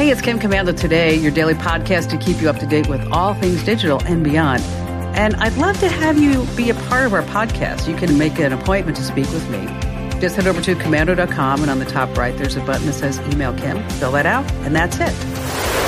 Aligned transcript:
Hey, 0.00 0.08
it's 0.08 0.22
Kim 0.22 0.38
Komando 0.38 0.74
today, 0.74 1.14
your 1.14 1.30
daily 1.30 1.52
podcast 1.52 2.08
to 2.08 2.16
keep 2.16 2.40
you 2.40 2.48
up 2.48 2.58
to 2.60 2.66
date 2.66 2.88
with 2.88 3.06
all 3.12 3.34
things 3.34 3.62
digital 3.62 4.02
and 4.04 4.24
beyond. 4.24 4.62
And 5.14 5.36
I'd 5.36 5.54
love 5.58 5.78
to 5.80 5.90
have 5.90 6.18
you 6.18 6.46
be 6.56 6.70
a 6.70 6.74
part 6.74 7.04
of 7.04 7.12
our 7.12 7.22
podcast. 7.24 7.86
You 7.86 7.94
can 7.94 8.16
make 8.16 8.38
an 8.38 8.54
appointment 8.54 8.96
to 8.96 9.02
speak 9.02 9.30
with 9.30 9.46
me. 9.50 9.66
Just 10.18 10.36
head 10.36 10.46
over 10.46 10.62
to 10.62 10.74
komando.com, 10.74 11.60
and 11.60 11.70
on 11.70 11.80
the 11.80 11.84
top 11.84 12.16
right, 12.16 12.34
there's 12.38 12.56
a 12.56 12.62
button 12.62 12.86
that 12.86 12.94
says 12.94 13.20
Email 13.30 13.52
Kim. 13.52 13.86
Fill 13.90 14.12
that 14.12 14.24
out, 14.24 14.50
and 14.64 14.74
that's 14.74 14.96
it. 15.00 15.79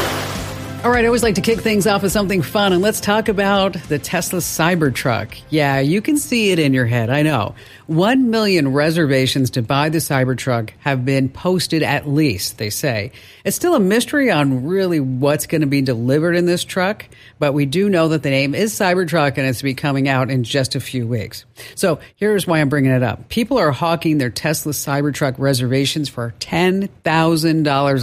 All 0.84 0.90
right, 0.90 1.04
I 1.04 1.06
always 1.06 1.22
like 1.22 1.36
to 1.36 1.40
kick 1.40 1.60
things 1.60 1.86
off 1.86 2.02
with 2.02 2.10
something 2.10 2.42
fun, 2.42 2.72
and 2.72 2.82
let's 2.82 2.98
talk 2.98 3.28
about 3.28 3.74
the 3.88 4.00
Tesla 4.00 4.40
Cybertruck. 4.40 5.40
Yeah, 5.48 5.78
you 5.78 6.02
can 6.02 6.18
see 6.18 6.50
it 6.50 6.58
in 6.58 6.74
your 6.74 6.86
head, 6.86 7.08
I 7.08 7.22
know. 7.22 7.54
One 7.86 8.30
million 8.30 8.72
reservations 8.72 9.50
to 9.50 9.62
buy 9.62 9.90
the 9.90 9.98
Cybertruck 9.98 10.70
have 10.80 11.04
been 11.04 11.28
posted 11.28 11.84
at 11.84 12.08
least, 12.08 12.58
they 12.58 12.68
say. 12.68 13.12
It's 13.44 13.54
still 13.54 13.76
a 13.76 13.80
mystery 13.80 14.32
on 14.32 14.66
really 14.66 14.98
what's 14.98 15.46
going 15.46 15.60
to 15.60 15.68
be 15.68 15.82
delivered 15.82 16.34
in 16.34 16.46
this 16.46 16.64
truck, 16.64 17.06
but 17.38 17.52
we 17.52 17.64
do 17.64 17.88
know 17.88 18.08
that 18.08 18.24
the 18.24 18.30
name 18.30 18.52
is 18.52 18.72
Cybertruck 18.74 19.38
and 19.38 19.46
it's 19.46 19.58
to 19.58 19.64
be 19.64 19.74
coming 19.74 20.08
out 20.08 20.30
in 20.30 20.42
just 20.42 20.74
a 20.74 20.80
few 20.80 21.06
weeks. 21.06 21.44
So 21.76 22.00
here's 22.16 22.44
why 22.44 22.60
I'm 22.60 22.68
bringing 22.68 22.90
it 22.90 23.04
up. 23.04 23.28
People 23.28 23.56
are 23.58 23.70
hawking 23.70 24.18
their 24.18 24.30
Tesla 24.30 24.72
Cybertruck 24.72 25.38
reservations 25.38 26.08
for 26.08 26.34
$10,000 26.40 26.88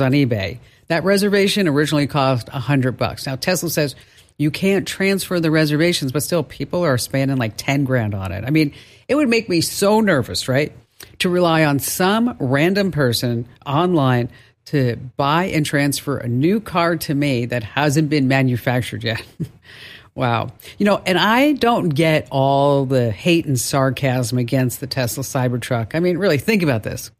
on 0.05 0.11
eBay. 0.13 0.59
That 0.89 1.03
reservation 1.03 1.67
originally 1.67 2.07
cost 2.07 2.49
a 2.49 2.59
hundred 2.59 2.97
bucks. 2.97 3.25
Now 3.25 3.35
Tesla 3.35 3.69
says 3.69 3.95
you 4.37 4.51
can't 4.51 4.87
transfer 4.87 5.39
the 5.39 5.51
reservations, 5.51 6.11
but 6.11 6.23
still 6.23 6.43
people 6.43 6.83
are 6.83 6.97
spending 6.97 7.37
like 7.37 7.53
10 7.57 7.83
grand 7.83 8.15
on 8.15 8.31
it. 8.31 8.45
I 8.45 8.49
mean, 8.49 8.73
it 9.07 9.15
would 9.15 9.27
make 9.29 9.49
me 9.49 9.61
so 9.61 9.99
nervous, 9.99 10.47
right? 10.47 10.71
To 11.19 11.29
rely 11.29 11.65
on 11.65 11.79
some 11.79 12.37
random 12.39 12.91
person 12.91 13.47
online 13.65 14.29
to 14.65 14.95
buy 15.17 15.45
and 15.45 15.65
transfer 15.65 16.17
a 16.17 16.27
new 16.27 16.61
car 16.61 16.95
to 16.95 17.13
me 17.13 17.47
that 17.47 17.63
hasn't 17.63 18.09
been 18.09 18.27
manufactured 18.27 19.03
yet. 19.03 19.21
wow. 20.15 20.51
You 20.77 20.85
know, 20.85 21.01
and 21.05 21.17
I 21.17 21.53
don't 21.53 21.89
get 21.89 22.27
all 22.31 22.85
the 22.85 23.11
hate 23.11 23.45
and 23.45 23.59
sarcasm 23.59 24.37
against 24.37 24.79
the 24.79 24.87
Tesla 24.87 25.23
Cybertruck. 25.23 25.95
I 25.95 25.99
mean, 25.99 26.17
really, 26.17 26.37
think 26.37 26.63
about 26.63 26.83
this. 26.83 27.11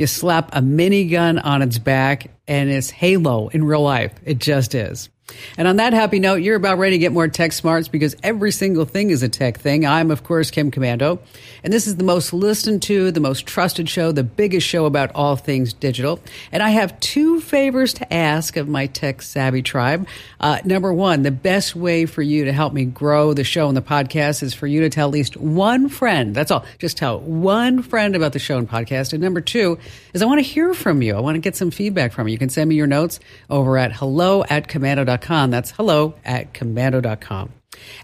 You 0.00 0.06
slap 0.06 0.54
a 0.54 0.62
minigun 0.62 1.44
on 1.44 1.60
its 1.60 1.76
back 1.76 2.30
and 2.48 2.70
it's 2.70 2.88
Halo 2.88 3.48
in 3.48 3.62
real 3.62 3.82
life. 3.82 4.14
It 4.24 4.38
just 4.38 4.74
is. 4.74 5.10
And 5.56 5.68
on 5.68 5.76
that 5.76 5.92
happy 5.92 6.18
note, 6.18 6.36
you're 6.36 6.56
about 6.56 6.78
ready 6.78 6.96
to 6.96 6.98
get 6.98 7.12
more 7.12 7.28
tech 7.28 7.52
smarts 7.52 7.88
because 7.88 8.16
every 8.22 8.52
single 8.52 8.84
thing 8.84 9.10
is 9.10 9.22
a 9.22 9.28
tech 9.28 9.58
thing. 9.58 9.86
I'm, 9.86 10.10
of 10.10 10.24
course, 10.24 10.50
Kim 10.50 10.70
Komando. 10.70 11.18
and 11.62 11.72
this 11.72 11.86
is 11.86 11.96
the 11.96 12.04
most 12.04 12.32
listened 12.32 12.82
to, 12.82 13.10
the 13.10 13.20
most 13.20 13.46
trusted 13.46 13.88
show, 13.88 14.12
the 14.12 14.24
biggest 14.24 14.66
show 14.66 14.86
about 14.86 15.10
all 15.14 15.36
things 15.36 15.72
digital. 15.72 16.20
And 16.50 16.62
I 16.62 16.70
have 16.70 16.98
two 17.00 17.40
favors 17.40 17.94
to 17.94 18.12
ask 18.12 18.56
of 18.56 18.68
my 18.68 18.86
tech 18.86 19.22
savvy 19.22 19.62
tribe. 19.62 20.06
Uh, 20.40 20.58
number 20.64 20.92
one, 20.92 21.22
the 21.22 21.30
best 21.30 21.76
way 21.76 22.06
for 22.06 22.22
you 22.22 22.44
to 22.46 22.52
help 22.52 22.72
me 22.72 22.84
grow 22.84 23.34
the 23.34 23.44
show 23.44 23.68
and 23.68 23.76
the 23.76 23.82
podcast 23.82 24.42
is 24.42 24.54
for 24.54 24.66
you 24.66 24.80
to 24.80 24.90
tell 24.90 25.08
at 25.08 25.12
least 25.12 25.36
one 25.36 25.88
friend. 25.88 26.34
That's 26.34 26.50
all. 26.50 26.64
Just 26.78 26.96
tell 26.96 27.20
one 27.20 27.82
friend 27.82 28.16
about 28.16 28.32
the 28.32 28.38
show 28.38 28.58
and 28.58 28.68
podcast. 28.68 29.12
And 29.12 29.22
number 29.22 29.40
two 29.40 29.78
is 30.12 30.22
I 30.22 30.26
want 30.26 30.38
to 30.38 30.42
hear 30.42 30.74
from 30.74 31.02
you. 31.02 31.14
I 31.14 31.20
want 31.20 31.36
to 31.36 31.40
get 31.40 31.56
some 31.56 31.70
feedback 31.70 32.12
from 32.12 32.26
you. 32.26 32.32
You 32.32 32.38
can 32.38 32.48
send 32.48 32.68
me 32.68 32.74
your 32.74 32.86
notes 32.86 33.20
over 33.48 33.78
at 33.78 33.92
hello 33.92 34.44
at 34.48 34.68
komando.com 34.68 35.19
komando.com. 35.20 35.50
That's 35.50 35.70
hello 35.70 36.14
at 36.24 36.52
komando.com. 36.54 37.52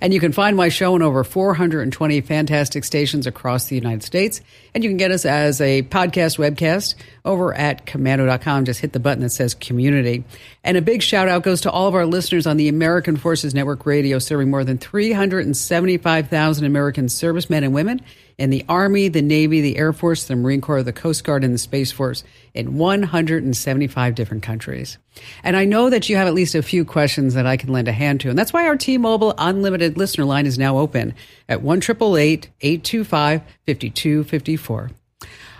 And 0.00 0.14
you 0.14 0.20
can 0.20 0.32
find 0.32 0.56
my 0.56 0.68
show 0.68 0.94
on 0.94 1.02
over 1.02 1.22
420 1.24 2.20
fantastic 2.22 2.84
stations 2.84 3.26
across 3.26 3.66
the 3.66 3.74
United 3.74 4.02
States. 4.02 4.40
And 4.74 4.82
you 4.82 4.88
can 4.88 4.96
get 4.96 5.10
us 5.10 5.26
as 5.26 5.60
a 5.60 5.82
podcast 5.82 6.38
webcast 6.38 6.94
over 7.24 7.52
at 7.52 7.84
komando.com. 7.84 8.64
Just 8.64 8.80
hit 8.80 8.92
the 8.92 9.00
button 9.00 9.22
that 9.22 9.30
says 9.30 9.54
community. 9.54 10.24
And 10.64 10.76
a 10.76 10.82
big 10.82 11.02
shout 11.02 11.28
out 11.28 11.42
goes 11.42 11.62
to 11.62 11.70
all 11.70 11.88
of 11.88 11.94
our 11.94 12.06
listeners 12.06 12.46
on 12.46 12.56
the 12.56 12.68
American 12.68 13.16
Forces 13.16 13.54
Network 13.54 13.84
Radio, 13.84 14.18
serving 14.18 14.50
more 14.50 14.64
than 14.64 14.78
375,000 14.78 16.64
American 16.64 17.08
servicemen 17.08 17.64
and 17.64 17.74
women 17.74 18.00
in 18.38 18.50
the 18.50 18.64
Army, 18.68 19.08
the 19.08 19.22
Navy, 19.22 19.60
the 19.60 19.78
Air 19.78 19.92
Force, 19.92 20.24
the 20.24 20.36
Marine 20.36 20.60
Corps, 20.60 20.82
the 20.82 20.92
Coast 20.92 21.24
Guard, 21.24 21.42
and 21.42 21.54
the 21.54 21.58
Space 21.58 21.90
Force 21.90 22.22
in 22.52 22.76
175 22.76 24.14
different 24.14 24.42
countries. 24.42 24.98
And 25.42 25.56
I 25.56 25.64
know 25.64 25.88
that 25.88 26.08
you 26.08 26.16
have 26.16 26.28
at 26.28 26.34
least 26.34 26.54
a 26.54 26.62
few 26.62 26.84
questions 26.84 27.34
that 27.34 27.46
I 27.46 27.56
can 27.56 27.72
lend 27.72 27.88
a 27.88 27.92
hand 27.92 28.20
to. 28.20 28.30
And 28.30 28.38
that's 28.38 28.52
why 28.52 28.66
our 28.66 28.76
T-Mobile 28.76 29.34
unlimited 29.38 29.96
listener 29.96 30.24
line 30.24 30.46
is 30.46 30.58
now 30.58 30.78
open 30.78 31.14
at 31.48 31.62
1 31.62 31.78
825 31.78 33.42
5254. 33.66 34.90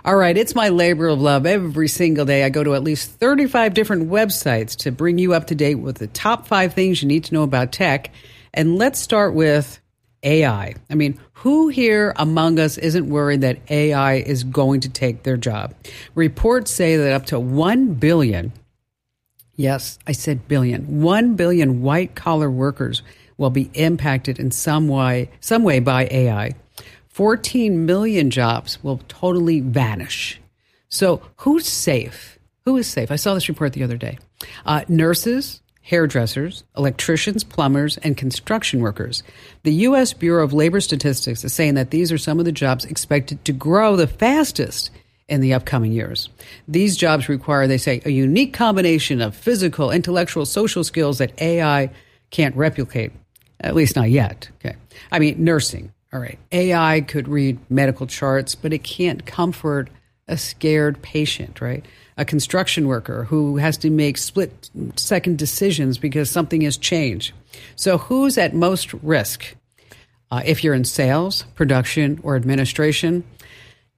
All 0.04 0.14
right, 0.14 0.37
it's 0.37 0.54
my 0.54 0.69
labor 0.69 1.08
of 1.08 1.20
love. 1.20 1.47
Every 1.47 1.88
single 1.88 2.25
day, 2.25 2.44
I 2.44 2.48
go 2.48 2.62
to 2.62 2.75
at 2.75 2.84
least 2.84 3.10
35 3.12 3.75
different 3.75 4.08
websites 4.08 4.76
to 4.76 4.93
bring 4.93 5.19
you 5.19 5.34
up 5.34 5.48
to 5.48 5.56
date 5.56 5.76
with 5.76 5.97
the 5.97 6.06
top 6.06 6.47
five 6.47 6.75
things 6.75 7.03
you 7.03 7.08
need 7.08 7.25
to 7.25 7.34
know 7.34 7.43
about 7.43 7.72
tech. 7.72 8.12
And 8.54 8.76
let's 8.76 9.00
start 9.00 9.34
with 9.34 9.81
AI. 10.26 10.75
I 10.91 10.94
mean, 10.94 11.19
who 11.32 11.69
here 11.69 12.12
among 12.16 12.59
us 12.59 12.76
isn't 12.76 13.09
worried 13.09 13.41
that 13.42 13.59
AI 13.70 14.16
is 14.16 14.44
going 14.44 14.81
to 14.81 14.88
take 14.88 15.22
their 15.22 15.37
job? 15.37 15.72
Reports 16.14 16.70
say 16.70 16.97
that 16.97 17.12
up 17.12 17.26
to 17.26 17.41
1 17.41 17.94
billion, 17.94 18.53
yes, 19.54 19.98
I 20.06 20.12
said 20.12 20.48
billion, 20.48 21.00
1 21.00 21.37
billion 21.37 21.81
white 21.81 22.14
collar 22.14 22.50
workers 22.50 23.03
will 23.38 23.50
be 23.50 23.70
impacted 23.75 24.38
in 24.38 24.50
some 24.50 24.88
way, 24.88 25.31
some 25.41 25.62
way 25.62 25.78
by 25.78 26.09
AI. 26.10 26.53
14 27.08 27.87
million 27.87 28.31
jobs 28.31 28.82
will 28.82 29.00
totally 29.08 29.60
vanish. 29.60 30.41
So, 30.88 31.22
who's 31.37 31.66
safe? 31.66 32.38
Who 32.64 32.76
is 32.76 32.87
safe? 32.88 33.10
I 33.10 33.16
saw 33.16 33.34
this 33.34 33.48
report 33.48 33.72
the 33.72 33.84
other 33.84 33.97
day. 33.97 34.19
Uh, 34.64 34.82
nurses, 34.88 35.62
hairdressers, 35.87 36.65
electricians, 36.77 37.45
plumbers, 37.45 37.97
and 37.99 38.17
construction 38.17 38.81
workers. 38.81 39.23
The 39.63 39.73
U.S. 39.73 40.13
Bureau 40.13 40.43
of 40.43 40.53
Labor 40.53 40.81
Statistics 40.81 41.45
is 41.45 41.53
saying 41.53 41.75
that 41.75 41.93
these 41.93 42.11
are 42.11 42.19
some 42.19 42.41
of 42.41 42.45
the 42.45 42.51
jobs 42.51 42.85
expected 42.85 43.45
to 43.45 43.53
grow 43.53 43.95
the 43.95 44.09
fastest 44.09 44.91
in 45.29 45.41
the 45.41 45.55
upcoming 45.55 45.93
years. 45.93 46.29
These 46.67 46.97
jobs 46.97 47.29
require, 47.29 47.69
they 47.69 47.79
say, 47.79 48.03
a 48.05 48.11
unique 48.11 48.53
combination 48.53 49.21
of 49.21 49.37
physical, 49.37 49.93
intellectual, 49.93 50.45
social 50.45 50.83
skills 50.83 51.19
that 51.19 51.41
AI 51.41 51.91
can't 52.31 52.57
replicate, 52.57 53.13
at 53.61 53.77
least 53.77 53.95
not 53.95 54.11
yet. 54.11 54.51
Okay. 54.57 54.75
I 55.13 55.21
mean, 55.21 55.45
nursing. 55.45 55.93
All 56.13 56.19
right. 56.19 56.39
AI 56.51 57.03
could 57.03 57.29
read 57.29 57.61
medical 57.71 58.09
charts, 58.09 58.57
but 58.57 58.73
it 58.73 58.83
can't 58.83 59.25
comfort 59.25 59.89
a 60.27 60.37
scared 60.37 61.01
patient, 61.01 61.61
right? 61.61 61.85
A 62.16 62.25
construction 62.25 62.88
worker 62.88 63.25
who 63.25 63.59
has 63.59 63.77
to 63.78 63.91
make 63.91 64.16
split 64.16 64.71
second 64.97 65.38
decisions 65.38 65.99
because 65.99 66.31
something 66.31 66.62
has 66.62 66.77
changed. 66.77 67.32
So, 67.75 67.99
who's 67.99 68.38
at 68.38 68.54
most 68.54 68.93
risk? 68.94 69.54
Uh, 70.31 70.43
if 70.44 70.65
you're 70.65 70.75
in 70.75 70.84
sales, 70.84 71.44
production, 71.55 72.19
or 72.22 72.34
administration, 72.34 73.22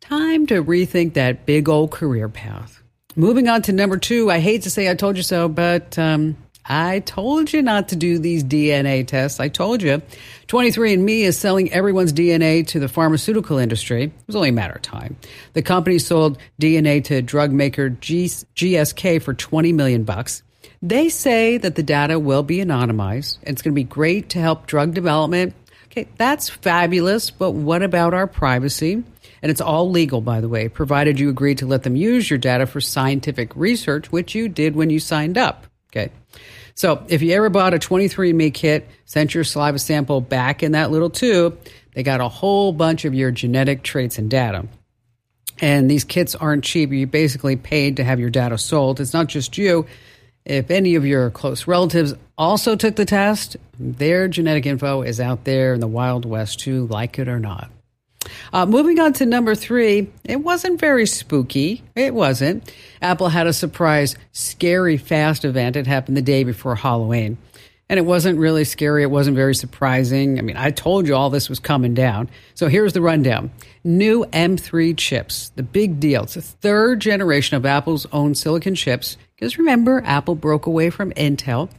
time 0.00 0.46
to 0.46 0.62
rethink 0.62 1.14
that 1.14 1.46
big 1.46 1.69
old 1.69 1.90
career 1.90 2.28
path. 2.28 2.82
Moving 3.16 3.48
on 3.48 3.62
to 3.62 3.72
number 3.72 3.96
two, 3.96 4.31
I 4.31 4.38
hate 4.38 4.62
to 4.62 4.70
say 4.70 4.90
I 4.90 4.94
told 4.94 5.16
you 5.16 5.22
so, 5.22 5.48
but 5.48 5.98
um, 5.98 6.37
I 6.69 7.00
told 7.00 7.50
you 7.50 7.62
not 7.62 7.88
to 7.88 7.97
do 7.97 8.19
these 8.19 8.44
DNA 8.44 9.06
tests. 9.06 9.41
I 9.41 9.49
told 9.49 9.82
you. 9.82 10.03
23andMe 10.49 11.20
is 11.20 11.38
selling 11.38 11.73
everyone's 11.73 12.12
DNA 12.12 12.67
to 12.69 12.79
the 12.79 12.88
pharmaceutical 12.88 13.56
industry. 13.56 14.05
It 14.05 14.12
was 14.26 14.37
only 14.37 14.50
a 14.50 14.53
matter 14.53 14.75
of 14.75 14.82
time. 14.82 15.17
The 15.55 15.62
company 15.62 15.99
sold 15.99 16.38
DNA 16.61 17.03
to 17.05 17.23
drug 17.23 17.53
maker 17.53 17.91
GSK 17.91 19.23
for 19.23 19.32
20 19.32 19.73
million 19.73 20.05
bucks. 20.05 20.43
They 20.82 21.09
say 21.09 21.56
that 21.56 21.75
the 21.75 21.82
data 21.82 22.19
will 22.19 22.43
be 22.43 22.59
anonymized 22.59 23.38
and 23.43 23.55
it's 23.55 23.62
going 23.62 23.73
to 23.73 23.81
be 23.81 23.85
great 23.85 24.29
to 24.31 24.38
help 24.38 24.67
drug 24.67 24.94
development. 24.94 25.55
Okay, 25.87 26.06
that's 26.19 26.50
fabulous, 26.50 27.31
but 27.31 27.53
what 27.53 27.82
about 27.82 28.12
our 28.12 28.26
privacy? 28.26 29.03
And 29.41 29.50
it's 29.50 29.61
all 29.61 29.91
legal, 29.91 30.20
by 30.20 30.41
the 30.41 30.49
way, 30.49 30.69
provided 30.69 31.19
you 31.19 31.31
agree 31.31 31.55
to 31.56 31.67
let 31.67 31.82
them 31.82 31.97
use 31.97 32.29
your 32.29 32.38
data 32.38 32.67
for 32.67 32.81
scientific 32.81 33.56
research, 33.56 34.12
which 34.12 34.35
you 34.35 34.49
did 34.49 34.76
when 34.76 34.91
you 34.91 35.00
signed 35.00 35.38
up. 35.38 35.67
Okay. 35.91 36.11
So 36.78 37.04
if 37.08 37.22
you 37.22 37.32
ever 37.34 37.50
bought 37.50 37.75
a 37.75 37.78
23andMe 37.80 38.54
kit, 38.54 38.88
sent 39.04 39.34
your 39.34 39.42
saliva 39.42 39.80
sample 39.80 40.20
back 40.20 40.62
in 40.62 40.72
that 40.72 40.92
little 40.92 41.10
tube, 41.10 41.58
they 41.92 42.04
got 42.04 42.20
a 42.20 42.28
whole 42.28 42.72
bunch 42.72 43.04
of 43.04 43.14
your 43.14 43.32
genetic 43.32 43.82
traits 43.82 44.16
and 44.16 44.30
data. 44.30 44.64
And 45.60 45.90
these 45.90 46.04
kits 46.04 46.36
aren't 46.36 46.62
cheap. 46.62 46.92
You 46.92 47.08
basically 47.08 47.56
paid 47.56 47.96
to 47.96 48.04
have 48.04 48.20
your 48.20 48.30
data 48.30 48.58
sold. 48.58 49.00
It's 49.00 49.12
not 49.12 49.26
just 49.26 49.58
you. 49.58 49.86
If 50.44 50.70
any 50.70 50.94
of 50.94 51.04
your 51.04 51.30
close 51.30 51.66
relatives 51.66 52.14
also 52.38 52.76
took 52.76 52.94
the 52.94 53.04
test, 53.04 53.56
their 53.81 54.28
genetic 54.28 54.64
info 54.64 55.02
is 55.02 55.19
out 55.19 55.42
there 55.42 55.74
in 55.74 55.81
the 55.81 55.88
Wild 55.88 56.24
West 56.24 56.60
too, 56.60 56.86
like 56.86 57.19
it 57.19 57.26
or 57.26 57.40
not. 57.40 57.72
Uh, 58.52 58.66
moving 58.66 58.98
on 59.00 59.12
to 59.14 59.26
number 59.26 59.54
three, 59.54 60.10
it 60.25 60.36
wasn't 60.36 60.80
very 60.80 61.06
spooky. 61.06 61.82
It 61.94 62.14
wasn't. 62.14 62.72
Apple 63.00 63.28
had 63.28 63.46
a 63.46 63.52
surprise, 63.52 64.16
scary 64.32 64.96
fast 64.96 65.44
event. 65.44 65.76
It 65.76 65.86
happened 65.86 66.16
the 66.16 66.22
day 66.22 66.44
before 66.44 66.75
Halloween. 66.75 67.38
And 67.90 67.98
it 67.98 68.04
wasn't 68.04 68.38
really 68.38 68.64
scary. 68.64 69.02
It 69.02 69.10
wasn't 69.10 69.36
very 69.36 69.54
surprising. 69.54 70.38
I 70.38 70.42
mean, 70.42 70.58
I 70.58 70.70
told 70.70 71.06
you 71.06 71.14
all 71.14 71.30
this 71.30 71.48
was 71.48 71.58
coming 71.58 71.94
down. 71.94 72.28
So 72.54 72.69
here's 72.69 72.92
the 72.92 73.00
rundown 73.00 73.50
new 73.82 74.26
M3 74.26 74.96
chips, 74.96 75.50
the 75.56 75.62
big 75.62 75.98
deal. 75.98 76.24
It's 76.24 76.34
the 76.34 76.42
third 76.42 77.00
generation 77.00 77.56
of 77.56 77.64
Apple's 77.64 78.06
own 78.12 78.34
silicon 78.34 78.74
chips. 78.74 79.16
Because 79.34 79.56
remember, 79.56 80.02
Apple 80.04 80.34
broke 80.34 80.66
away 80.66 80.90
from 80.90 81.12
Intel. 81.12 81.70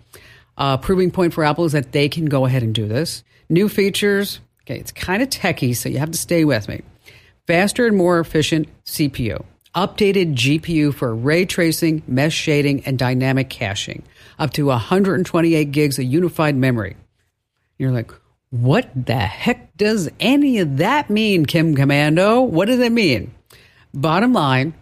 Uh, 0.58 0.78
proving 0.78 1.12
point 1.12 1.34
for 1.34 1.44
Apple 1.44 1.66
is 1.66 1.74
that 1.74 1.92
they 1.92 2.10
can 2.10 2.26
go 2.26 2.46
ahead 2.46 2.64
and 2.64 2.74
do 2.74 2.88
this. 2.88 3.24
New 3.48 3.70
features. 3.70 4.40
Okay, 4.70 4.80
it's 4.80 4.92
kind 4.92 5.24
of 5.24 5.32
techy, 5.32 5.74
so 5.74 5.90
you 5.90 5.98
have 5.98 6.12
to 6.12 6.18
stay 6.18 6.46
with 6.46 6.68
me. 6.68 6.84
Faster 7.48 7.88
and 7.88 7.98
more 7.98 8.20
efficient 8.20 8.68
CPU. 8.86 9.44
Updated 9.74 10.36
GPU 10.36 10.94
for 10.94 11.16
ray 11.16 11.46
tracing, 11.46 12.04
mesh 12.06 12.36
shading, 12.36 12.86
and 12.86 13.00
dynamic 13.00 13.50
caching 13.50 14.04
up 14.38 14.54
to 14.54 14.68
128 14.68 15.72
gigs 15.72 15.98
of 15.98 16.06
unified 16.06 16.56
memory. 16.56 16.98
You're 17.80 17.92
like, 17.92 18.12
what 18.52 18.92
the 18.94 19.16
heck 19.16 19.76
does 19.76 20.08
any 20.20 20.60
of 20.60 20.78
that 20.78 21.10
mean, 21.10 21.48
Kim 21.48 21.76
Komando? 21.76 22.46
What 22.48 22.68
does 22.68 22.80
it 22.80 22.92
mean? 22.92 23.34
Bottom 23.92 24.34
line 24.34 24.76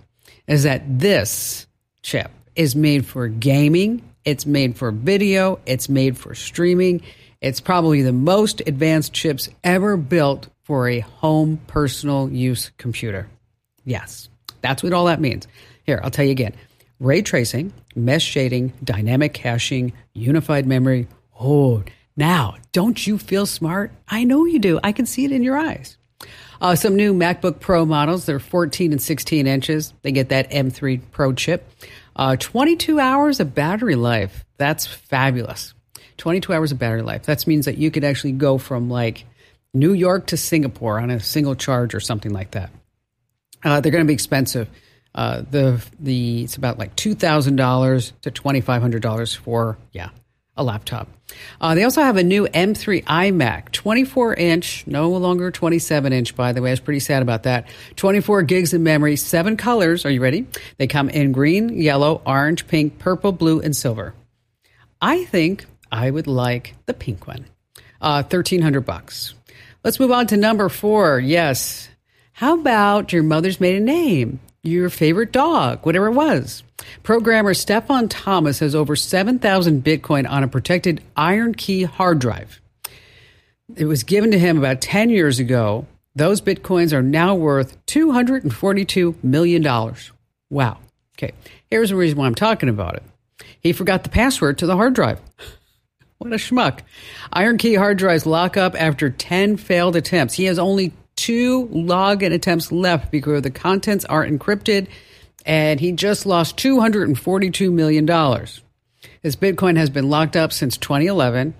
is 0.47 0.63
that 0.63 0.99
this 0.99 1.65
chip 2.01 2.31
is 2.57 2.75
made 2.75 3.05
for 3.05 3.29
gaming, 3.29 4.03
it's 4.25 4.45
made 4.45 4.77
for 4.77 4.91
video, 4.91 5.59
it's 5.65 5.89
made 5.89 6.17
for 6.17 6.35
streaming. 6.35 7.01
It's 7.41 7.61
probably 7.61 8.01
the 8.01 8.13
most 8.13 8.61
advanced 8.65 9.13
chips 9.13 9.49
ever 9.63 9.95
built 9.95 10.47
for 10.63 10.89
a 10.89 10.99
home 10.99 11.59
personal 11.67 12.29
use 12.29 12.71
computer. 12.77 13.29
Yes, 13.85 14.27
that's 14.61 14.83
what 14.83 14.93
all 14.93 15.05
that 15.05 15.21
means. 15.21 15.47
Here, 15.83 16.01
I'll 16.03 16.11
tell 16.11 16.25
you 16.25 16.31
again 16.31 16.53
ray 16.99 17.21
tracing, 17.21 17.71
mesh 17.95 18.23
shading, 18.23 18.73
dynamic 18.83 19.33
caching, 19.33 19.93
unified 20.13 20.65
memory. 20.65 21.07
Oh, 21.39 21.83
now, 22.15 22.55
don't 22.71 23.05
you 23.05 23.19
feel 23.19 23.45
smart? 23.45 23.91
I 24.07 24.23
know 24.23 24.45
you 24.45 24.59
do. 24.59 24.79
I 24.83 24.91
can 24.91 25.05
see 25.05 25.25
it 25.25 25.31
in 25.31 25.43
your 25.43 25.57
eyes. 25.57 25.97
Uh, 26.59 26.75
some 26.75 26.95
new 26.95 27.13
MacBook 27.13 27.59
Pro 27.59 27.85
models. 27.85 28.25
They're 28.25 28.39
14 28.39 28.91
and 28.91 29.01
16 29.01 29.45
inches. 29.45 29.93
They 30.01 30.11
get 30.11 30.29
that 30.29 30.49
M3 30.49 31.01
Pro 31.11 31.33
chip. 31.33 31.69
Uh, 32.17 32.35
22 32.35 32.99
hours 32.99 33.39
of 33.39 33.53
battery 33.53 33.95
life. 33.95 34.43
That's 34.57 34.85
fabulous. 34.85 35.73
22 36.17 36.51
hours 36.51 36.71
of 36.71 36.79
battery 36.79 37.03
life. 37.03 37.23
That 37.23 37.45
means 37.45 37.65
that 37.65 37.77
you 37.77 37.91
could 37.91 38.03
actually 38.03 38.33
go 38.33 38.57
from 38.57 38.89
like 38.89 39.25
New 39.73 39.93
York 39.93 40.27
to 40.27 40.37
Singapore 40.37 40.99
on 40.99 41.11
a 41.11 41.19
single 41.19 41.55
charge 41.55 41.93
or 41.93 41.99
something 41.99 42.33
like 42.33 42.51
that. 42.51 42.71
Uh, 43.63 43.79
they're 43.79 43.91
going 43.91 44.03
to 44.03 44.07
be 44.07 44.13
expensive. 44.13 44.67
Uh, 45.13 45.43
the 45.49 45.83
the 45.99 46.43
it's 46.43 46.57
about 46.57 46.77
like 46.77 46.95
two 46.95 47.15
thousand 47.15 47.55
dollars 47.55 48.13
to 48.21 48.29
twenty 48.29 48.61
five 48.61 48.81
hundred 48.81 49.01
dollars 49.01 49.33
for 49.33 49.77
yeah 49.91 50.09
a 50.57 50.63
laptop. 50.63 51.07
Uh, 51.59 51.75
they 51.75 51.83
also 51.83 52.01
have 52.01 52.17
a 52.17 52.23
new 52.23 52.47
M3 52.47 53.03
iMac, 53.03 53.71
24 53.71 54.33
inch, 54.35 54.85
no 54.87 55.09
longer 55.11 55.51
27 55.51 56.13
inch, 56.13 56.35
by 56.35 56.53
the 56.53 56.61
way. 56.61 56.69
I 56.69 56.73
was 56.73 56.79
pretty 56.79 56.99
sad 56.99 57.21
about 57.21 57.43
that. 57.43 57.67
24 57.95 58.43
gigs 58.43 58.73
of 58.73 58.81
memory, 58.81 59.15
seven 59.15 59.57
colors. 59.57 60.05
Are 60.05 60.09
you 60.09 60.21
ready? 60.21 60.47
They 60.77 60.87
come 60.87 61.09
in 61.09 61.31
green, 61.31 61.69
yellow, 61.69 62.21
orange, 62.25 62.67
pink, 62.67 62.99
purple, 62.99 63.31
blue, 63.31 63.59
and 63.59 63.75
silver. 63.75 64.13
I 65.01 65.25
think 65.25 65.65
I 65.91 66.09
would 66.09 66.27
like 66.27 66.75
the 66.85 66.93
pink 66.93 67.27
one. 67.27 67.45
Uh, 68.01 68.23
1300 68.23 68.81
bucks. 68.81 69.33
Let's 69.83 69.99
move 69.99 70.11
on 70.11 70.27
to 70.27 70.37
number 70.37 70.69
four. 70.69 71.19
Yes. 71.19 71.89
How 72.31 72.59
about 72.59 73.13
your 73.13 73.23
mother's 73.23 73.59
maiden 73.59 73.85
name? 73.85 74.39
Your 74.63 74.89
favorite 74.89 75.31
dog, 75.31 75.85
whatever 75.85 76.07
it 76.07 76.13
was. 76.13 76.63
Programmer 77.03 77.53
Stefan 77.53 78.09
Thomas 78.09 78.59
has 78.59 78.75
over 78.75 78.95
7,000 78.95 79.83
Bitcoin 79.83 80.29
on 80.29 80.43
a 80.43 80.47
protected 80.47 81.01
IronKey 81.15 81.85
hard 81.85 82.19
drive. 82.19 82.59
It 83.75 83.85
was 83.85 84.03
given 84.03 84.31
to 84.31 84.39
him 84.39 84.57
about 84.57 84.81
10 84.81 85.09
years 85.09 85.39
ago. 85.39 85.85
Those 86.15 86.41
Bitcoins 86.41 86.93
are 86.93 87.03
now 87.03 87.35
worth 87.35 87.83
$242 87.85 89.23
million. 89.23 89.63
Wow. 90.49 90.77
Okay, 91.17 91.33
here's 91.69 91.89
the 91.89 91.95
reason 91.95 92.17
why 92.17 92.25
I'm 92.25 92.35
talking 92.35 92.69
about 92.69 92.95
it. 92.95 93.03
He 93.59 93.73
forgot 93.73 94.03
the 94.03 94.09
password 94.09 94.57
to 94.59 94.65
the 94.65 94.75
hard 94.75 94.93
drive. 94.93 95.19
What 96.19 96.33
a 96.33 96.37
schmuck. 96.37 96.79
IronKey 97.31 97.77
hard 97.77 97.99
drives 97.99 98.25
lock 98.25 98.57
up 98.57 98.73
after 98.81 99.11
10 99.11 99.57
failed 99.57 99.95
attempts. 99.95 100.33
He 100.33 100.45
has 100.45 100.57
only 100.57 100.91
two 101.17 101.67
login 101.67 102.31
attempts 102.31 102.71
left 102.71 103.11
because 103.11 103.41
the 103.41 103.51
contents 103.51 104.05
are 104.05 104.25
encrypted, 104.25 104.87
and 105.45 105.81
he 105.81 105.91
just 105.91 106.25
lost 106.25 106.55
$242 106.55 107.73
million. 107.73 108.07
His 109.21 109.35
Bitcoin 109.35 109.75
has 109.75 109.89
been 109.89 110.09
locked 110.09 110.37
up 110.37 110.53
since 110.53 110.77
2011. 110.77 111.53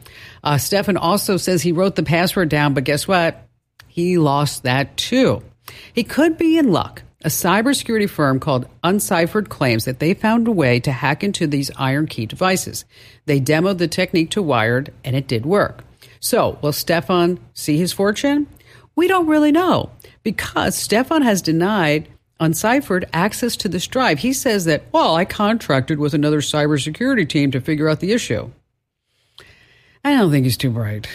Uh, 0.43 0.57
Stefan 0.57 0.95
also 0.95 1.35
says 1.35 1.61
he 1.61 1.73
wrote 1.73 1.95
the 1.95 2.03
password 2.03 2.47
down, 2.47 2.73
but 2.73 2.85
guess 2.85 3.07
what? 3.07 3.45
He 3.87 4.17
lost 4.17 4.63
that 4.63 4.95
too. 4.95 5.43
He 5.93 6.03
could 6.03 6.37
be 6.37 6.57
in 6.57 6.71
luck. 6.71 7.03
A 7.23 7.29
cybersecurity 7.29 8.09
firm 8.09 8.39
called 8.39 8.67
Unciphered 8.83 9.49
claims 9.49 9.85
that 9.85 9.99
they 9.99 10.13
found 10.13 10.47
a 10.47 10.51
way 10.51 10.79
to 10.81 10.91
hack 10.91 11.23
into 11.23 11.47
these 11.47 11.71
IronKey 11.71 12.27
devices. 12.27 12.85
They 13.25 13.41
demoed 13.41 13.79
the 13.79 13.87
technique 13.87 14.29
to 14.31 14.41
Wired, 14.41 14.93
and 15.03 15.15
it 15.15 15.27
did 15.27 15.45
work. 15.45 15.83
So, 16.19 16.59
will 16.61 16.73
Stefan 16.73 17.39
see 17.53 17.77
his 17.77 17.91
fortune? 17.91 18.47
We 18.97 19.07
don't 19.07 19.27
really 19.27 19.53
know 19.53 19.91
because 20.23 20.75
Stefan 20.75 21.21
has 21.21 21.41
denied 21.41 22.09
Unciphered 22.39 23.07
access 23.13 23.55
to 23.57 23.69
this 23.69 23.87
drive. 23.87 24.19
He 24.19 24.33
says 24.33 24.65
that, 24.65 24.83
well, 24.91 25.15
I 25.15 25.23
contracted 25.23 25.99
with 25.99 26.13
another 26.13 26.41
cybersecurity 26.41 27.29
team 27.29 27.51
to 27.51 27.61
figure 27.61 27.87
out 27.87 27.99
the 27.99 28.11
issue. 28.11 28.51
I 30.03 30.13
don't 30.13 30.31
think 30.31 30.45
he's 30.45 30.57
too 30.57 30.71
bright. 30.71 31.07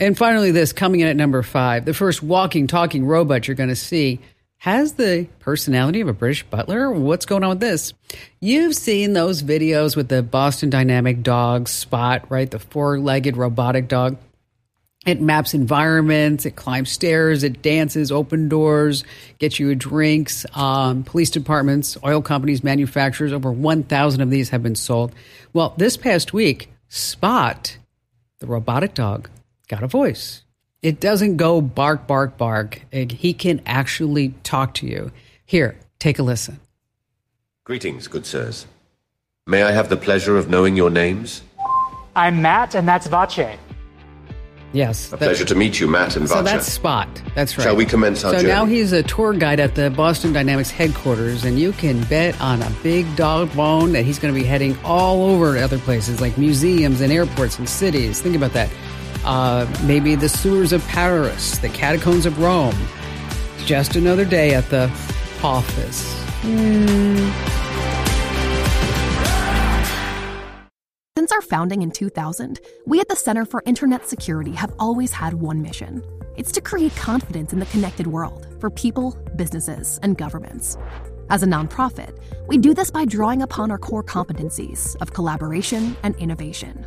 And 0.00 0.18
finally, 0.18 0.50
this 0.50 0.72
coming 0.72 1.00
in 1.00 1.06
at 1.06 1.16
number 1.16 1.42
five 1.42 1.84
the 1.84 1.94
first 1.94 2.22
walking, 2.22 2.66
talking 2.66 3.06
robot 3.06 3.46
you're 3.48 3.54
going 3.54 3.68
to 3.68 3.76
see 3.76 4.20
has 4.58 4.94
the 4.94 5.28
personality 5.38 6.00
of 6.00 6.08
a 6.08 6.12
British 6.12 6.44
butler. 6.44 6.90
What's 6.90 7.26
going 7.26 7.44
on 7.44 7.50
with 7.50 7.60
this? 7.60 7.94
You've 8.40 8.74
seen 8.74 9.12
those 9.12 9.44
videos 9.44 9.94
with 9.94 10.08
the 10.08 10.22
Boston 10.24 10.70
Dynamic 10.70 11.22
dog 11.22 11.68
Spot, 11.68 12.28
right? 12.28 12.50
The 12.50 12.58
four 12.58 12.98
legged 12.98 13.36
robotic 13.36 13.86
dog. 13.86 14.16
It 15.08 15.22
maps 15.22 15.54
environments, 15.54 16.44
it 16.44 16.54
climbs 16.54 16.90
stairs, 16.90 17.42
it 17.42 17.62
dances, 17.62 18.12
open 18.12 18.50
doors, 18.50 19.04
gets 19.38 19.58
you 19.58 19.74
drinks. 19.74 20.44
Um, 20.54 21.02
police 21.02 21.30
departments, 21.30 21.96
oil 22.04 22.20
companies, 22.20 22.62
manufacturers, 22.62 23.32
over 23.32 23.50
1,000 23.50 24.20
of 24.20 24.28
these 24.28 24.50
have 24.50 24.62
been 24.62 24.74
sold. 24.74 25.14
Well, 25.54 25.72
this 25.78 25.96
past 25.96 26.34
week, 26.34 26.70
Spot, 26.88 27.78
the 28.40 28.46
robotic 28.46 28.92
dog, 28.92 29.30
got 29.66 29.82
a 29.82 29.86
voice. 29.86 30.42
It 30.82 31.00
doesn't 31.00 31.38
go 31.38 31.62
bark, 31.62 32.06
bark, 32.06 32.36
bark. 32.36 32.82
It, 32.92 33.10
he 33.10 33.32
can 33.32 33.62
actually 33.64 34.34
talk 34.42 34.74
to 34.74 34.86
you. 34.86 35.10
Here, 35.46 35.78
take 35.98 36.18
a 36.18 36.22
listen. 36.22 36.60
Greetings, 37.64 38.08
good 38.08 38.26
sirs. 38.26 38.66
May 39.46 39.62
I 39.62 39.70
have 39.70 39.88
the 39.88 39.96
pleasure 39.96 40.36
of 40.36 40.50
knowing 40.50 40.76
your 40.76 40.90
names? 40.90 41.40
I'm 42.14 42.42
Matt, 42.42 42.74
and 42.74 42.86
that's 42.86 43.06
Vache. 43.06 43.58
Yes. 44.72 45.08
A 45.08 45.10
that, 45.10 45.18
pleasure 45.18 45.44
to 45.46 45.54
meet 45.54 45.80
you, 45.80 45.88
Matt 45.88 46.16
and 46.16 46.28
So 46.28 46.42
that's 46.42 46.66
Spot. 46.66 47.08
That's 47.34 47.56
right. 47.56 47.64
Shall 47.64 47.76
we 47.76 47.86
commence 47.86 48.24
our 48.24 48.32
so 48.32 48.38
journey? 48.38 48.52
So 48.52 48.54
now 48.54 48.66
he's 48.66 48.92
a 48.92 49.02
tour 49.02 49.32
guide 49.32 49.60
at 49.60 49.74
the 49.74 49.90
Boston 49.90 50.32
Dynamics 50.32 50.70
headquarters, 50.70 51.44
and 51.44 51.58
you 51.58 51.72
can 51.72 52.02
bet 52.04 52.38
on 52.40 52.62
a 52.62 52.70
big 52.82 53.16
dog 53.16 53.54
bone 53.54 53.92
that 53.92 54.04
he's 54.04 54.18
going 54.18 54.32
to 54.32 54.38
be 54.38 54.46
heading 54.46 54.76
all 54.84 55.24
over 55.24 55.54
to 55.54 55.60
other 55.60 55.78
places 55.78 56.20
like 56.20 56.36
museums 56.36 57.00
and 57.00 57.12
airports 57.12 57.58
and 57.58 57.68
cities. 57.68 58.20
Think 58.20 58.36
about 58.36 58.52
that. 58.52 58.70
Uh, 59.24 59.66
maybe 59.84 60.14
the 60.14 60.28
sewers 60.28 60.72
of 60.72 60.86
Paris, 60.86 61.58
the 61.58 61.68
catacombs 61.68 62.26
of 62.26 62.38
Rome. 62.38 62.76
Just 63.64 63.96
another 63.96 64.24
day 64.24 64.54
at 64.54 64.68
the 64.70 64.84
office. 65.42 66.14
Mm. 66.42 67.57
Our 71.38 71.42
founding 71.42 71.82
in 71.82 71.90
2000, 71.92 72.58
we 72.84 72.98
at 72.98 73.08
the 73.08 73.14
Center 73.14 73.44
for 73.44 73.62
Internet 73.64 74.08
Security 74.08 74.50
have 74.50 74.74
always 74.76 75.12
had 75.12 75.34
one 75.34 75.62
mission. 75.62 76.02
It's 76.36 76.50
to 76.50 76.60
create 76.60 76.96
confidence 76.96 77.52
in 77.52 77.60
the 77.60 77.66
connected 77.66 78.08
world 78.08 78.48
for 78.58 78.70
people, 78.70 79.16
businesses, 79.36 80.00
and 80.02 80.18
governments. 80.18 80.76
As 81.30 81.44
a 81.44 81.46
nonprofit, 81.46 82.18
we 82.48 82.58
do 82.58 82.74
this 82.74 82.90
by 82.90 83.04
drawing 83.04 83.42
upon 83.42 83.70
our 83.70 83.78
core 83.78 84.02
competencies 84.02 84.96
of 85.00 85.12
collaboration 85.12 85.96
and 86.02 86.16
innovation. 86.16 86.84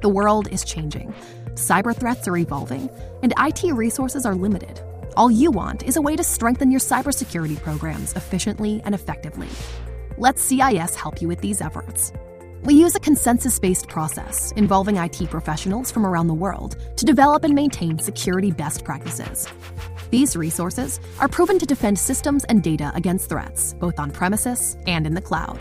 The 0.00 0.08
world 0.08 0.48
is 0.50 0.64
changing, 0.64 1.12
cyber 1.48 1.94
threats 1.94 2.26
are 2.26 2.38
evolving, 2.38 2.88
and 3.22 3.34
IT 3.36 3.74
resources 3.74 4.24
are 4.24 4.34
limited. 4.34 4.80
All 5.18 5.30
you 5.30 5.50
want 5.50 5.82
is 5.82 5.96
a 5.96 6.02
way 6.02 6.16
to 6.16 6.24
strengthen 6.24 6.70
your 6.70 6.80
cybersecurity 6.80 7.60
programs 7.60 8.16
efficiently 8.16 8.80
and 8.86 8.94
effectively. 8.94 9.50
Let 10.16 10.38
CIS 10.38 10.94
help 10.94 11.20
you 11.20 11.28
with 11.28 11.42
these 11.42 11.60
efforts. 11.60 12.10
We 12.64 12.74
use 12.74 12.94
a 12.94 13.00
consensus 13.00 13.58
based 13.58 13.88
process 13.88 14.52
involving 14.52 14.96
IT 14.96 15.28
professionals 15.30 15.90
from 15.90 16.06
around 16.06 16.28
the 16.28 16.34
world 16.34 16.76
to 16.96 17.04
develop 17.04 17.42
and 17.42 17.56
maintain 17.56 17.98
security 17.98 18.52
best 18.52 18.84
practices. 18.84 19.48
These 20.10 20.36
resources 20.36 21.00
are 21.18 21.26
proven 21.26 21.58
to 21.58 21.66
defend 21.66 21.98
systems 21.98 22.44
and 22.44 22.62
data 22.62 22.92
against 22.94 23.28
threats, 23.28 23.74
both 23.74 23.98
on 23.98 24.12
premises 24.12 24.76
and 24.86 25.08
in 25.08 25.14
the 25.14 25.20
cloud. 25.20 25.58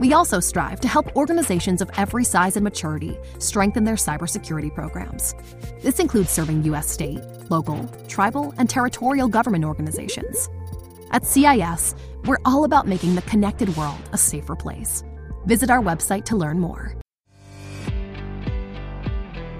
We 0.00 0.12
also 0.12 0.38
strive 0.38 0.80
to 0.80 0.88
help 0.88 1.16
organizations 1.16 1.80
of 1.80 1.90
every 1.96 2.24
size 2.24 2.56
and 2.56 2.64
maturity 2.64 3.16
strengthen 3.38 3.84
their 3.84 3.94
cybersecurity 3.94 4.74
programs. 4.74 5.34
This 5.80 5.98
includes 5.98 6.28
serving 6.28 6.62
U.S. 6.64 6.90
state, 6.90 7.20
local, 7.48 7.88
tribal, 8.06 8.52
and 8.58 8.68
territorial 8.68 9.28
government 9.28 9.64
organizations. 9.64 10.50
At 11.10 11.24
CIS, 11.24 11.94
we're 12.26 12.38
all 12.44 12.64
about 12.64 12.86
making 12.86 13.14
the 13.14 13.22
connected 13.22 13.74
world 13.78 13.98
a 14.12 14.18
safer 14.18 14.54
place. 14.54 15.02
Visit 15.48 15.70
our 15.70 15.80
website 15.80 16.26
to 16.26 16.36
learn 16.36 16.60
more. 16.60 16.94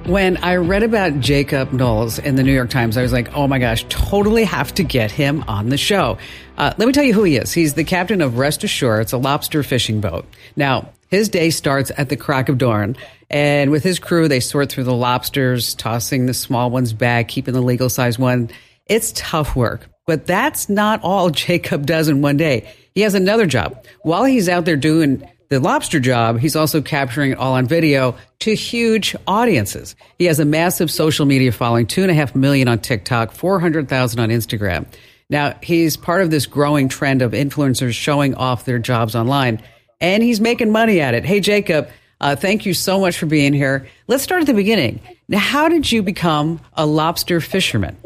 When 0.04 0.36
I 0.38 0.56
read 0.56 0.82
about 0.82 1.20
Jacob 1.20 1.72
Knowles 1.72 2.18
in 2.18 2.36
the 2.36 2.42
New 2.42 2.52
York 2.52 2.68
Times, 2.70 2.96
I 2.96 3.02
was 3.02 3.12
like, 3.12 3.34
oh 3.34 3.46
my 3.46 3.58
gosh, 3.58 3.84
totally 3.88 4.44
have 4.44 4.72
to 4.74 4.82
get 4.82 5.10
him 5.10 5.44
on 5.48 5.70
the 5.70 5.76
show. 5.76 6.18
Uh, 6.56 6.72
let 6.76 6.86
me 6.86 6.92
tell 6.92 7.04
you 7.04 7.12
who 7.14 7.24
he 7.24 7.36
is. 7.36 7.52
He's 7.52 7.74
the 7.74 7.84
captain 7.84 8.20
of 8.20 8.36
Rest 8.36 8.64
Assured. 8.64 9.02
It's 9.02 9.12
a 9.12 9.18
lobster 9.18 9.62
fishing 9.62 10.00
boat. 10.00 10.26
Now, 10.56 10.90
his 11.08 11.28
day 11.30 11.48
starts 11.50 11.90
at 11.96 12.10
the 12.10 12.16
crack 12.16 12.48
of 12.50 12.58
dawn, 12.58 12.96
and 13.30 13.70
with 13.70 13.82
his 13.82 13.98
crew, 13.98 14.28
they 14.28 14.40
sort 14.40 14.70
through 14.70 14.84
the 14.84 14.94
lobsters, 14.94 15.74
tossing 15.74 16.26
the 16.26 16.34
small 16.34 16.70
ones 16.70 16.92
back, 16.92 17.28
keeping 17.28 17.54
the 17.54 17.62
legal 17.62 17.88
size 17.88 18.18
one. 18.18 18.50
It's 18.86 19.12
tough 19.14 19.56
work, 19.56 19.88
but 20.06 20.26
that's 20.26 20.68
not 20.68 21.00
all 21.02 21.30
Jacob 21.46 21.86
does 21.86 22.08
in 22.08 22.20
one 22.20 22.36
day. 22.36 22.70
He 22.94 23.02
has 23.02 23.14
another 23.14 23.46
job. 23.46 23.84
While 24.02 24.24
he's 24.24 24.48
out 24.48 24.64
there 24.64 24.76
doing 24.76 25.26
the 25.48 25.60
lobster 25.60 25.98
job, 25.98 26.38
he's 26.38 26.56
also 26.56 26.82
capturing 26.82 27.32
it 27.32 27.38
all 27.38 27.54
on 27.54 27.66
video 27.66 28.16
to 28.40 28.54
huge 28.54 29.16
audiences. 29.26 29.96
He 30.18 30.26
has 30.26 30.38
a 30.38 30.44
massive 30.44 30.90
social 30.90 31.26
media 31.26 31.52
following, 31.52 31.86
two 31.86 32.02
and 32.02 32.10
a 32.10 32.14
half 32.14 32.34
million 32.34 32.68
on 32.68 32.78
TikTok, 32.78 33.32
400,000 33.32 34.20
on 34.20 34.28
Instagram. 34.28 34.86
Now, 35.30 35.58
he's 35.62 35.96
part 35.96 36.22
of 36.22 36.30
this 36.30 36.46
growing 36.46 36.88
trend 36.88 37.22
of 37.22 37.32
influencers 37.32 37.92
showing 37.92 38.34
off 38.34 38.64
their 38.64 38.78
jobs 38.78 39.14
online, 39.14 39.62
and 40.00 40.22
he's 40.22 40.40
making 40.40 40.70
money 40.70 41.00
at 41.00 41.14
it. 41.14 41.24
Hey, 41.24 41.40
Jacob, 41.40 41.88
uh, 42.20 42.36
thank 42.36 42.66
you 42.66 42.74
so 42.74 43.00
much 43.00 43.18
for 43.18 43.26
being 43.26 43.52
here. 43.52 43.88
Let's 44.06 44.22
start 44.22 44.42
at 44.42 44.46
the 44.46 44.54
beginning. 44.54 45.00
Now, 45.28 45.38
how 45.38 45.68
did 45.68 45.90
you 45.90 46.02
become 46.02 46.60
a 46.74 46.86
lobster 46.86 47.40
fisherman? 47.40 47.96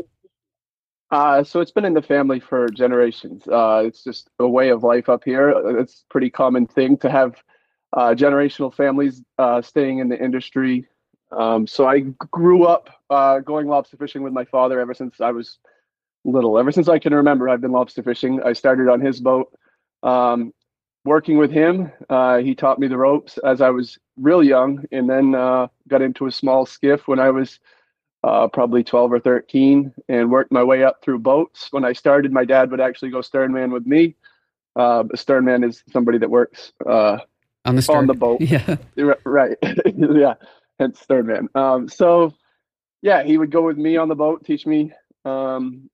Uh, 1.13 1.45
so 1.45 1.61
it's 1.61 1.71
been 1.71 1.85
in 1.85 1.93
the 1.93 2.01
family 2.01 2.41
for 2.41 2.69
generations. 2.71 3.47
Uh, 3.47 3.83
it's 3.85 4.03
just 4.03 4.31
a 4.39 4.49
way 4.49 4.71
of 4.71 4.83
life 4.83 5.11
up 5.11 5.23
here. 5.23 5.51
It's 5.79 6.07
pretty 6.09 6.31
common 6.31 6.67
thing 6.67 6.97
to 6.99 7.11
have 7.11 7.35
uh, 7.93 8.15
generational 8.15 8.75
families 8.75 9.23
uh, 9.39 9.61
staying 9.61 9.99
in 9.99 10.09
the 10.09 10.19
industry. 10.19 10.89
Um, 11.31 11.67
so 11.67 11.87
I 11.87 12.01
grew 12.31 12.65
up 12.65 12.89
uh, 13.11 13.41
going 13.41 13.69
lobster 13.69 13.99
fishing 13.99 14.23
with 14.23 14.33
my 14.33 14.47
father 14.47 14.81
ever 14.81 14.95
since 14.95 15.21
I 15.21 15.33
was 15.33 15.59
little. 16.25 16.59
Ever 16.59 16.73
since 16.73 16.89
I 16.89 16.99
can 16.99 17.13
remember, 17.13 17.47
I've 17.47 17.61
been 17.61 17.73
lobster 17.73 18.03
fishing. 18.03 18.41
I 18.43 18.55
started 18.55 18.89
on 18.89 19.03
his 19.03 19.21
boat. 19.21 19.53
Um, 20.03 20.55
working 21.05 21.37
with 21.37 21.51
him, 21.51 21.93
uh, 22.09 22.39
he 22.39 22.55
taught 22.55 22.79
me 22.79 22.89
the 22.89 22.97
ropes 22.97 23.37
as 23.45 23.61
I 23.61 23.69
was 23.69 23.99
real 24.17 24.43
young, 24.43 24.87
and 24.93 25.11
then 25.11 25.33
got 25.33 26.01
into 26.01 26.27
a 26.27 26.33
small 26.33 26.65
skiff 26.65 27.07
when 27.07 27.21
I 27.21 27.29
was 27.29 27.61
uh, 28.25 28.49
probably 28.49 28.85
12 28.85 29.13
or 29.13 29.21
13 29.21 29.93
and 30.09 30.31
worked 30.31 30.53
my 30.53 30.63
way 30.63 30.85
up 30.85 31.03
through 31.03 31.19
boats. 31.19 31.69
When 31.71 31.85
I 31.85 31.93
started, 31.93 32.33
my 32.33 32.45
dad 32.45 32.71
would 32.71 32.81
actually 32.81 33.11
go 33.11 33.21
sternman 33.21 33.73
with 33.73 33.87
me. 33.87 34.15
Uh, 34.77 35.05
sternman 35.15 35.65
is 35.65 35.83
somebody 35.93 36.19
that 36.19 36.31
works 36.31 36.73
uh, 36.87 37.19
on 37.65 37.77
the 37.77 37.83
stern. 37.83 37.99
on 37.99 38.07
the 38.07 38.15
boat. 38.15 38.41
Yeah, 38.41 38.77
right. 39.25 39.57
yeah, 39.97 40.35
hence 40.79 41.01
sternman. 41.01 41.49
Um, 41.55 41.89
so 41.89 42.33
yeah, 43.03 43.23
he 43.25 43.37
would 43.37 43.51
go 43.51 43.63
with 43.63 43.77
me 43.77 43.97
on 43.97 44.09
the 44.09 44.15
boat, 44.15 44.45
teach 44.45 44.67
me 44.67 44.93
um, 45.25 45.91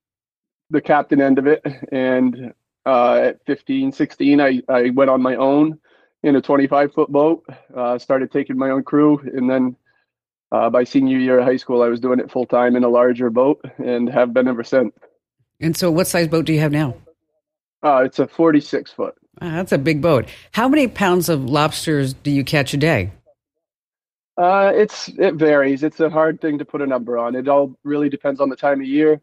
the 0.71 0.81
captain 0.81 1.21
end 1.21 1.39
of 1.39 1.47
it. 1.47 1.65
And 1.91 2.53
uh, 2.85 3.15
at 3.15 3.45
15, 3.47 3.93
16, 3.93 4.41
I, 4.41 4.63
I 4.69 4.91
went 4.91 5.11
on 5.11 5.23
my 5.23 5.35
own 5.37 5.79
in 6.23 6.37
a 6.37 6.41
25 6.41 6.93
foot 6.93 7.09
boat, 7.09 7.45
uh, 7.75 7.99
started 7.99 8.31
taking 8.31 8.59
my 8.59 8.71
own 8.71 8.83
crew, 8.83 9.19
and 9.19 9.49
then 9.49 9.77
uh, 10.53 10.71
by 10.71 10.85
senior 10.85 11.19
year 11.19 11.39
of 11.39 11.45
high 11.45 11.57
school, 11.57 11.83
I 11.83 11.89
was 11.89 12.01
doing 12.01 12.21
it 12.21 12.31
full 12.31 12.47
time 12.47 12.77
in 12.77 12.85
a 12.85 12.89
larger 12.89 13.31
boat 13.31 13.65
and 13.79 14.09
have 14.09 14.33
been 14.33 14.49
ever 14.49 14.65
since. 14.65 14.95
And 15.61 15.77
so, 15.77 15.91
what 15.91 16.07
size 16.07 16.29
boat 16.29 16.47
do 16.47 16.53
you 16.53 16.61
have 16.61 16.73
now? 16.73 16.95
Uh, 17.83 18.03
it's 18.05 18.19
a 18.19 18.27
46 18.27 18.91
foot. 18.93 19.15
that's 19.41 19.73
a 19.73 19.79
big 19.79 20.03
boat. 20.03 20.27
How 20.53 20.69
many 20.69 20.89
pounds 20.89 21.29
of 21.29 21.45
lobsters 21.45 22.13
do 22.13 22.31
you 22.31 22.45
catch 22.45 22.75
a 22.75 22.77
day? 22.77 23.13
Uh, 24.37 24.73
it's 24.75 25.09
it 25.19 25.35
varies. 25.35 25.83
It's 25.83 25.99
a 25.99 26.09
hard 26.09 26.41
thing 26.41 26.59
to 26.59 26.65
put 26.65 26.81
a 26.81 26.87
number 26.87 27.19
on. 27.19 27.35
It 27.35 27.49
all 27.49 27.77
really 27.83 28.09
depends 28.09 28.41
on 28.41 28.49
the 28.49 28.57
time 28.57 28.81
of 28.81 28.87
year. 28.87 29.21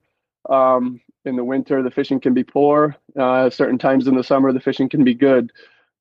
Um, 0.50 1.02
in 1.24 1.38
the 1.38 1.44
winter, 1.44 1.82
the 1.82 1.90
fishing 1.90 2.20
can 2.20 2.34
be 2.34 2.44
poor. 2.44 2.96
Uh, 3.18 3.50
certain 3.50 3.78
times 3.78 4.08
in 4.08 4.16
the 4.16 4.24
summer, 4.24 4.52
the 4.52 4.60
fishing 4.60 4.90
can 4.90 5.04
be 5.04 5.14
good. 5.14 5.52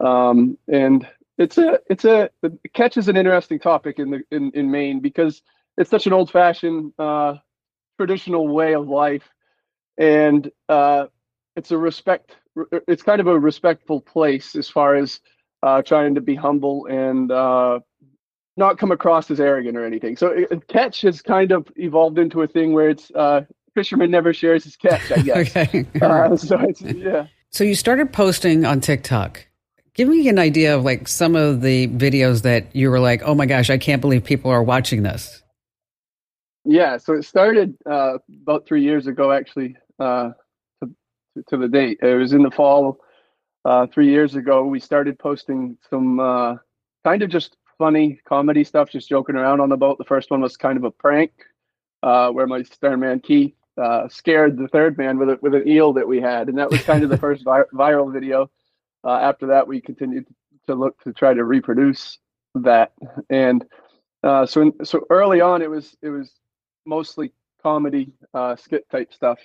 Um, 0.01 0.59
and 0.69 1.07
it's 1.39 1.59
a 1.59 1.81
it's 1.91 2.05
a 2.05 2.31
catch 2.75 2.97
is 2.97 3.09
an 3.09 3.17
interesting 3.17 3.59
topic 3.59 3.99
in 3.99 4.11
the 4.11 4.23
in, 4.31 4.51
in 4.53 4.71
Maine 4.71 5.01
because 5.01 5.43
it's 5.77 5.91
such 5.91 6.07
an 6.07 6.13
old 6.13 6.31
fashioned 6.31 6.93
uh, 6.99 7.35
traditional 7.99 8.49
way 8.49 8.75
of 8.75 8.89
life, 8.89 9.29
and 9.99 10.51
uh, 10.69 11.07
it's 11.57 11.71
a 11.71 11.79
respect. 11.79 12.37
It's 12.87 13.03
kind 13.03 13.21
of 13.21 13.27
a 13.27 13.39
respectful 13.39 14.01
place 14.01 14.55
as 14.55 14.69
far 14.69 14.95
as 14.95 15.21
uh, 15.63 15.83
trying 15.83 16.15
to 16.15 16.21
be 16.21 16.37
humble 16.37 16.87
and 16.87 17.33
uh, 17.33 17.81
not 18.57 18.79
come 18.79 18.93
across 18.93 19.31
as 19.31 19.41
arrogant 19.41 19.77
or 19.77 19.85
anything. 19.85 20.17
So 20.17 20.29
it, 20.29 20.69
catch 20.69 21.01
has 21.01 21.21
kind 21.21 21.51
of 21.51 21.67
evolved 21.77 22.19
into 22.19 22.43
a 22.43 22.47
thing 22.47 22.73
where 22.73 22.91
it's 22.91 23.11
uh, 23.13 23.43
fisherman 23.75 24.11
never 24.11 24.33
shares 24.33 24.63
his 24.63 24.77
catch. 24.77 25.11
I 25.11 25.23
guess. 25.23 25.57
okay. 25.57 25.87
Uh, 26.01 26.37
so 26.37 26.61
it's 26.61 26.83
yeah. 26.83 27.27
So 27.51 27.65
you 27.65 27.75
started 27.75 28.13
posting 28.13 28.65
on 28.65 28.81
TikTok. 28.81 29.47
Give 29.95 30.09
me 30.09 30.29
an 30.29 30.41
idea 30.41 30.77
of 30.77 30.85
like 30.85 31.07
some 31.07 31.37
of 31.37 31.61
the 31.61 31.87
videos 31.89 32.43
that 32.43 32.75
you 32.75 32.91
were 32.91 32.99
like, 32.99 33.23
oh 33.23 33.35
my 33.35 33.47
gosh, 33.47 33.71
I 33.71 33.79
can't 33.79 34.01
believe 34.01 34.25
people 34.25 34.51
are 34.51 34.63
watching 34.63 35.05
this. 35.05 35.43
Yeah, 36.65 36.97
so 36.97 37.13
it 37.13 37.25
started 37.25 37.77
uh, 37.89 38.19
about 38.43 38.67
three 38.67 38.83
years 38.83 39.07
ago, 39.07 39.31
actually, 39.31 39.77
uh, 40.01 40.31
to, 40.83 40.91
to, 41.49 41.57
the 41.59 41.69
date. 41.69 41.99
It 42.03 42.15
was 42.15 42.33
in 42.33 42.43
the 42.43 42.51
fall, 42.51 42.99
uh, 43.65 43.87
three 43.87 44.09
years 44.09 44.35
ago. 44.35 44.65
We 44.65 44.81
started 44.81 45.19
posting 45.19 45.77
some 45.91 46.19
uh, 46.19 46.57
kind 47.05 47.23
of 47.23 47.31
just 47.31 47.57
funny 47.79 48.19
comedy 48.27 48.65
stuff, 48.65 48.91
just 48.91 49.09
joking 49.09 49.37
around 49.37 49.61
on 49.61 49.69
the 49.69 49.77
boat. 49.77 49.99
The 49.99 50.05
first 50.05 50.31
one 50.31 50.41
was 50.41 50.57
kind 50.57 50.79
of 50.79 50.85
a 50.85 50.91
prank, 50.91 51.33
uh, 52.03 52.31
where 52.31 52.47
my 52.47 52.63
sternman 52.63 53.21
Keith 53.21 53.55
uh, 53.77 54.09
scared 54.09 54.57
the 54.57 54.69
third 54.69 54.97
man 54.97 55.19
with 55.19 55.29
a, 55.29 55.39
with 55.43 55.55
an 55.55 55.69
eel 55.69 55.93
that 55.93 56.09
we 56.09 56.21
had, 56.21 56.49
and 56.49 56.59
that 56.59 56.71
was 56.71 56.83
kind 56.83 57.05
of 57.05 57.11
the 57.11 57.19
first 57.27 57.45
vi- 57.45 57.65
viral 57.75 58.13
video. 58.13 58.51
Uh, 59.05 59.19
after 59.19 59.47
that, 59.47 59.67
we 59.67 59.81
continued 59.81 60.27
to 60.67 60.75
look 60.75 61.01
to 61.03 61.13
try 61.13 61.35
to 61.35 61.45
reproduce 61.45 62.19
that, 62.55 62.93
and 63.31 63.65
uh, 64.23 64.47
so 64.47 64.63
in, 64.63 64.73
so 64.85 65.07
early 65.11 65.41
on, 65.41 65.61
it 65.61 65.69
was 65.69 65.97
it 66.03 66.09
was 66.09 66.33
mostly 66.87 67.31
comedy 67.63 68.11
uh, 68.33 68.57
skit 68.57 68.89
type 68.91 69.13
stuff, 69.13 69.39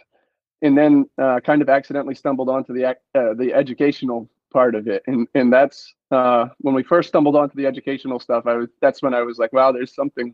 and 0.62 0.78
then 0.78 1.06
uh, 1.18 1.40
kind 1.42 1.62
of 1.62 1.70
accidentally 1.70 2.16
stumbled 2.16 2.50
onto 2.50 2.74
the 2.74 2.86
uh, 2.86 3.34
the 3.34 3.52
educational 3.54 4.30
part 4.54 4.76
of 4.76 4.88
it, 4.88 5.04
and 5.08 5.28
and 5.36 5.52
that's 5.52 5.94
uh, 6.12 6.48
when 6.60 6.74
we 6.74 6.84
first 6.84 7.10
stumbled 7.10 7.36
onto 7.36 7.56
the 7.56 7.66
educational 7.66 8.20
stuff. 8.20 8.48
I 8.48 8.54
was 8.54 8.70
that's 8.82 9.02
when 9.02 9.14
I 9.14 9.22
was 9.24 9.38
like, 9.38 9.52
wow, 9.52 9.74
there's 9.74 9.94
something 9.94 10.34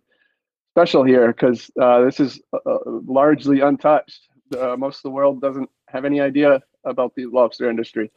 special 0.74 1.04
here 1.04 1.28
because 1.28 1.72
this 1.76 2.20
is 2.20 2.42
largely 2.86 3.62
untouched. 3.62 4.28
most 4.78 4.98
of 4.98 5.04
the 5.04 5.10
world 5.10 5.42
doesn't 5.42 5.70
have 5.88 6.06
any 6.06 6.20
idea 6.22 6.62
about 6.84 7.16
the 7.16 7.26
lobster 7.26 7.70
industry. 7.70 8.12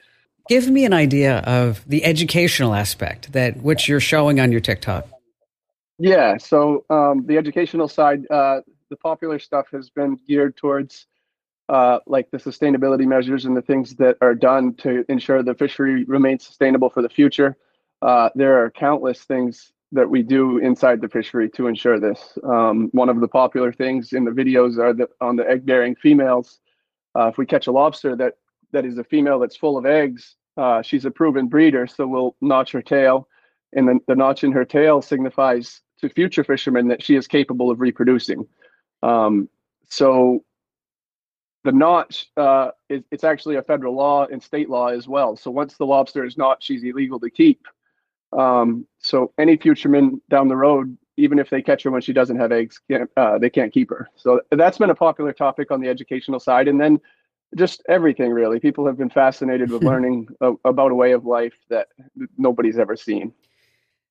Give 0.48 0.68
me 0.70 0.86
an 0.86 0.94
idea 0.94 1.38
of 1.40 1.86
the 1.86 2.04
educational 2.04 2.74
aspect 2.74 3.32
that 3.32 3.58
which 3.58 3.86
you're 3.86 4.00
showing 4.00 4.40
on 4.40 4.50
your 4.50 4.62
TikTok. 4.62 5.06
Yeah, 5.98 6.38
so 6.38 6.84
um, 6.88 7.26
the 7.26 7.36
educational 7.36 7.86
side, 7.86 8.24
uh, 8.30 8.60
the 8.88 8.96
popular 8.96 9.38
stuff 9.38 9.66
has 9.72 9.90
been 9.90 10.18
geared 10.26 10.56
towards 10.56 11.06
uh, 11.68 11.98
like 12.06 12.30
the 12.30 12.38
sustainability 12.38 13.06
measures 13.06 13.44
and 13.44 13.54
the 13.54 13.60
things 13.60 13.96
that 13.96 14.16
are 14.22 14.34
done 14.34 14.72
to 14.76 15.04
ensure 15.10 15.42
the 15.42 15.54
fishery 15.54 16.04
remains 16.04 16.46
sustainable 16.46 16.88
for 16.88 17.02
the 17.02 17.10
future. 17.10 17.56
Uh, 18.00 18.30
there 18.34 18.64
are 18.64 18.70
countless 18.70 19.24
things 19.24 19.72
that 19.92 20.08
we 20.08 20.22
do 20.22 20.58
inside 20.58 21.02
the 21.02 21.08
fishery 21.08 21.50
to 21.50 21.66
ensure 21.66 22.00
this. 22.00 22.38
Um, 22.42 22.88
one 22.92 23.10
of 23.10 23.20
the 23.20 23.28
popular 23.28 23.70
things 23.70 24.14
in 24.14 24.24
the 24.24 24.30
videos 24.30 24.78
are 24.78 24.94
that 24.94 25.10
on 25.20 25.36
the 25.36 25.48
egg-bearing 25.48 25.96
females. 25.96 26.60
Uh, 27.14 27.26
if 27.26 27.36
we 27.36 27.44
catch 27.44 27.66
a 27.66 27.72
lobster 27.72 28.16
that 28.16 28.34
that 28.72 28.84
is 28.84 28.98
a 28.98 29.04
female 29.04 29.38
that's 29.38 29.56
full 29.56 29.76
of 29.76 29.86
eggs, 29.86 30.36
uh, 30.58 30.82
she's 30.82 31.04
a 31.04 31.10
proven 31.10 31.46
breeder, 31.46 31.86
so 31.86 32.06
we'll 32.06 32.36
notch 32.40 32.72
her 32.72 32.82
tail, 32.82 33.28
and 33.72 33.88
then 33.88 34.00
the 34.08 34.14
notch 34.16 34.44
in 34.44 34.52
her 34.52 34.64
tail 34.64 35.00
signifies 35.00 35.80
to 36.00 36.08
future 36.08 36.44
fishermen 36.44 36.88
that 36.88 37.02
she 37.02 37.14
is 37.16 37.26
capable 37.26 37.70
of 37.70 37.80
reproducing. 37.80 38.46
Um, 39.02 39.48
so 39.88 40.44
the 41.64 41.72
notch 41.72 42.26
uh, 42.36 42.70
is 42.88 43.02
it's 43.10 43.24
actually 43.24 43.56
a 43.56 43.62
federal 43.62 43.94
law 43.94 44.26
and 44.26 44.42
state 44.42 44.68
law 44.68 44.88
as 44.88 45.06
well. 45.08 45.36
So 45.36 45.50
once 45.50 45.76
the 45.76 45.86
lobster 45.86 46.24
is 46.24 46.36
notched, 46.36 46.64
she's 46.64 46.82
illegal 46.82 47.20
to 47.20 47.30
keep. 47.30 47.66
Um, 48.32 48.86
so 48.98 49.32
any 49.38 49.56
futureman 49.56 50.20
down 50.28 50.48
the 50.48 50.56
road, 50.56 50.96
even 51.16 51.38
if 51.38 51.50
they 51.50 51.62
catch 51.62 51.82
her 51.84 51.90
when 51.90 52.02
she 52.02 52.12
doesn't 52.12 52.38
have 52.38 52.52
eggs, 52.52 52.80
can't, 52.90 53.10
uh, 53.16 53.38
they 53.38 53.50
can't 53.50 53.72
keep 53.72 53.90
her. 53.90 54.08
So 54.16 54.40
that's 54.50 54.78
been 54.78 54.90
a 54.90 54.94
popular 54.94 55.32
topic 55.32 55.70
on 55.70 55.80
the 55.80 55.88
educational 55.88 56.40
side, 56.40 56.68
and 56.68 56.80
then 56.80 57.00
just 57.56 57.82
everything 57.88 58.30
really. 58.30 58.60
People 58.60 58.86
have 58.86 58.96
been 58.96 59.10
fascinated 59.10 59.70
with 59.70 59.82
learning 59.84 60.28
a, 60.40 60.52
about 60.64 60.92
a 60.92 60.94
way 60.94 61.12
of 61.12 61.24
life 61.24 61.54
that 61.68 61.88
nobody's 62.36 62.78
ever 62.78 62.96
seen. 62.96 63.32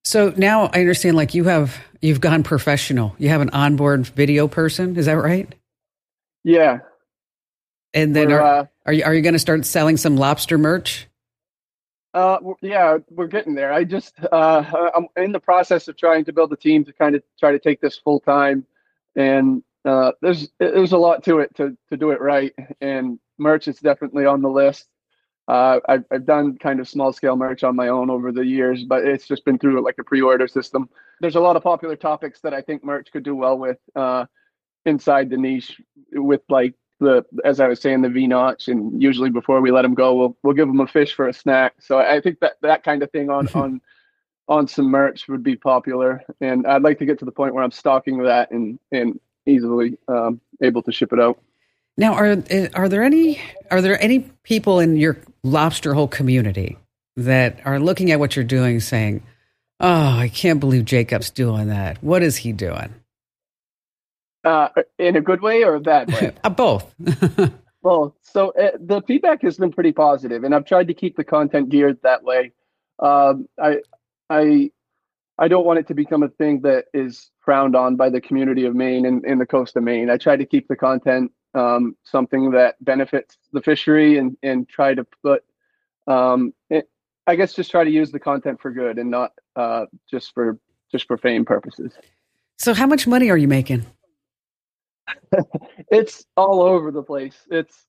So 0.04 0.34
now 0.38 0.70
I 0.74 0.80
understand. 0.80 1.18
Like 1.18 1.34
you 1.34 1.44
have, 1.46 1.78
you've 2.02 2.22
gone 2.22 2.44
professional. 2.44 3.14
You 3.18 3.30
have 3.30 3.42
an 3.42 3.50
onboard 3.50 4.08
video 4.08 4.48
person. 4.48 4.96
Is 4.96 5.06
that 5.08 5.18
right? 5.18 5.54
Yeah. 6.44 6.80
And 7.94 8.16
then 8.16 8.32
are, 8.32 8.42
uh, 8.42 8.66
are 8.86 8.94
you 8.94 9.04
are 9.04 9.14
you 9.14 9.22
going 9.22 9.34
to 9.34 9.40
start 9.40 9.66
selling 9.66 9.98
some 9.98 10.16
lobster 10.16 10.58
merch? 10.58 11.08
Uh, 12.14 12.40
yeah, 12.62 12.98
we're 13.10 13.28
getting 13.28 13.54
there. 13.54 13.74
I 13.74 13.84
just 13.84 14.16
uh, 14.32 14.90
I'm 14.96 15.08
in 15.18 15.32
the 15.32 15.40
process 15.40 15.88
of 15.88 15.98
trying 15.98 16.26
to 16.26 16.34
build 16.34 16.54
a 16.54 16.56
team 16.56 16.86
to 16.86 16.94
kind 16.94 17.16
of 17.16 17.24
try 17.40 17.52
to 17.52 17.60
take 17.60 17.82
this 17.82 17.98
full 17.98 18.20
time, 18.20 18.66
and 19.16 19.62
uh, 19.84 20.14
there's 20.22 20.50
there's 20.60 20.94
a 20.94 20.98
lot 20.98 21.24
to 21.26 21.40
it 21.40 21.56
to 21.56 21.78
to 21.90 21.98
do 21.98 22.12
it 22.12 22.22
right. 22.22 22.54
And 22.82 23.20
merch 23.38 23.68
is 23.68 23.80
definitely 23.80 24.26
on 24.26 24.42
the 24.42 24.50
list. 24.50 24.88
Uh, 25.48 25.80
I've 25.88 26.04
I've 26.12 26.26
done 26.26 26.58
kind 26.58 26.80
of 26.80 26.90
small 26.90 27.14
scale 27.14 27.38
merch 27.38 27.64
on 27.64 27.76
my 27.76 27.88
own 27.88 28.10
over 28.10 28.32
the 28.32 28.46
years, 28.46 28.84
but 28.84 29.06
it's 29.06 29.28
just 29.28 29.46
been 29.46 29.58
through 29.58 29.84
like 29.84 29.96
a 30.00 30.04
pre 30.04 30.22
order 30.22 30.48
system. 30.48 30.90
There's 31.22 31.36
a 31.36 31.40
lot 31.40 31.56
of 31.56 31.64
popular 31.64 31.96
topics 31.96 32.42
that 32.42 32.54
I 32.54 32.62
think 32.62 32.84
merch 32.84 33.12
could 33.12 33.24
do 33.24 33.36
well 33.36 33.58
with 33.58 33.78
uh, 33.96 34.26
inside 34.86 35.30
the 35.30 35.38
niche, 35.38 35.80
with 36.12 36.42
like 36.50 36.74
the 37.00 37.26
as 37.46 37.60
I 37.60 37.68
was 37.68 37.80
saying 37.80 38.02
the 38.02 38.10
V 38.10 38.28
notch, 38.28 38.68
and 38.68 39.02
usually 39.02 39.30
before 39.30 39.62
we 39.62 39.72
let 39.72 39.84
them 39.84 39.94
go, 39.94 40.16
we'll 40.16 40.38
we'll 40.44 40.54
give 40.54 40.68
them 40.68 40.82
a 40.82 40.88
fish 40.88 41.14
for 41.14 41.30
a 41.30 41.34
snack. 41.34 41.76
So 41.80 41.98
I 41.98 42.20
think 42.20 42.40
that 42.42 42.54
that 42.62 42.84
kind 42.84 43.02
of 43.02 43.12
thing 43.12 43.30
on 43.30 43.48
on 43.54 43.82
on 44.50 44.68
some 44.68 44.86
merch 44.86 45.28
would 45.28 45.44
be 45.44 45.56
popular, 45.56 46.24
and 46.42 46.68
I'd 46.68 46.84
like 46.84 47.00
to 47.00 47.06
get 47.06 47.20
to 47.20 47.26
the 47.26 47.32
point 47.32 47.54
where 47.54 47.64
I'm 47.64 47.72
stocking 47.72 48.24
that 48.24 48.52
and 48.52 48.80
and 48.92 49.20
easily 49.46 49.98
um, 50.10 50.42
able 50.62 50.82
to 50.84 50.92
ship 50.92 51.14
it 51.14 51.20
out. 51.22 51.40
Now, 51.98 52.14
are 52.14 52.38
are 52.76 52.90
there 52.90 53.04
any 53.04 53.42
are 53.72 53.82
there 53.82 54.02
any 54.02 54.20
people 54.44 54.80
in 54.80 54.98
your 54.98 55.18
lobster 55.44 55.94
hole 55.94 56.08
community 56.08 56.78
that 57.16 57.60
are 57.66 57.80
looking 57.80 58.12
at 58.12 58.20
what 58.20 58.36
you're 58.36 58.46
doing, 58.46 58.80
saying, 58.80 59.24
"Oh, 59.80 60.10
I 60.18 60.30
can't 60.30 60.60
believe 60.60 60.86
Jacob's 60.86 61.32
doing 61.32 61.70
that. 61.70 62.02
What 62.04 62.22
is 62.22 62.38
he 62.38 62.52
doing?" 62.52 62.94
Uh, 64.44 64.70
in 64.98 65.16
a 65.16 65.22
good 65.22 65.42
way 65.42 65.64
or 65.64 65.76
a 65.76 65.80
bad 65.80 66.12
way? 66.14 66.32
uh, 66.44 66.50
both. 66.50 66.94
well, 67.82 68.16
so 68.22 68.52
uh, 68.52 68.78
the 68.80 69.02
feedback 69.08 69.42
has 69.42 69.58
been 69.58 69.72
pretty 69.72 69.92
positive, 69.92 70.44
and 70.44 70.54
I've 70.54 70.66
tried 70.66 70.88
to 70.88 70.94
keep 70.94 71.18
the 71.18 71.24
content 71.24 71.70
geared 71.70 71.98
that 72.04 72.24
way. 72.24 72.54
Um, 73.00 73.50
I, 73.62 73.82
I, 74.30 74.72
I 75.38 75.48
don't 75.48 75.66
want 75.66 75.80
it 75.80 75.88
to 75.88 75.94
become 75.94 76.24
a 76.24 76.30
thing 76.30 76.62
that 76.62 76.86
is 76.94 77.30
frowned 77.42 77.76
on 77.76 77.96
by 77.98 78.10
the 78.10 78.22
community 78.22 78.66
of 78.66 78.74
Maine 78.76 79.06
and 79.06 79.26
in 79.26 79.38
the 79.38 79.46
coast 79.46 79.76
of 79.76 79.84
Maine. 79.84 80.10
I 80.10 80.18
try 80.18 80.38
to 80.38 80.46
keep 80.46 80.68
the 80.68 80.76
content 80.78 81.32
um, 81.58 81.96
something 82.04 82.52
that 82.52 82.76
benefits 82.84 83.38
the 83.52 83.62
fishery 83.62 84.18
and 84.18 84.38
and 84.44 84.70
try 84.70 84.94
to 84.94 85.06
put, 85.24 85.44
um, 86.08 86.54
it, 86.70 86.90
I 87.26 87.36
guess, 87.36 87.54
just 87.54 87.72
try 87.72 87.84
to 87.84 87.90
use 87.90 88.12
the 88.12 88.20
content 88.20 88.62
for 88.62 88.72
good 88.72 89.00
and 89.00 89.10
not 89.10 89.32
uh, 89.56 89.86
just 90.10 90.34
for 90.34 90.60
just 90.92 91.08
for 91.08 91.18
fame 91.18 91.46
purposes. 91.46 91.94
So, 92.58 92.74
how 92.74 92.88
much 92.88 93.08
money 93.08 93.30
are 93.30 93.38
you 93.38 93.48
making? 93.48 93.86
it's 95.92 96.26
all 96.36 96.62
over 96.62 96.92
the 96.92 97.04
place. 97.04 97.36
It's 97.50 97.86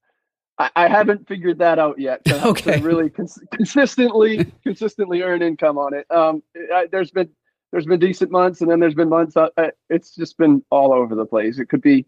I, 0.59 0.71
I 0.77 0.89
haven't 0.89 1.29
figured 1.29 1.59
that 1.59 1.79
out 1.79 1.99
yet. 1.99 2.23
Okay. 2.29 2.81
Really 2.81 3.11
cons- 3.11 3.43
consistently 3.53 4.45
consistently 4.63 5.23
earn 5.23 5.43
income 5.43 5.79
on 5.79 5.95
it. 5.95 6.07
Um, 6.11 6.43
I, 6.73 6.89
there's 6.91 7.11
been 7.11 7.29
there's 7.71 7.87
been 7.87 8.01
decent 8.01 8.31
months, 8.31 8.63
and 8.63 8.71
then 8.71 8.81
there's 8.81 8.95
been 8.95 9.11
months. 9.11 9.37
Uh, 9.37 9.49
it's 9.91 10.15
just 10.15 10.39
been 10.39 10.65
all 10.71 10.93
over 10.93 11.15
the 11.15 11.27
place. 11.27 11.59
It 11.59 11.69
could 11.69 11.83
be 11.83 12.07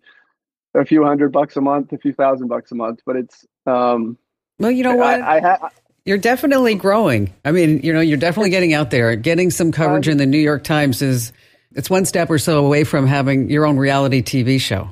a 0.74 0.84
few 0.84 1.04
hundred 1.04 1.32
bucks 1.32 1.56
a 1.56 1.60
month, 1.60 1.92
a 1.92 1.98
few 1.98 2.12
thousand 2.12 2.48
bucks 2.48 2.72
a 2.72 2.74
month, 2.74 3.00
but 3.06 3.16
it's 3.16 3.46
um. 3.66 4.16
Well, 4.58 4.70
you 4.70 4.84
know 4.84 4.94
what? 4.94 5.22
I, 5.22 5.36
I 5.36 5.40
ha- 5.40 5.70
you're 6.04 6.18
definitely 6.18 6.74
growing. 6.74 7.32
I 7.44 7.52
mean, 7.52 7.80
you 7.82 7.92
know, 7.92 8.00
you're 8.00 8.18
definitely 8.18 8.50
getting 8.50 8.74
out 8.74 8.90
there. 8.90 9.14
Getting 9.16 9.50
some 9.50 9.72
coverage 9.72 10.08
um, 10.08 10.12
in 10.12 10.18
the 10.18 10.26
New 10.26 10.38
York 10.38 10.64
Times 10.64 11.02
is 11.02 11.32
it's 11.72 11.88
one 11.88 12.04
step 12.04 12.30
or 12.30 12.38
so 12.38 12.64
away 12.64 12.84
from 12.84 13.06
having 13.06 13.50
your 13.50 13.66
own 13.66 13.76
reality 13.76 14.22
TV 14.22 14.60
show. 14.60 14.90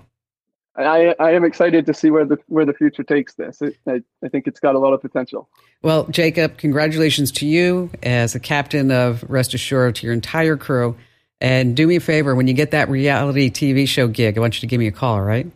I, 0.77 1.15
I 1.19 1.33
am 1.33 1.45
excited 1.45 1.87
to 1.87 1.95
see 1.95 2.11
where 2.11 2.25
the 2.25 2.39
where 2.47 2.65
the 2.65 2.73
future 2.73 3.03
takes 3.03 3.35
this. 3.35 3.61
It, 3.61 3.77
I, 3.87 4.01
I 4.25 4.29
think 4.29 4.47
it's 4.47 4.61
got 4.61 4.75
a 4.75 4.79
lot 4.79 4.93
of 4.93 5.01
potential. 5.01 5.49
Well, 5.83 6.07
Jacob, 6.07 6.57
congratulations 6.57 7.33
to 7.33 7.47
you 7.47 7.91
as 8.03 8.35
a 8.35 8.41
captain 8.41 8.93
of 8.93 9.25
Rest 9.29 9.55
Assured 9.55 9.97
to 9.97 10.07
your 10.07 10.13
entire 10.13 10.57
crew. 10.57 10.97
And 11.41 11.77
do 11.77 11.87
me 11.87 11.97
a 11.97 12.01
favor 12.01 12.35
when 12.35 12.49
you 12.49 12.55
get 12.55 12.73
that 12.73 12.89
reality 12.89 13.49
TV 13.49 13.87
show 13.87 14.09
gig, 14.09 14.37
I 14.37 14.41
want 14.41 14.57
you 14.57 14.61
to 14.61 14.67
give 14.67 14.81
me 14.81 14.89
a 14.89 14.93
call, 14.93 15.15
all 15.15 15.23
right? 15.23 15.47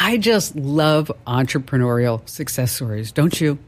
I 0.00 0.16
just 0.16 0.54
love 0.54 1.10
entrepreneurial 1.26 2.26
success 2.28 2.70
stories, 2.70 3.10
don't 3.10 3.38
you? 3.40 3.58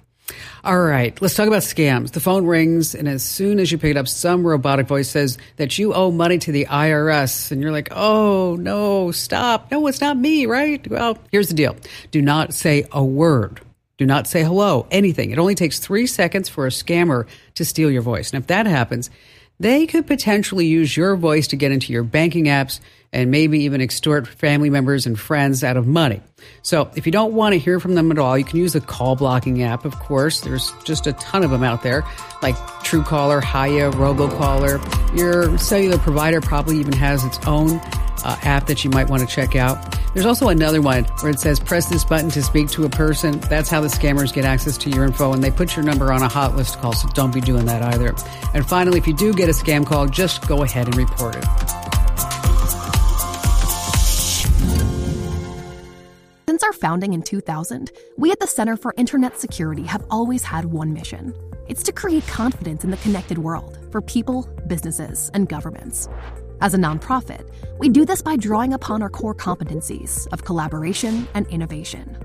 All 0.63 0.81
right, 0.81 1.21
let's 1.21 1.35
talk 1.35 1.49
about 1.49 1.63
scams. 1.63 2.13
The 2.13 2.21
phone 2.21 2.47
rings, 2.47 2.95
and 2.95 3.09
as 3.09 3.25
soon 3.25 3.59
as 3.59 3.73
you 3.73 3.79
pick 3.79 3.91
it 3.91 3.97
up, 3.97 4.07
some 4.07 4.47
robotic 4.47 4.87
voice 4.87 5.09
says 5.09 5.39
that 5.57 5.77
you 5.77 5.93
owe 5.93 6.13
money 6.13 6.39
to 6.39 6.53
the 6.53 6.67
IRS. 6.67 7.51
And 7.51 7.61
you're 7.61 7.73
like, 7.73 7.89
oh, 7.91 8.57
no, 8.61 9.11
stop. 9.11 9.73
No, 9.73 9.85
it's 9.89 10.01
not 10.01 10.17
me, 10.17 10.47
right? 10.47 10.87
Well, 10.89 11.19
here's 11.33 11.49
the 11.49 11.55
deal 11.55 11.75
do 12.13 12.23
not 12.23 12.55
say 12.55 12.87
a 12.93 13.05
word. 13.05 13.61
Do 13.99 14.07
not 14.07 14.29
say 14.29 14.45
hello, 14.45 14.87
anything. 14.93 15.33
It 15.33 15.39
only 15.39 15.57
takes 15.57 15.81
three 15.81 16.07
seconds 16.07 16.49
for 16.49 16.65
a 16.65 16.71
scammer 16.71 17.27
to 17.57 17.65
steal 17.65 17.91
your 17.91 18.03
voice. 18.03 18.33
And 18.33 18.41
if 18.41 18.47
that 18.47 18.67
happens, 18.67 19.11
they 19.59 19.87
could 19.87 20.07
potentially 20.07 20.65
use 20.65 20.97
your 20.97 21.17
voice 21.17 21.49
to 21.49 21.57
get 21.57 21.73
into 21.73 21.93
your 21.93 22.05
banking 22.05 22.47
apps 22.47 22.81
and 23.13 23.31
maybe 23.31 23.61
even 23.61 23.81
extort 23.81 24.27
family 24.27 24.71
members 24.71 25.07
and 25.07 25.19
friends 25.19 25.65
out 25.65 25.77
of 25.77 25.87
money. 25.87 26.21
So 26.63 26.91
if 26.95 27.07
you 27.07 27.13
don't 27.13 27.35
want 27.35 27.55
to 27.55 27.59
hear 27.59 27.81
from 27.81 27.95
them 27.95 28.11
at 28.13 28.19
all, 28.19 28.39
you 28.39 28.45
can 28.45 28.59
use 28.59 28.73
the 28.73 28.81
call 28.81 29.17
blocking 29.17 29.63
app, 29.63 29.85
of 29.85 29.99
course. 29.99 30.41
There's 30.41 30.73
just 30.85 31.07
a 31.07 31.13
ton 31.15 31.43
of 31.43 31.51
them 31.51 31.65
out 31.65 31.83
there, 31.83 32.05
like 32.43 32.57
Truecaller, 32.85 33.43
Hiya, 33.43 33.91
RoboKiller. 33.93 35.17
Your 35.17 35.59
cellular 35.59 35.99
provider 35.99 36.41
probably 36.41 36.79
even 36.79 36.93
has 36.93 37.25
its 37.25 37.39
own 37.47 37.81
uh, 38.25 38.37
app 38.43 38.67
that 38.67 38.85
you 38.85 38.91
might 38.91 39.09
want 39.09 39.23
to 39.23 39.29
check 39.29 39.57
out. 39.57 39.97
There's 40.15 40.27
also 40.27 40.49
another 40.49 40.83
one 40.83 41.05
where 41.21 41.31
it 41.31 41.41
says 41.41 41.61
press 41.61 41.89
this 41.89 42.05
button 42.05 42.31
to 42.31 42.43
speak 42.43 42.69
to 42.71 42.85
a 42.85 42.89
person. 42.89 43.39
That's 43.41 43.71
how 43.71 43.81
the 43.81 43.89
scammers 43.89 44.33
get 44.33 44.45
access 44.45 44.77
to 44.79 44.91
your 44.91 45.05
info 45.05 45.33
and 45.33 45.43
they 45.43 45.51
put 45.51 45.77
your 45.77 45.85
number 45.85 46.13
on 46.13 46.23
a 46.23 46.29
hot 46.29 46.57
list 46.57 46.79
call, 46.81 46.93
so 46.93 47.09
don't 47.09 47.33
be 47.33 47.41
doing 47.41 47.67
that 47.67 47.83
either. 47.83 48.15
And 48.53 48.67
finally, 48.67 48.99
if 48.99 49.07
you 49.07 49.15
do 49.15 49.33
get 49.33 49.49
a 49.49 49.53
scam 49.53 49.87
call, 49.87 50.07
just 50.07 50.47
go 50.49 50.63
ahead 50.63 50.87
and 50.87 50.97
report 50.97 51.37
it. 51.37 51.80
Our 56.71 56.75
founding 56.75 57.15
in 57.15 57.23
2000, 57.23 57.91
we 58.17 58.31
at 58.31 58.39
the 58.39 58.47
Center 58.47 58.77
for 58.77 58.95
Internet 58.97 59.41
Security 59.41 59.83
have 59.83 60.07
always 60.09 60.45
had 60.45 60.65
one 60.65 60.93
mission. 60.93 61.35
It's 61.67 61.83
to 61.83 61.91
create 61.91 62.25
confidence 62.29 62.85
in 62.85 62.93
the 62.93 62.97
connected 62.99 63.39
world 63.39 63.77
for 63.91 64.01
people, 64.01 64.49
businesses, 64.69 65.33
and 65.35 65.49
governments. 65.49 66.09
As 66.61 66.73
a 66.73 66.79
nonprofit, 66.79 67.45
we 67.81 67.89
do 67.89 68.05
this 68.05 68.23
by 68.23 68.37
drawing 68.37 68.73
upon 68.73 69.03
our 69.03 69.11
core 69.11 69.35
competencies 69.35 70.29
of 70.33 70.45
collaboration 70.45 71.27
and 71.35 71.45
innovation. 71.49 72.17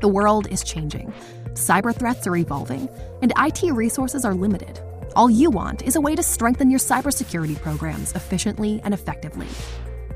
The 0.00 0.08
world 0.08 0.46
is 0.46 0.64
changing, 0.64 1.12
cyber 1.52 1.94
threats 1.94 2.26
are 2.26 2.36
evolving, 2.36 2.88
and 3.20 3.34
IT 3.36 3.62
resources 3.74 4.24
are 4.24 4.34
limited. 4.34 4.80
All 5.14 5.28
you 5.28 5.50
want 5.50 5.82
is 5.82 5.96
a 5.96 6.00
way 6.00 6.16
to 6.16 6.22
strengthen 6.22 6.70
your 6.70 6.80
cybersecurity 6.80 7.60
programs 7.60 8.14
efficiently 8.14 8.80
and 8.84 8.94
effectively. 8.94 9.48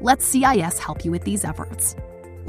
Let 0.00 0.22
CIS 0.22 0.78
help 0.78 1.04
you 1.04 1.10
with 1.10 1.24
these 1.24 1.44
efforts. 1.44 1.94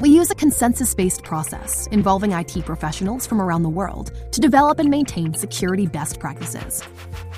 We 0.00 0.10
use 0.10 0.30
a 0.30 0.36
consensus 0.36 0.94
based 0.94 1.24
process 1.24 1.88
involving 1.88 2.30
IT 2.30 2.64
professionals 2.64 3.26
from 3.26 3.42
around 3.42 3.64
the 3.64 3.68
world 3.68 4.12
to 4.30 4.40
develop 4.40 4.78
and 4.78 4.88
maintain 4.88 5.34
security 5.34 5.86
best 5.86 6.20
practices. 6.20 6.84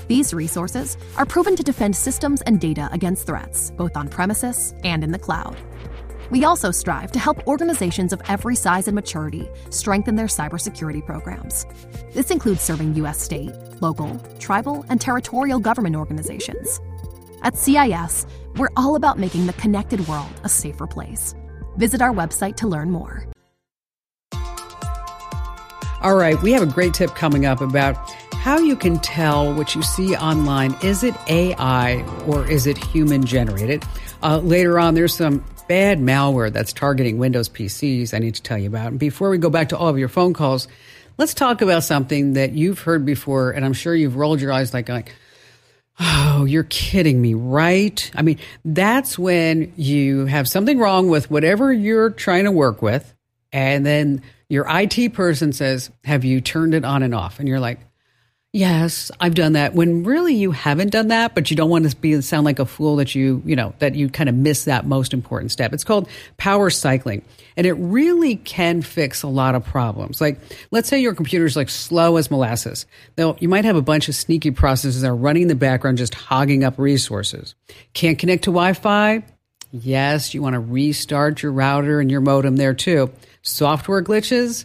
These 0.09 0.35
resources 0.35 0.99
are 1.17 1.25
proven 1.25 1.57
to 1.57 1.63
defend 1.63 1.97
systems 1.97 2.43
and 2.43 2.61
data 2.61 2.91
against 2.93 3.27
threats, 3.27 3.71
both 3.71 3.97
on 3.97 4.11
premises 4.11 4.75
and 4.85 5.03
in 5.03 5.11
the 5.11 5.19
cloud. 5.19 5.57
We 6.29 6.45
also 6.45 6.71
strive 6.71 7.11
to 7.13 7.19
help 7.19 7.47
organizations 7.47 8.13
of 8.13 8.21
every 8.29 8.57
size 8.57 8.89
and 8.89 8.95
maturity 8.95 9.49
strengthen 9.71 10.17
their 10.17 10.27
cybersecurity 10.27 11.07
programs. 11.07 11.65
This 12.13 12.31
includes 12.31 12.61
serving 12.61 12.95
U.S. 12.97 13.23
state, 13.23 13.53
local, 13.81 14.19
tribal, 14.39 14.85
and 14.91 15.01
territorial 15.01 15.61
government 15.61 15.97
organizations. 15.97 16.79
At 17.43 17.57
CIS, 17.57 18.27
we're 18.57 18.69
all 18.77 18.97
about 18.97 19.19
making 19.19 19.47
the 19.47 19.55
connected 19.55 20.07
world 20.07 20.31
a 20.45 20.49
safer 20.51 20.87
place. 20.87 21.35
Visit 21.81 22.03
our 22.03 22.13
website 22.13 22.57
to 22.57 22.69
learn 22.69 22.91
more. 22.91 23.25
All 26.03 26.15
right, 26.15 26.41
we 26.43 26.53
have 26.53 26.63
a 26.63 26.67
great 26.67 26.93
tip 26.93 27.15
coming 27.15 27.47
up 27.47 27.63
about 27.63 27.97
how 28.35 28.59
you 28.59 28.77
can 28.77 28.99
tell 28.99 29.55
what 29.55 29.75
you 29.75 29.83
see 29.83 30.15
online. 30.15 30.77
Is 30.83 31.03
it 31.03 31.15
AI 31.29 32.03
or 32.27 32.47
is 32.47 32.67
it 32.67 32.77
human 32.77 33.25
generated? 33.25 33.83
Uh, 34.23 34.39
later 34.39 34.79
on, 34.79 34.93
there's 34.95 35.15
some 35.15 35.43
bad 35.69 36.01
malware 36.01 36.53
that's 36.53 36.75
targeting 36.75 37.17
Windows 37.17 37.49
PCs 37.49 38.13
I 38.13 38.19
need 38.19 38.35
to 38.35 38.43
tell 38.43 38.59
you 38.59 38.69
about. 38.69 38.89
And 38.89 38.99
before 38.99 39.31
we 39.31 39.39
go 39.39 39.49
back 39.49 39.71
to 39.71 39.79
all 39.79 39.89
of 39.89 39.99
your 39.99 40.09
phone 40.09 40.35
calls, 40.35 40.69
let's 41.17 41.33
talk 41.33 41.63
about 41.63 41.83
something 41.83 42.35
that 42.35 42.53
you've 42.53 42.81
heard 42.81 43.07
before, 43.07 43.53
and 43.53 43.65
I'm 43.65 43.73
sure 43.73 43.95
you've 43.95 44.17
rolled 44.17 44.43
your 44.43 44.53
eyes 44.53 44.75
like, 44.75 44.91
like 44.91 45.15
Oh, 46.03 46.47
you're 46.47 46.65
kidding 46.65 47.21
me, 47.21 47.35
right? 47.35 48.11
I 48.15 48.23
mean, 48.23 48.39
that's 48.65 49.19
when 49.19 49.73
you 49.77 50.25
have 50.27 50.49
something 50.49 50.79
wrong 50.79 51.09
with 51.09 51.31
whatever 51.31 51.71
you're 51.73 52.09
trying 52.09 52.45
to 52.45 52.51
work 52.51 52.81
with, 52.81 53.15
and 53.53 53.85
then 53.85 54.23
your 54.49 54.67
IT 54.69 55.13
person 55.13 55.53
says, 55.53 55.91
Have 56.05 56.25
you 56.25 56.41
turned 56.41 56.73
it 56.75 56.87
on 56.87 57.03
and 57.03 57.15
off? 57.15 57.39
And 57.39 57.49
you're 57.49 57.61
like, 57.61 57.81
Yes, 58.53 59.13
I've 59.21 59.37
done 59.37 59.53
that. 59.53 59.75
When 59.75 60.03
really 60.03 60.35
you 60.35 60.51
haven't 60.51 60.91
done 60.91 61.09
that, 61.09 61.37
but 61.37 61.51
you 61.51 61.57
don't 61.57 61.71
want 61.71 61.89
to 61.89 61.97
be 61.97 62.21
sound 62.21 62.45
like 62.45 62.59
a 62.59 62.67
fool 62.67 62.97
that 62.97 63.15
you, 63.15 63.41
you 63.45 63.55
know, 63.55 63.75
that 63.79 63.95
you 63.95 64.09
kind 64.09 64.29
of 64.29 64.35
miss 64.35 64.65
that 64.65 64.85
most 64.85 65.15
important 65.15 65.53
step. 65.53 65.73
It's 65.73 65.85
called 65.85 66.09
power 66.37 66.69
cycling. 66.69 67.23
And 67.57 67.65
it 67.65 67.75
really 67.75 68.35
can 68.37 68.83
fix 68.83 69.23
a 69.23 69.29
lot 69.29 69.55
of 69.55 69.65
problems. 69.65 70.21
Like, 70.21 70.41
let's 70.73 70.89
say 70.89 70.99
your 70.99 71.15
computer's 71.15 71.55
like 71.55 71.69
slow 71.69 72.17
as 72.17 72.29
molasses. 72.29 72.87
Though 73.15 73.37
you 73.39 73.49
might 73.49 73.65
have 73.65 73.77
a 73.77 73.83
bunch 73.83 74.09
of 74.09 74.17
sneaky 74.17 74.51
processes 74.51 75.03
that 75.03 75.09
are 75.09 75.15
running 75.15 75.43
in 75.43 75.49
the 75.49 75.55
background, 75.55 75.99
just 75.99 76.15
hogging 76.15 76.65
up 76.65 76.77
resources. 76.77 77.55
Can't 77.93 78.19
connect 78.19 78.45
to 78.45 78.51
Wi-Fi? 78.51 79.23
Yes, 79.71 80.35
you 80.35 80.43
want 80.43 80.55
to 80.55 80.61
restart 80.61 81.45
your 81.45 81.53
router 81.53 82.01
and 82.01 82.11
your 82.11 82.21
modem 82.21 82.57
there 82.57 82.75
too. 82.75 83.13
Software 83.43 84.03
glitches? 84.03 84.65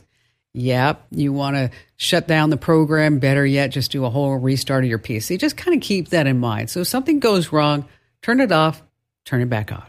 Yep. 0.56 1.08
You 1.12 1.34
want 1.34 1.58
to 1.58 1.70
shut 1.98 2.28
down 2.28 2.50
the 2.50 2.58
program. 2.58 3.20
Better 3.20 3.46
yet, 3.46 3.72
just 3.72 3.92
do 3.92 4.06
a 4.06 4.10
whole 4.10 4.38
restart 4.38 4.86
of 4.86 4.90
your 4.90 5.00
PC. 5.00 5.38
Just 5.38 5.58
kind 5.58 5.76
of 5.76 5.84
keep 5.84 6.10
that 6.10 6.28
in 6.28 6.40
mind. 6.40 6.70
So 6.70 6.80
if 6.82 6.88
something 6.88 7.20
goes 7.20 7.52
wrong, 7.52 7.86
turn 8.22 8.40
it 8.40 8.54
off, 8.54 8.82
turn 9.26 9.42
it 9.42 9.50
back 9.50 9.74
on. 9.74 9.84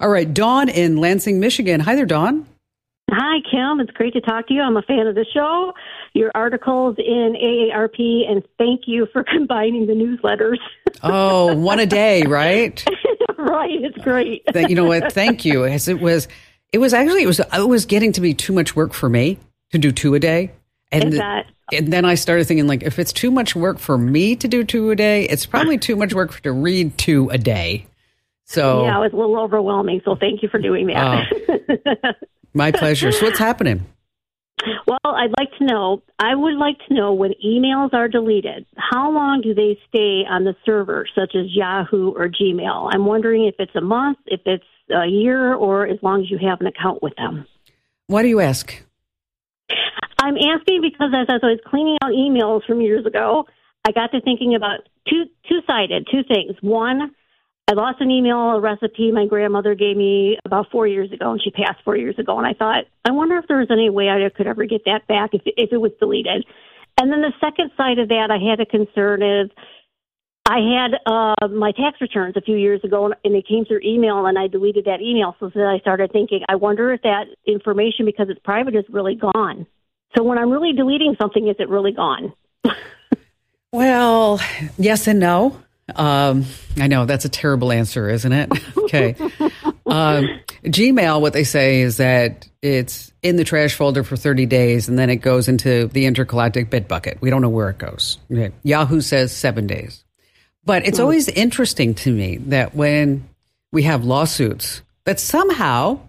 All 0.00 0.08
right. 0.08 0.32
Dawn 0.32 0.68
in 0.68 0.96
Lansing, 0.96 1.38
Michigan. 1.38 1.78
Hi 1.80 1.94
there, 1.94 2.04
Dawn. 2.06 2.46
Hi, 3.12 3.38
Kim. 3.48 3.78
It's 3.78 3.92
great 3.92 4.12
to 4.14 4.20
talk 4.20 4.48
to 4.48 4.54
you. 4.54 4.62
I'm 4.62 4.76
a 4.76 4.82
fan 4.82 5.06
of 5.06 5.14
the 5.14 5.26
show, 5.32 5.72
your 6.14 6.32
articles 6.34 6.96
in 6.98 7.36
AARP, 7.40 8.28
and 8.28 8.42
thank 8.58 8.82
you 8.86 9.06
for 9.12 9.22
combining 9.32 9.86
the 9.86 9.92
newsletters. 9.92 10.58
oh, 11.04 11.54
one 11.54 11.78
a 11.78 11.86
day, 11.86 12.24
right? 12.24 12.84
right. 13.38 13.70
It's 13.70 13.98
great. 13.98 14.42
you 14.52 14.74
know 14.74 14.86
what? 14.86 15.12
Thank 15.12 15.44
you. 15.44 15.64
As 15.64 15.86
it 15.86 16.00
was, 16.00 16.26
it 16.72 16.78
was 16.78 16.92
actually 16.92 17.22
it 17.22 17.26
was 17.26 17.38
it 17.38 17.68
was 17.68 17.86
getting 17.86 18.10
to 18.12 18.20
be 18.20 18.34
too 18.34 18.52
much 18.52 18.74
work 18.74 18.94
for 18.94 19.08
me 19.08 19.38
to 19.72 19.78
do 19.78 19.92
two 19.92 20.14
a 20.14 20.18
day. 20.18 20.52
And, 20.90 21.12
the, 21.12 21.44
and 21.72 21.92
then 21.92 22.04
I 22.04 22.14
started 22.14 22.46
thinking, 22.46 22.66
like, 22.66 22.82
if 22.82 22.98
it's 22.98 23.12
too 23.12 23.30
much 23.30 23.56
work 23.56 23.78
for 23.78 23.96
me 23.96 24.36
to 24.36 24.46
do 24.46 24.62
two 24.62 24.90
a 24.90 24.96
day, 24.96 25.24
it's 25.24 25.46
probably 25.46 25.78
too 25.78 25.96
much 25.96 26.12
work 26.12 26.38
to 26.42 26.52
read 26.52 26.96
two 26.98 27.30
a 27.30 27.38
day. 27.38 27.86
So 28.44 28.84
yeah, 28.84 28.98
it 28.98 29.00
was 29.00 29.12
a 29.14 29.16
little 29.16 29.40
overwhelming. 29.40 30.02
So 30.04 30.14
thank 30.14 30.42
you 30.42 30.48
for 30.50 30.58
doing 30.58 30.88
that. 30.88 31.26
Uh, 31.48 32.12
my 32.54 32.70
pleasure. 32.70 33.10
So 33.10 33.24
what's 33.24 33.38
happening? 33.38 33.86
Well, 34.86 34.98
I'd 35.04 35.32
like 35.38 35.48
to 35.58 35.64
know. 35.64 36.02
I 36.18 36.34
would 36.34 36.54
like 36.54 36.76
to 36.88 36.94
know 36.94 37.14
when 37.14 37.32
emails 37.44 37.94
are 37.94 38.08
deleted, 38.08 38.66
how 38.76 39.10
long 39.10 39.40
do 39.40 39.54
they 39.54 39.78
stay 39.88 40.24
on 40.28 40.44
the 40.44 40.54
server, 40.64 41.06
such 41.14 41.34
as 41.34 41.46
Yahoo 41.48 42.10
or 42.10 42.28
Gmail? 42.28 42.90
I'm 42.92 43.06
wondering 43.06 43.46
if 43.46 43.54
it's 43.58 43.74
a 43.74 43.80
month, 43.80 44.18
if 44.26 44.40
it's 44.44 44.64
a 44.90 45.06
year, 45.06 45.54
or 45.54 45.86
as 45.86 45.98
long 46.02 46.22
as 46.22 46.30
you 46.30 46.38
have 46.46 46.60
an 46.60 46.66
account 46.66 47.02
with 47.02 47.16
them. 47.16 47.46
Why 48.06 48.22
do 48.22 48.28
you 48.28 48.40
ask? 48.40 48.82
I'm 50.22 50.36
asking 50.36 50.82
because 50.82 51.12
as 51.14 51.26
I 51.28 51.46
was 51.46 51.58
cleaning 51.66 51.96
out 52.02 52.12
emails 52.12 52.64
from 52.66 52.80
years 52.80 53.04
ago, 53.06 53.46
I 53.86 53.92
got 53.92 54.12
to 54.12 54.20
thinking 54.20 54.54
about 54.54 54.88
two 55.08 55.24
two 55.48 55.60
sided 55.66 56.06
two 56.10 56.22
things. 56.22 56.56
One, 56.60 57.14
I 57.68 57.74
lost 57.74 58.00
an 58.00 58.10
email 58.10 58.36
a 58.36 58.60
recipe 58.60 59.10
my 59.10 59.26
grandmother 59.26 59.74
gave 59.74 59.96
me 59.96 60.38
about 60.44 60.70
four 60.70 60.86
years 60.86 61.10
ago, 61.12 61.32
and 61.32 61.42
she 61.42 61.50
passed 61.50 61.82
four 61.84 61.96
years 61.96 62.18
ago. 62.18 62.38
And 62.38 62.46
I 62.46 62.54
thought, 62.54 62.84
I 63.04 63.10
wonder 63.12 63.36
if 63.38 63.46
there 63.48 63.58
was 63.58 63.70
any 63.70 63.90
way 63.90 64.08
I 64.08 64.28
could 64.30 64.46
ever 64.46 64.64
get 64.64 64.84
that 64.86 65.06
back 65.08 65.30
if 65.32 65.42
if 65.44 65.72
it 65.72 65.78
was 65.78 65.92
deleted. 65.98 66.44
And 67.00 67.10
then 67.10 67.22
the 67.22 67.32
second 67.40 67.70
side 67.76 67.98
of 67.98 68.08
that, 68.08 68.30
I 68.30 68.38
had 68.38 68.60
a 68.60 68.66
concern 68.66 69.22
is 69.22 69.50
I 70.44 70.58
had 70.58 70.98
uh, 71.06 71.48
my 71.48 71.70
tax 71.72 72.00
returns 72.00 72.36
a 72.36 72.40
few 72.40 72.56
years 72.56 72.80
ago, 72.82 73.12
and 73.24 73.34
it 73.36 73.46
came 73.46 73.64
through 73.64 73.80
email, 73.84 74.26
and 74.26 74.36
I 74.36 74.48
deleted 74.48 74.86
that 74.86 75.00
email. 75.00 75.36
So 75.38 75.50
then 75.54 75.64
I 75.64 75.78
started 75.78 76.10
thinking, 76.12 76.40
I 76.48 76.56
wonder 76.56 76.92
if 76.92 77.02
that 77.02 77.26
information, 77.46 78.06
because 78.06 78.28
it's 78.28 78.40
private, 78.40 78.74
is 78.74 78.84
really 78.90 79.14
gone. 79.14 79.66
So 80.16 80.24
when 80.24 80.38
I'm 80.38 80.50
really 80.50 80.72
deleting 80.72 81.14
something, 81.20 81.46
is 81.46 81.56
it 81.58 81.68
really 81.68 81.92
gone? 81.92 82.32
well, 83.72 84.40
yes 84.78 85.06
and 85.06 85.20
no. 85.20 85.58
Um, 85.94 86.44
I 86.76 86.88
know 86.88 87.06
that's 87.06 87.24
a 87.24 87.28
terrible 87.28 87.70
answer, 87.70 88.08
isn't 88.08 88.32
it? 88.32 88.50
okay. 88.76 89.14
Um, 89.86 90.40
Gmail, 90.64 91.20
what 91.20 91.32
they 91.32 91.44
say 91.44 91.80
is 91.80 91.98
that 91.98 92.48
it's 92.62 93.12
in 93.22 93.36
the 93.36 93.44
trash 93.44 93.74
folder 93.74 94.04
for 94.04 94.16
30 94.16 94.46
days 94.46 94.88
and 94.88 94.98
then 94.98 95.10
it 95.10 95.16
goes 95.16 95.48
into 95.48 95.88
the 95.88 96.06
intergalactic 96.06 96.70
bit 96.70 96.88
bucket. 96.88 97.18
We 97.20 97.30
don't 97.30 97.42
know 97.42 97.48
where 97.48 97.68
it 97.68 97.78
goes. 97.78 98.18
Okay. 98.30 98.52
Yahoo 98.62 99.00
says 99.00 99.36
seven 99.36 99.66
days. 99.66 100.04
But 100.64 100.86
it's 100.86 101.00
always 101.00 101.28
interesting 101.28 101.94
to 101.94 102.12
me 102.12 102.36
that 102.36 102.74
when 102.74 103.28
we 103.72 103.82
have 103.82 104.04
lawsuits, 104.04 104.82
that 105.04 105.18
somehow 105.18 106.00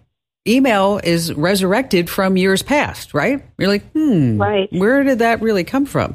email 0.46 1.00
is 1.02 1.32
resurrected 1.32 2.08
from 2.08 2.36
years 2.36 2.62
past, 2.62 3.14
right? 3.14 3.42
You're 3.58 3.68
like, 3.68 3.90
hmm, 3.92 4.40
right. 4.40 4.68
where 4.72 5.02
did 5.02 5.20
that 5.20 5.40
really 5.40 5.64
come 5.64 5.86
from? 5.86 6.14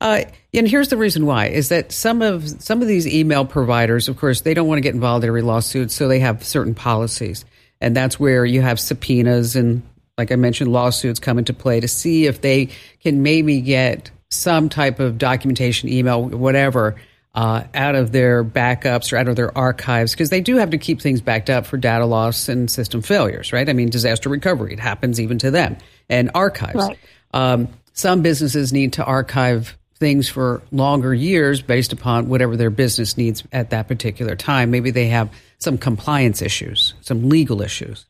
Uh, 0.00 0.24
and 0.52 0.68
here's 0.68 0.88
the 0.88 0.96
reason 0.96 1.26
why: 1.26 1.46
is 1.46 1.68
that 1.70 1.92
some 1.92 2.22
of 2.22 2.48
some 2.62 2.82
of 2.82 2.88
these 2.88 3.06
email 3.06 3.44
providers, 3.44 4.08
of 4.08 4.16
course, 4.16 4.42
they 4.42 4.54
don't 4.54 4.68
want 4.68 4.78
to 4.78 4.82
get 4.82 4.94
involved 4.94 5.24
in 5.24 5.28
every 5.28 5.42
lawsuit, 5.42 5.90
so 5.90 6.08
they 6.08 6.20
have 6.20 6.44
certain 6.44 6.74
policies, 6.74 7.44
and 7.80 7.96
that's 7.96 8.18
where 8.18 8.44
you 8.44 8.60
have 8.60 8.78
subpoenas 8.78 9.56
and, 9.56 9.82
like 10.18 10.30
I 10.30 10.36
mentioned, 10.36 10.72
lawsuits 10.72 11.20
come 11.20 11.38
into 11.38 11.52
play 11.52 11.80
to 11.80 11.88
see 11.88 12.26
if 12.26 12.40
they 12.40 12.68
can 13.00 13.22
maybe 13.22 13.60
get 13.60 14.10
some 14.30 14.68
type 14.68 15.00
of 15.00 15.16
documentation, 15.16 15.88
email, 15.88 16.24
whatever, 16.28 16.96
uh, 17.34 17.64
out 17.74 17.94
of 17.94 18.12
their 18.12 18.44
backups 18.44 19.12
or 19.12 19.16
out 19.16 19.28
of 19.28 19.36
their 19.36 19.56
archives 19.56 20.12
because 20.12 20.30
they 20.30 20.40
do 20.40 20.56
have 20.56 20.70
to 20.70 20.78
keep 20.78 21.00
things 21.00 21.20
backed 21.20 21.50
up 21.50 21.66
for 21.66 21.76
data 21.76 22.06
loss 22.06 22.48
and 22.48 22.70
system 22.70 23.02
failures, 23.02 23.52
right? 23.52 23.68
I 23.68 23.72
mean, 23.72 23.90
disaster 23.90 24.28
recovery, 24.28 24.72
it 24.72 24.80
happens 24.80 25.20
even 25.20 25.38
to 25.38 25.50
them, 25.50 25.76
and 26.08 26.30
archives. 26.34 26.76
Right. 26.76 26.98
Um, 27.32 27.68
some 27.92 28.22
businesses 28.22 28.72
need 28.72 28.94
to 28.94 29.04
archive 29.04 29.76
things 29.96 30.28
for 30.28 30.62
longer 30.70 31.14
years 31.14 31.62
based 31.62 31.92
upon 31.92 32.28
whatever 32.28 32.56
their 32.56 32.70
business 32.70 33.16
needs 33.16 33.42
at 33.52 33.70
that 33.70 33.88
particular 33.88 34.36
time. 34.36 34.70
Maybe 34.70 34.90
they 34.90 35.08
have 35.08 35.30
some 35.58 35.78
compliance 35.78 36.42
issues, 36.42 36.94
some 37.00 37.28
legal 37.28 37.62
issues. 37.62 38.04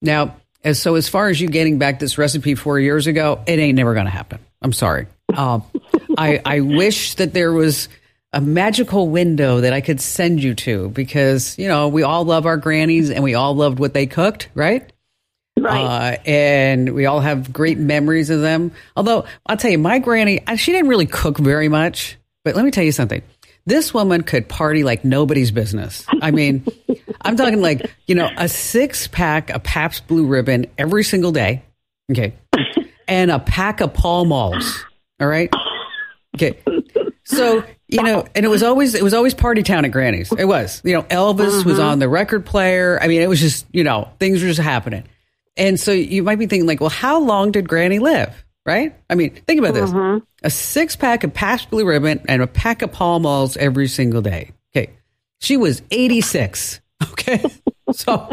Now, 0.00 0.36
as 0.64 0.80
so 0.80 0.94
as 0.94 1.08
far 1.08 1.28
as 1.28 1.40
you 1.40 1.48
getting 1.48 1.78
back 1.78 1.98
this 1.98 2.18
recipe 2.18 2.54
four 2.54 2.78
years 2.78 3.06
ago, 3.06 3.42
it 3.46 3.58
ain't 3.58 3.76
never 3.76 3.94
going 3.94 4.06
to 4.06 4.10
happen. 4.10 4.38
I'm 4.60 4.72
sorry. 4.72 5.08
Um, 5.34 5.64
I, 6.16 6.40
I 6.44 6.60
wish 6.60 7.16
that 7.16 7.32
there 7.32 7.52
was 7.52 7.88
a 8.32 8.40
magical 8.40 9.08
window 9.08 9.60
that 9.60 9.72
I 9.72 9.80
could 9.80 10.00
send 10.00 10.42
you 10.42 10.54
to 10.54 10.88
because, 10.90 11.58
you 11.58 11.68
know, 11.68 11.88
we 11.88 12.02
all 12.02 12.24
love 12.24 12.46
our 12.46 12.56
grannies 12.56 13.10
and 13.10 13.22
we 13.22 13.34
all 13.34 13.54
loved 13.54 13.78
what 13.78 13.92
they 13.92 14.06
cooked, 14.06 14.48
right? 14.54 14.90
Right. 15.58 16.16
Uh, 16.16 16.16
and 16.24 16.94
we 16.94 17.06
all 17.06 17.20
have 17.20 17.52
great 17.52 17.78
memories 17.78 18.30
of 18.30 18.40
them. 18.40 18.72
Although, 18.96 19.26
I'll 19.46 19.56
tell 19.56 19.70
you, 19.70 19.78
my 19.78 19.98
granny, 19.98 20.40
she 20.56 20.72
didn't 20.72 20.88
really 20.88 21.06
cook 21.06 21.38
very 21.38 21.68
much. 21.68 22.16
But 22.44 22.56
let 22.56 22.64
me 22.64 22.70
tell 22.70 22.84
you 22.84 22.92
something. 22.92 23.22
This 23.66 23.94
woman 23.94 24.22
could 24.22 24.48
party 24.48 24.82
like 24.82 25.04
nobody's 25.04 25.50
business. 25.50 26.04
I 26.20 26.30
mean, 26.30 26.66
I'm 27.20 27.36
talking 27.36 27.60
like, 27.60 27.88
you 28.06 28.14
know, 28.14 28.28
a 28.36 28.48
six 28.48 29.06
pack 29.06 29.50
of 29.50 29.62
Pabst 29.62 30.08
Blue 30.08 30.26
Ribbon 30.26 30.66
every 30.78 31.04
single 31.04 31.32
day. 31.32 31.62
Okay. 32.10 32.34
And 33.08 33.32
a 33.32 33.40
pack 33.40 33.80
of 33.82 33.92
Pall 33.92 34.24
Malls. 34.24 34.84
All 35.20 35.26
right. 35.26 35.52
Okay. 36.36 36.56
So 37.24 37.62
you 37.92 38.02
know, 38.02 38.26
and 38.34 38.44
it 38.44 38.48
was 38.48 38.62
always 38.62 38.94
it 38.94 39.02
was 39.02 39.14
always 39.14 39.34
party 39.34 39.62
town 39.62 39.84
at 39.84 39.90
Granny's. 39.90 40.32
It 40.32 40.46
was, 40.46 40.80
you 40.84 40.94
know, 40.94 41.02
Elvis 41.04 41.60
uh-huh. 41.60 41.68
was 41.68 41.78
on 41.78 41.98
the 41.98 42.08
record 42.08 42.46
player. 42.46 42.98
I 43.00 43.06
mean, 43.06 43.20
it 43.20 43.28
was 43.28 43.40
just 43.40 43.66
you 43.72 43.84
know 43.84 44.10
things 44.18 44.42
were 44.42 44.48
just 44.48 44.60
happening, 44.60 45.04
and 45.56 45.78
so 45.78 45.92
you 45.92 46.22
might 46.22 46.38
be 46.38 46.46
thinking 46.46 46.66
like, 46.66 46.80
well, 46.80 46.90
how 46.90 47.20
long 47.20 47.52
did 47.52 47.68
Granny 47.68 47.98
live? 47.98 48.44
Right? 48.64 48.94
I 49.10 49.14
mean, 49.14 49.34
think 49.46 49.58
about 49.58 49.74
this: 49.74 49.90
uh-huh. 49.90 50.20
a 50.42 50.50
six 50.50 50.96
pack 50.96 51.24
of 51.24 51.34
Pabst 51.34 51.70
Blue 51.70 51.84
Ribbon 51.84 52.22
and 52.28 52.40
a 52.40 52.46
pack 52.46 52.82
of 52.82 52.92
Pall 52.92 53.20
Malls 53.20 53.56
every 53.56 53.88
single 53.88 54.22
day. 54.22 54.52
Okay, 54.74 54.92
she 55.40 55.56
was 55.56 55.82
eighty 55.90 56.22
six. 56.22 56.80
Okay, 57.12 57.44
so 57.92 58.30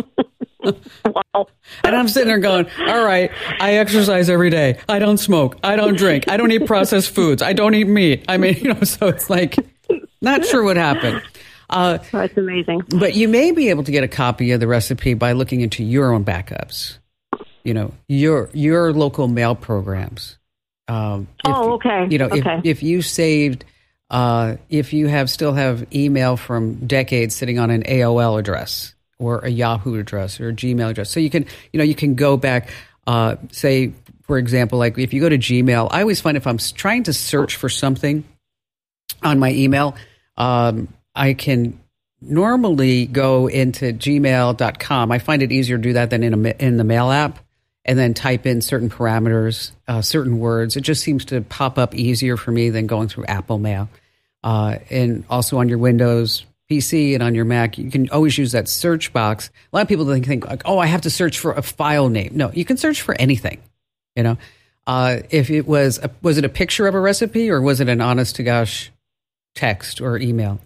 wow. 0.63 1.47
And 1.83 1.95
I'm 1.95 2.07
sitting 2.07 2.27
there 2.27 2.39
going, 2.39 2.67
all 2.79 3.03
right, 3.03 3.31
I 3.59 3.75
exercise 3.75 4.29
every 4.29 4.49
day. 4.49 4.79
I 4.87 4.99
don't 4.99 5.17
smoke. 5.17 5.57
I 5.63 5.75
don't 5.75 5.95
drink. 5.95 6.25
I 6.27 6.37
don't 6.37 6.51
eat 6.51 6.65
processed 6.65 7.11
foods. 7.11 7.41
I 7.41 7.53
don't 7.53 7.73
eat 7.75 7.87
meat. 7.87 8.25
I 8.27 8.37
mean, 8.37 8.55
you 8.61 8.73
know, 8.73 8.81
so 8.81 9.07
it's 9.07 9.29
like, 9.29 9.57
not 10.21 10.45
sure 10.45 10.63
what 10.63 10.77
happened. 10.77 11.21
Uh, 11.69 11.99
That's 12.11 12.35
amazing. 12.35 12.81
But 12.89 13.15
you 13.15 13.27
may 13.27 13.51
be 13.51 13.69
able 13.69 13.83
to 13.83 13.91
get 13.91 14.03
a 14.03 14.07
copy 14.07 14.51
of 14.51 14.59
the 14.59 14.67
recipe 14.67 15.13
by 15.13 15.33
looking 15.33 15.61
into 15.61 15.83
your 15.83 16.11
own 16.11 16.25
backups. 16.25 16.97
You 17.63 17.73
know, 17.73 17.93
your 18.07 18.49
your 18.53 18.93
local 18.93 19.27
mail 19.27 19.53
programs. 19.53 20.37
Um, 20.87 21.27
oh, 21.45 21.73
okay. 21.73 22.07
You 22.09 22.17
know, 22.17 22.25
okay. 22.25 22.57
if, 22.59 22.65
if 22.65 22.83
you 22.83 23.01
saved, 23.03 23.65
uh, 24.09 24.55
if 24.69 24.93
you 24.93 25.07
have 25.07 25.29
still 25.29 25.53
have 25.53 25.93
email 25.93 26.35
from 26.35 26.87
decades 26.87 27.35
sitting 27.35 27.59
on 27.59 27.69
an 27.69 27.83
AOL 27.83 28.39
address, 28.39 28.95
or 29.19 29.39
a 29.39 29.49
Yahoo 29.49 29.99
address 29.99 30.39
or 30.39 30.49
a 30.49 30.53
Gmail 30.53 30.89
address. 30.89 31.11
So 31.11 31.19
you 31.19 31.29
can, 31.29 31.45
you 31.71 31.77
know, 31.77 31.83
you 31.83 31.95
can 31.95 32.15
go 32.15 32.37
back, 32.37 32.69
uh, 33.05 33.35
say, 33.51 33.93
for 34.23 34.37
example, 34.37 34.79
like 34.79 34.97
if 34.97 35.13
you 35.13 35.21
go 35.21 35.29
to 35.29 35.37
Gmail, 35.37 35.89
I 35.91 36.01
always 36.01 36.21
find 36.21 36.37
if 36.37 36.47
I'm 36.47 36.57
trying 36.57 37.03
to 37.03 37.13
search 37.13 37.57
for 37.57 37.69
something 37.69 38.23
on 39.21 39.39
my 39.39 39.51
email, 39.51 39.95
um, 40.37 40.87
I 41.13 41.33
can 41.33 41.79
normally 42.21 43.05
go 43.05 43.47
into 43.47 43.93
gmail.com. 43.93 45.11
I 45.11 45.19
find 45.19 45.41
it 45.41 45.51
easier 45.51 45.77
to 45.77 45.83
do 45.83 45.93
that 45.93 46.09
than 46.09 46.23
in, 46.23 46.45
a, 46.45 46.49
in 46.59 46.77
the 46.77 46.83
mail 46.83 47.11
app 47.11 47.39
and 47.85 47.97
then 47.97 48.13
type 48.13 48.45
in 48.45 48.61
certain 48.61 48.89
parameters, 48.89 49.71
uh, 49.87 50.01
certain 50.01 50.39
words. 50.39 50.77
It 50.77 50.81
just 50.81 51.01
seems 51.01 51.25
to 51.25 51.41
pop 51.41 51.77
up 51.77 51.95
easier 51.95 52.37
for 52.37 52.51
me 52.51 52.69
than 52.69 52.87
going 52.87 53.07
through 53.07 53.25
Apple 53.25 53.57
Mail. 53.57 53.89
Uh, 54.43 54.77
and 54.89 55.25
also 55.29 55.57
on 55.57 55.67
your 55.67 55.79
Windows 55.79 56.45
PC 56.69 57.13
and 57.15 57.23
on 57.23 57.33
your 57.33 57.45
Mac, 57.45 57.77
you 57.77 57.89
can 57.89 58.09
always 58.09 58.37
use 58.37 58.51
that 58.51 58.67
search 58.67 59.11
box. 59.11 59.49
A 59.71 59.75
lot 59.75 59.81
of 59.81 59.87
people 59.87 60.05
think, 60.05 60.27
think 60.27 60.45
like, 60.45 60.61
oh, 60.65 60.77
I 60.77 60.85
have 60.85 61.01
to 61.01 61.09
search 61.09 61.39
for 61.39 61.53
a 61.53 61.61
file 61.61 62.09
name. 62.09 62.31
No, 62.35 62.51
you 62.51 62.63
can 62.63 62.77
search 62.77 63.01
for 63.01 63.15
anything. 63.19 63.59
You 64.15 64.23
know, 64.23 64.37
uh, 64.85 65.19
if 65.29 65.49
it 65.49 65.67
was 65.67 65.99
a, 65.99 66.11
was 66.21 66.37
it 66.37 66.45
a 66.45 66.49
picture 66.49 66.87
of 66.87 66.95
a 66.95 66.99
recipe 66.99 67.49
or 67.49 67.61
was 67.61 67.79
it 67.79 67.89
an 67.89 68.01
honest 68.01 68.35
to 68.35 68.43
gosh 68.43 68.91
text 69.55 70.01
or 70.01 70.17
email? 70.17 70.59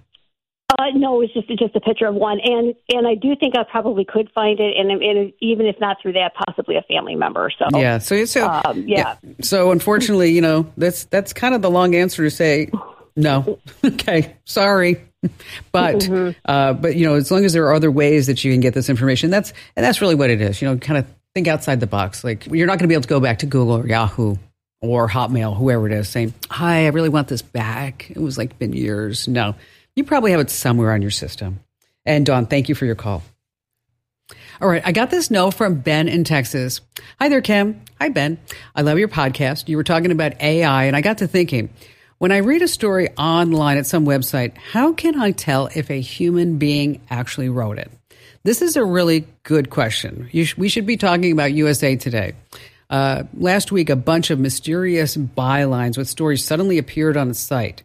Uh, 0.80 0.86
no, 0.96 1.16
it 1.16 1.20
was 1.20 1.34
just 1.34 1.60
just 1.60 1.76
a 1.76 1.80
picture 1.80 2.08
of 2.08 2.16
one, 2.16 2.40
and 2.44 2.74
and 2.90 3.08
I 3.08 3.14
do 3.14 3.36
think 3.36 3.56
I 3.56 3.64
probably 3.64 4.06
could 4.06 4.32
find 4.34 4.60
it, 4.60 4.76
and, 4.76 4.90
and 4.92 5.32
even 5.40 5.68
if 5.68 5.80
not 5.80 5.98
through 6.02 6.14
that, 6.14 6.34
possibly 6.34 6.78
a 6.78 6.82
family 6.84 7.16
member. 7.16 7.52
So 7.60 7.78
yeah, 7.78 8.00
so 8.00 8.26
so 8.26 8.50
um, 8.50 8.88
yeah. 8.88 9.16
yeah. 9.22 9.34
So 9.42 9.72
unfortunately, 9.72 10.32
you 10.32 10.42
know, 10.42 10.72
that's 10.76 11.04
that's 11.06 11.32
kind 11.32 11.54
of 11.54 11.62
the 11.62 11.70
long 11.70 11.94
answer 11.94 12.24
to 12.24 12.32
say 12.32 12.72
no. 13.16 13.60
okay, 13.86 14.36
sorry, 14.46 15.00
but 15.72 15.96
mm-hmm. 15.96 16.38
uh, 16.46 16.74
but 16.74 16.96
you 16.96 17.06
know, 17.06 17.16
as 17.16 17.32
long 17.32 17.46
as 17.46 17.54
there 17.54 17.66
are 17.66 17.74
other 17.74 17.92
ways 17.92 18.28
that 18.28 18.44
you 18.44 18.52
can 18.52 18.62
get 18.62 18.74
this 18.74 18.90
information, 18.90 19.30
that's 19.30 19.54
and 19.76 19.86
that's 19.86 20.02
really 20.02 20.16
what 20.16 20.30
it 20.30 20.42
is. 20.42 20.62
You 20.62 20.70
know, 20.70 20.78
kind 20.78 20.98
of 20.98 21.08
think 21.34 21.48
outside 21.48 21.80
the 21.80 21.88
box. 21.88 22.24
Like 22.24 22.46
you're 22.48 22.68
not 22.68 22.74
going 22.74 22.86
to 22.86 22.88
be 22.88 22.94
able 22.94 23.04
to 23.04 23.10
go 23.10 23.20
back 23.20 23.40
to 23.40 23.46
Google 23.46 23.78
or 23.78 23.88
Yahoo 23.88 24.36
or 24.82 25.08
Hotmail, 25.08 25.58
whoever 25.58 25.88
it 25.88 25.94
is, 25.94 26.10
saying, 26.10 26.34
"Hi, 26.50 26.86
I 26.86 26.90
really 26.90 27.10
want 27.10 27.28
this 27.28 27.42
back." 27.42 28.10
It 28.10 28.20
was 28.20 28.38
like 28.38 28.60
been 28.60 28.74
years. 28.74 29.28
No, 29.28 29.56
you 29.96 30.04
probably 30.04 30.32
have 30.32 30.40
it 30.40 30.50
somewhere 30.50 30.92
on 30.92 31.02
your 31.02 31.12
system. 31.12 31.60
And 32.06 32.26
Dawn, 32.26 32.48
thank 32.48 32.70
you 32.70 32.76
for 32.76 32.86
your 32.86 32.96
call. 32.96 33.24
All 34.62 34.68
right, 34.68 34.82
I 34.86 34.92
got 34.92 35.10
this 35.10 35.32
note 35.32 35.52
from 35.52 35.80
Ben 35.80 36.08
in 36.08 36.24
Texas. 36.24 36.82
Hi 37.20 37.30
there, 37.30 37.42
Kim. 37.42 37.82
Hi, 38.00 38.10
Ben. 38.10 38.38
I 38.76 38.82
love 38.82 39.00
your 39.00 39.08
podcast. 39.08 39.68
You 39.68 39.78
were 39.78 39.84
talking 39.84 40.12
about 40.12 40.42
AI, 40.42 40.86
and 40.86 40.96
I 40.96 41.02
got 41.02 41.20
to 41.20 41.28
thinking. 41.28 41.70
When 42.24 42.32
I 42.32 42.38
read 42.38 42.62
a 42.62 42.70
story 42.70 43.10
online 43.18 43.78
at 43.78 43.86
some 43.86 44.06
website, 44.06 44.56
how 44.56 44.94
can 44.94 45.20
I 45.20 45.32
tell 45.32 45.68
if 45.76 45.92
a 45.92 46.00
human 46.00 46.58
being 46.58 47.02
actually 47.10 47.50
wrote 47.50 47.78
it? 47.78 47.92
This 48.44 48.62
is 48.62 48.78
a 48.78 48.86
really 48.86 49.28
good 49.44 49.70
question. 49.70 50.30
Sh- 50.32 50.56
we 50.56 50.70
should 50.70 50.86
be 50.86 50.96
talking 50.96 51.34
about 51.34 51.52
USA 51.52 51.98
Today. 51.98 52.32
Uh, 52.90 53.24
last 53.34 53.74
week, 53.74 53.90
a 53.90 53.98
bunch 53.98 54.30
of 54.30 54.40
mysterious 54.40 55.18
bylines 55.18 55.98
with 55.98 56.08
stories 56.08 56.46
suddenly 56.46 56.78
appeared 56.78 57.18
on 57.18 57.28
the 57.28 57.34
site. 57.34 57.84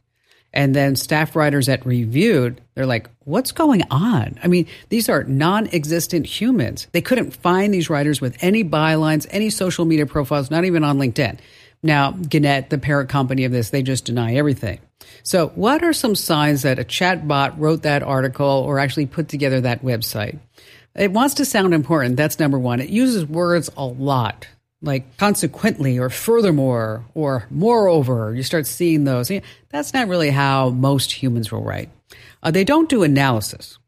And 0.55 0.73
then 0.73 0.95
staff 0.95 1.35
writers 1.35 1.69
at 1.69 1.85
Reviewed, 1.85 2.61
they're 2.77 2.87
like, 2.87 3.11
what's 3.25 3.51
going 3.51 3.83
on? 3.91 4.39
I 4.41 4.47
mean, 4.47 4.69
these 4.89 5.09
are 5.09 5.25
non 5.25 5.67
existent 5.75 6.27
humans. 6.27 6.87
They 6.93 7.03
couldn't 7.03 7.35
find 7.35 7.75
these 7.75 7.91
writers 7.91 8.21
with 8.21 8.37
any 8.41 8.63
bylines, 8.63 9.27
any 9.31 9.51
social 9.51 9.85
media 9.85 10.07
profiles, 10.07 10.49
not 10.49 10.65
even 10.65 10.85
on 10.85 10.97
LinkedIn. 10.97 11.41
Now, 11.83 12.13
Gannett, 12.13 12.71
the 12.71 12.79
parent 12.79 13.09
company 13.09 13.45
of 13.45 13.53
this, 13.53 13.71
they 13.71 13.83
just 13.83 14.05
deny 14.05 14.35
everything. 14.35 14.81
So, 15.23 15.49
what 15.49 15.85
are 15.85 15.93
some 15.93 16.15
signs 16.15 16.63
that 16.63 16.79
a 16.79 16.85
chatbot 16.85 17.55
wrote 17.57 17.83
that 17.83 18.03
article 18.03 18.47
or 18.47 18.79
actually 18.79 19.07
put 19.07 19.29
together 19.29 19.61
that 19.61 19.83
website? 19.83 20.39
It 20.95 21.13
wants 21.13 21.35
to 21.35 21.45
sound 21.45 21.75
important. 21.75 22.17
That's 22.17 22.41
number 22.41 22.59
one. 22.59 22.81
It 22.81 22.89
uses 22.89 23.25
words 23.25 23.71
a 23.77 23.85
lot 23.85 24.49
like 24.81 25.17
consequently 25.17 25.99
or 25.99 26.11
furthermore 26.11 27.05
or 27.15 27.47
moreover. 27.51 28.35
You 28.35 28.43
start 28.43 28.67
seeing 28.67 29.05
those. 29.05 29.31
That's 29.71 29.93
not 29.93 30.09
really 30.09 30.31
how 30.31 30.71
most 30.71 31.13
humans 31.13 31.51
will 31.51 31.63
write. 31.63 31.91
Uh, 32.43 32.51
they 32.51 32.65
don't 32.65 32.89
do 32.89 33.03
analysis. 33.03 33.79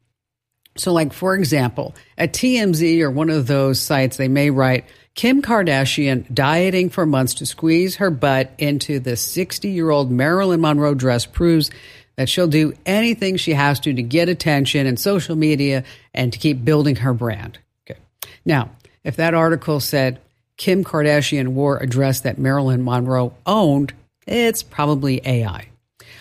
So, 0.77 0.93
like, 0.93 1.11
for 1.11 1.35
example, 1.35 1.95
at 2.17 2.33
TMZ 2.33 3.01
or 3.01 3.11
one 3.11 3.29
of 3.29 3.47
those 3.47 3.79
sites, 3.79 4.17
they 4.17 4.29
may 4.29 4.49
write 4.49 4.85
Kim 5.15 5.41
Kardashian 5.41 6.33
dieting 6.33 6.89
for 6.89 7.05
months 7.05 7.35
to 7.35 7.45
squeeze 7.45 7.97
her 7.97 8.09
butt 8.09 8.51
into 8.57 8.99
the 8.99 9.15
60 9.15 9.69
year 9.69 9.89
old 9.89 10.09
Marilyn 10.09 10.61
Monroe 10.61 10.93
dress 10.93 11.25
proves 11.25 11.69
that 12.15 12.29
she'll 12.29 12.47
do 12.47 12.73
anything 12.85 13.37
she 13.37 13.53
has 13.53 13.79
to 13.81 13.93
to 13.93 14.01
get 14.01 14.29
attention 14.29 14.87
and 14.87 14.99
social 14.99 15.35
media 15.35 15.83
and 16.13 16.31
to 16.33 16.39
keep 16.39 16.63
building 16.63 16.95
her 16.97 17.13
brand. 17.13 17.59
Okay. 17.89 17.99
Now, 18.45 18.71
if 19.03 19.15
that 19.17 19.33
article 19.33 19.79
said, 19.79 20.19
Kim 20.57 20.83
Kardashian 20.83 21.49
wore 21.49 21.77
a 21.77 21.87
dress 21.87 22.21
that 22.21 22.37
Marilyn 22.37 22.83
Monroe 22.83 23.33
owned, 23.45 23.93
it's 24.27 24.63
probably 24.63 25.21
AI. 25.25 25.67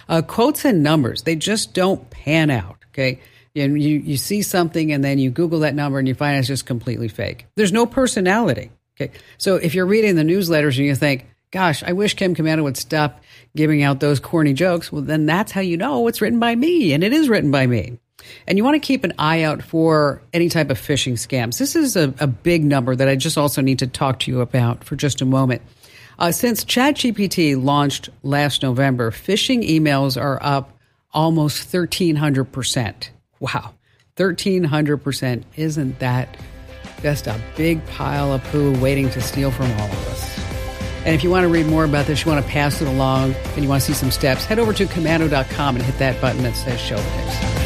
Uh, 0.08 0.22
quotes 0.22 0.64
and 0.64 0.82
numbers, 0.82 1.22
they 1.22 1.36
just 1.36 1.74
don't 1.74 2.08
pan 2.10 2.50
out. 2.50 2.78
Okay. 2.88 3.20
And 3.54 3.80
you, 3.80 3.98
you 3.98 4.16
see 4.16 4.42
something 4.42 4.92
and 4.92 5.04
then 5.04 5.18
you 5.18 5.30
Google 5.30 5.60
that 5.60 5.74
number 5.74 5.98
and 5.98 6.08
you 6.08 6.14
find 6.14 6.38
it's 6.38 6.48
just 6.48 6.66
completely 6.66 7.08
fake. 7.08 7.46
There's 7.56 7.72
no 7.72 7.84
personality. 7.84 8.70
Okay. 9.00 9.12
So 9.38 9.56
if 9.56 9.74
you're 9.74 9.86
reading 9.86 10.16
the 10.16 10.22
newsletters 10.22 10.76
and 10.76 10.86
you 10.86 10.94
think, 10.94 11.26
gosh, 11.50 11.82
I 11.82 11.92
wish 11.92 12.14
Kim 12.14 12.34
Komando 12.34 12.62
would 12.62 12.76
stop 12.76 13.22
giving 13.56 13.82
out 13.82 14.00
those 14.00 14.20
corny 14.20 14.52
jokes, 14.52 14.92
well, 14.92 15.02
then 15.02 15.26
that's 15.26 15.52
how 15.52 15.62
you 15.62 15.76
know 15.76 16.06
it's 16.06 16.20
written 16.20 16.38
by 16.38 16.54
me. 16.54 16.92
And 16.92 17.02
it 17.02 17.12
is 17.12 17.28
written 17.28 17.50
by 17.50 17.66
me. 17.66 17.98
And 18.46 18.58
you 18.58 18.64
want 18.64 18.74
to 18.74 18.86
keep 18.86 19.02
an 19.02 19.14
eye 19.18 19.42
out 19.42 19.62
for 19.62 20.20
any 20.34 20.50
type 20.50 20.68
of 20.68 20.78
phishing 20.78 21.14
scams. 21.14 21.58
This 21.58 21.74
is 21.74 21.96
a, 21.96 22.12
a 22.20 22.26
big 22.26 22.62
number 22.62 22.94
that 22.94 23.08
I 23.08 23.16
just 23.16 23.38
also 23.38 23.62
need 23.62 23.78
to 23.78 23.86
talk 23.86 24.20
to 24.20 24.30
you 24.30 24.42
about 24.42 24.84
for 24.84 24.96
just 24.96 25.22
a 25.22 25.24
moment. 25.24 25.62
Uh, 26.18 26.30
since 26.30 26.62
ChatGPT 26.66 27.62
launched 27.62 28.10
last 28.22 28.62
November, 28.62 29.10
phishing 29.10 29.66
emails 29.66 30.20
are 30.20 30.38
up 30.42 30.78
almost 31.14 31.72
1,300%. 31.72 33.08
Wow, 33.40 33.72
1,300%. 34.16 35.44
Isn't 35.56 35.98
that 36.00 36.36
just 37.02 37.26
a 37.26 37.40
big 37.56 37.84
pile 37.86 38.32
of 38.32 38.42
poo 38.44 38.78
waiting 38.80 39.10
to 39.10 39.20
steal 39.20 39.50
from 39.50 39.70
all 39.72 39.86
of 39.86 40.08
us? 40.08 40.38
And 41.04 41.14
if 41.14 41.24
you 41.24 41.30
want 41.30 41.44
to 41.44 41.48
read 41.48 41.66
more 41.66 41.84
about 41.84 42.06
this, 42.06 42.24
you 42.24 42.30
want 42.30 42.44
to 42.44 42.50
pass 42.50 42.82
it 42.82 42.88
along, 42.88 43.34
and 43.54 43.62
you 43.62 43.68
want 43.68 43.82
to 43.82 43.86
see 43.86 43.94
some 43.94 44.10
steps, 44.10 44.44
head 44.44 44.58
over 44.58 44.72
to 44.74 44.84
komando.com 44.84 45.76
and 45.76 45.84
hit 45.84 45.98
that 45.98 46.20
button 46.20 46.42
that 46.42 46.54
says 46.54 46.78
show 46.78 46.96
picks. 46.96 47.60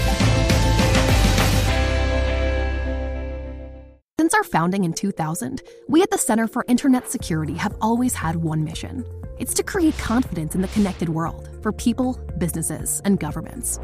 Since 4.20 4.34
our 4.34 4.44
founding 4.44 4.84
in 4.84 4.92
2000, 4.92 5.62
we 5.88 6.02
at 6.02 6.10
the 6.10 6.16
Center 6.16 6.46
for 6.46 6.64
Internet 6.68 7.10
Security 7.10 7.54
have 7.54 7.74
always 7.80 8.14
had 8.14 8.36
one 8.36 8.62
mission. 8.64 9.04
It's 9.38 9.52
to 9.54 9.64
create 9.64 9.98
confidence 9.98 10.54
in 10.54 10.62
the 10.62 10.68
connected 10.68 11.08
world 11.08 11.48
for 11.60 11.72
people, 11.72 12.18
businesses, 12.38 13.02
and 13.04 13.18
governments. 13.18 13.80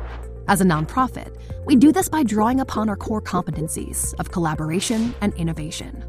As 0.51 0.61
a 0.61 0.65
nonprofit, 0.65 1.33
we 1.65 1.77
do 1.77 1.93
this 1.93 2.09
by 2.09 2.25
drawing 2.25 2.59
upon 2.59 2.89
our 2.89 2.97
core 2.97 3.23
competencies 3.23 4.15
of 4.19 4.33
collaboration 4.33 5.15
and 5.21 5.33
innovation. 5.35 6.05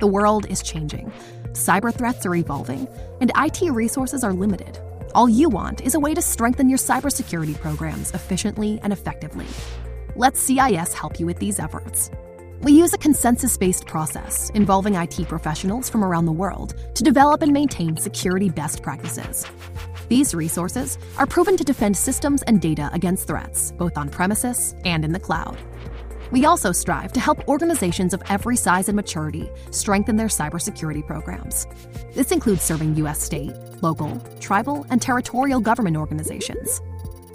The 0.00 0.06
world 0.06 0.46
is 0.48 0.62
changing, 0.62 1.12
cyber 1.52 1.92
threats 1.92 2.24
are 2.24 2.34
evolving, 2.34 2.88
and 3.20 3.30
IT 3.36 3.60
resources 3.70 4.24
are 4.24 4.32
limited. 4.32 4.78
All 5.14 5.28
you 5.28 5.50
want 5.50 5.82
is 5.82 5.94
a 5.94 6.00
way 6.00 6.14
to 6.14 6.22
strengthen 6.22 6.70
your 6.70 6.78
cybersecurity 6.78 7.60
programs 7.60 8.10
efficiently 8.14 8.80
and 8.82 8.90
effectively. 8.90 9.46
Let 10.16 10.38
CIS 10.38 10.94
help 10.94 11.20
you 11.20 11.26
with 11.26 11.38
these 11.38 11.58
efforts. 11.58 12.10
We 12.62 12.72
use 12.72 12.94
a 12.94 12.98
consensus 12.98 13.58
based 13.58 13.86
process 13.86 14.48
involving 14.54 14.94
IT 14.94 15.28
professionals 15.28 15.90
from 15.90 16.02
around 16.02 16.24
the 16.24 16.32
world 16.32 16.74
to 16.94 17.04
develop 17.04 17.42
and 17.42 17.52
maintain 17.52 17.98
security 17.98 18.48
best 18.48 18.82
practices. 18.82 19.44
These 20.08 20.34
resources 20.34 20.98
are 21.16 21.26
proven 21.26 21.56
to 21.56 21.64
defend 21.64 21.96
systems 21.96 22.42
and 22.42 22.60
data 22.60 22.90
against 22.92 23.26
threats, 23.26 23.72
both 23.72 23.96
on 23.96 24.10
premises 24.10 24.74
and 24.84 25.04
in 25.04 25.12
the 25.12 25.20
cloud. 25.20 25.58
We 26.30 26.46
also 26.46 26.72
strive 26.72 27.12
to 27.12 27.20
help 27.20 27.46
organizations 27.48 28.12
of 28.12 28.22
every 28.28 28.56
size 28.56 28.88
and 28.88 28.96
maturity 28.96 29.48
strengthen 29.70 30.16
their 30.16 30.26
cybersecurity 30.26 31.06
programs. 31.06 31.66
This 32.12 32.32
includes 32.32 32.62
serving 32.62 32.96
U.S. 32.96 33.22
state, 33.22 33.52
local, 33.82 34.20
tribal, 34.40 34.86
and 34.90 35.00
territorial 35.00 35.60
government 35.60 35.96
organizations. 35.96 36.80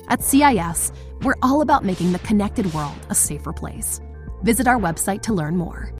At 0.09 0.23
CIS, 0.23 0.91
we're 1.21 1.35
all 1.41 1.61
about 1.61 1.85
making 1.85 2.11
the 2.11 2.19
connected 2.19 2.73
world 2.73 2.97
a 3.09 3.15
safer 3.15 3.53
place. 3.53 4.01
Visit 4.41 4.67
our 4.67 4.79
website 4.79 5.21
to 5.23 5.33
learn 5.33 5.55
more. 5.55 5.98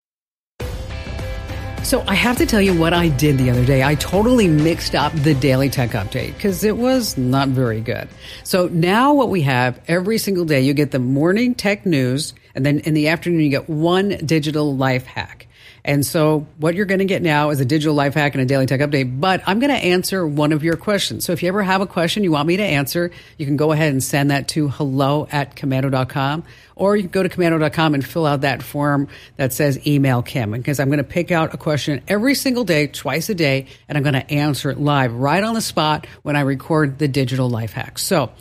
So, 1.89 2.03
I 2.07 2.13
have 2.13 2.37
to 2.37 2.45
tell 2.45 2.61
you 2.61 2.79
what 2.79 2.93
I 2.93 3.07
did 3.07 3.39
the 3.39 3.49
other 3.49 3.65
day. 3.65 3.83
I 3.83 3.95
totally 3.95 4.47
mixed 4.47 4.93
up 4.93 5.11
the 5.11 5.33
daily 5.33 5.71
tech 5.71 5.89
update 5.93 6.35
because 6.35 6.63
it 6.63 6.77
was 6.77 7.17
not 7.17 7.49
very 7.49 7.81
good. 7.81 8.07
So, 8.43 8.67
now 8.67 9.15
what 9.15 9.29
we 9.29 9.41
have 9.41 9.81
every 9.87 10.19
single 10.19 10.45
day, 10.45 10.61
you 10.61 10.75
get 10.75 10.91
the 10.91 10.99
morning 10.99 11.55
tech 11.55 11.87
news, 11.87 12.35
and 12.53 12.63
then 12.63 12.77
in 12.81 12.93
the 12.93 13.07
afternoon, 13.07 13.39
you 13.39 13.49
get 13.49 13.67
one 13.67 14.09
digital 14.23 14.77
life 14.77 15.07
hack. 15.07 15.47
And 15.83 16.05
so, 16.05 16.45
what 16.57 16.75
you're 16.75 16.85
going 16.85 16.99
to 16.99 17.05
get 17.05 17.21
now 17.21 17.51
is 17.51 17.59
a 17.59 17.65
digital 17.65 17.95
life 17.95 18.13
hack 18.13 18.33
and 18.33 18.41
a 18.41 18.45
daily 18.45 18.65
tech 18.65 18.81
update. 18.81 19.19
But 19.19 19.41
I'm 19.47 19.59
going 19.59 19.71
to 19.71 19.77
answer 19.77 20.27
one 20.27 20.51
of 20.51 20.63
your 20.63 20.75
questions. 20.75 21.25
So, 21.25 21.31
if 21.31 21.41
you 21.41 21.47
ever 21.47 21.63
have 21.63 21.81
a 21.81 21.87
question 21.87 22.23
you 22.23 22.31
want 22.31 22.47
me 22.47 22.57
to 22.57 22.63
answer, 22.63 23.11
you 23.37 23.45
can 23.45 23.57
go 23.57 23.71
ahead 23.71 23.91
and 23.91 24.03
send 24.03 24.31
that 24.31 24.49
to 24.49 24.67
hello 24.67 25.27
at 25.31 25.55
komando.com, 25.55 26.43
or 26.75 26.95
you 26.95 27.03
can 27.03 27.11
go 27.11 27.23
to 27.23 27.29
komando.com 27.29 27.93
and 27.93 28.05
fill 28.05 28.25
out 28.25 28.41
that 28.41 28.61
form 28.61 29.07
that 29.37 29.53
says 29.53 29.85
email 29.87 30.21
Kim, 30.21 30.51
because 30.51 30.79
I'm 30.79 30.89
going 30.89 30.97
to 30.97 31.03
pick 31.03 31.31
out 31.31 31.53
a 31.53 31.57
question 31.57 32.01
every 32.07 32.35
single 32.35 32.65
day, 32.65 32.87
twice 32.87 33.29
a 33.29 33.35
day, 33.35 33.67
and 33.87 33.97
I'm 33.97 34.03
going 34.03 34.13
to 34.13 34.31
answer 34.31 34.69
it 34.69 34.79
live 34.79 35.13
right 35.13 35.43
on 35.43 35.53
the 35.53 35.61
spot 35.61 36.07
when 36.23 36.35
I 36.35 36.41
record 36.41 36.99
the 36.99 37.07
digital 37.07 37.49
life 37.49 37.73
hack. 37.73 37.99
So, 37.99 38.31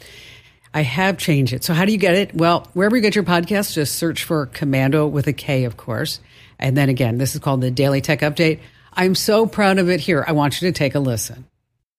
I 0.74 0.82
have 0.82 1.18
changed 1.18 1.52
it. 1.54 1.64
So, 1.64 1.72
how 1.72 1.84
do 1.84 1.92
you 1.92 1.98
get 1.98 2.14
it? 2.14 2.34
Well, 2.34 2.68
wherever 2.74 2.94
you 2.94 3.02
get 3.02 3.14
your 3.14 3.24
podcast, 3.24 3.72
just 3.72 3.94
search 3.94 4.24
for 4.24 4.46
Commando 4.46 5.06
with 5.06 5.26
a 5.26 5.32
K, 5.32 5.64
of 5.64 5.76
course. 5.76 6.20
And 6.58 6.76
then 6.76 6.88
again, 6.88 7.18
this 7.18 7.34
is 7.34 7.40
called 7.40 7.60
the 7.60 7.70
Daily 7.70 8.00
Tech 8.00 8.20
Update. 8.20 8.60
I'm 8.92 9.14
so 9.14 9.46
proud 9.46 9.78
of 9.78 9.88
it 9.88 10.00
here. 10.00 10.24
I 10.26 10.32
want 10.32 10.60
you 10.60 10.68
to 10.68 10.76
take 10.76 10.94
a 10.94 11.00
listen. 11.00 11.46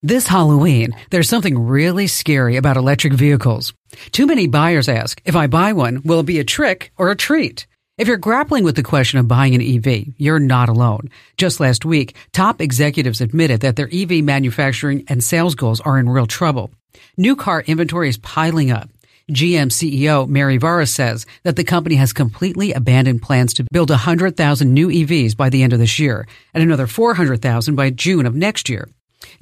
This 0.01 0.27
Halloween, 0.27 0.95
there's 1.09 1.27
something 1.27 1.67
really 1.67 2.07
scary 2.07 2.55
about 2.55 2.77
electric 2.77 3.13
vehicles. 3.13 3.73
Too 4.11 4.27
many 4.27 4.47
buyers 4.47 4.87
ask, 4.87 5.21
if 5.25 5.35
I 5.35 5.47
buy 5.47 5.73
one, 5.73 6.01
will 6.03 6.21
it 6.21 6.25
be 6.25 6.39
a 6.39 6.45
trick 6.45 6.93
or 6.97 7.11
a 7.11 7.17
treat? 7.17 7.67
If 7.97 8.07
you're 8.07 8.15
grappling 8.15 8.63
with 8.63 8.77
the 8.77 8.83
question 8.83 9.19
of 9.19 9.27
buying 9.27 9.55
an 9.55 9.61
EV, 9.61 10.13
you're 10.15 10.39
not 10.39 10.69
alone. 10.69 11.09
Just 11.35 11.59
last 11.59 11.83
week, 11.83 12.15
top 12.31 12.61
executives 12.61 13.19
admitted 13.19 13.59
that 13.59 13.75
their 13.75 13.89
EV 13.91 14.23
manufacturing 14.23 15.03
and 15.09 15.21
sales 15.21 15.53
goals 15.53 15.81
are 15.81 15.99
in 15.99 16.07
real 16.07 16.25
trouble. 16.25 16.71
New 17.17 17.35
car 17.35 17.61
inventory 17.67 18.07
is 18.07 18.17
piling 18.17 18.71
up. 18.71 18.89
GM 19.29 19.67
CEO 19.67 20.27
Mary 20.27 20.57
Barra 20.57 20.87
says 20.87 21.27
that 21.43 21.55
the 21.55 21.63
company 21.63 21.95
has 21.95 22.13
completely 22.13 22.73
abandoned 22.73 23.21
plans 23.21 23.53
to 23.53 23.65
build 23.71 23.91
100,000 23.91 24.73
new 24.73 24.87
EVs 24.87 25.37
by 25.37 25.49
the 25.49 25.61
end 25.61 25.71
of 25.71 25.77
this 25.77 25.99
year 25.99 26.27
and 26.53 26.63
another 26.63 26.87
400,000 26.87 27.75
by 27.75 27.91
June 27.91 28.25
of 28.25 28.33
next 28.33 28.69
year. 28.69 28.89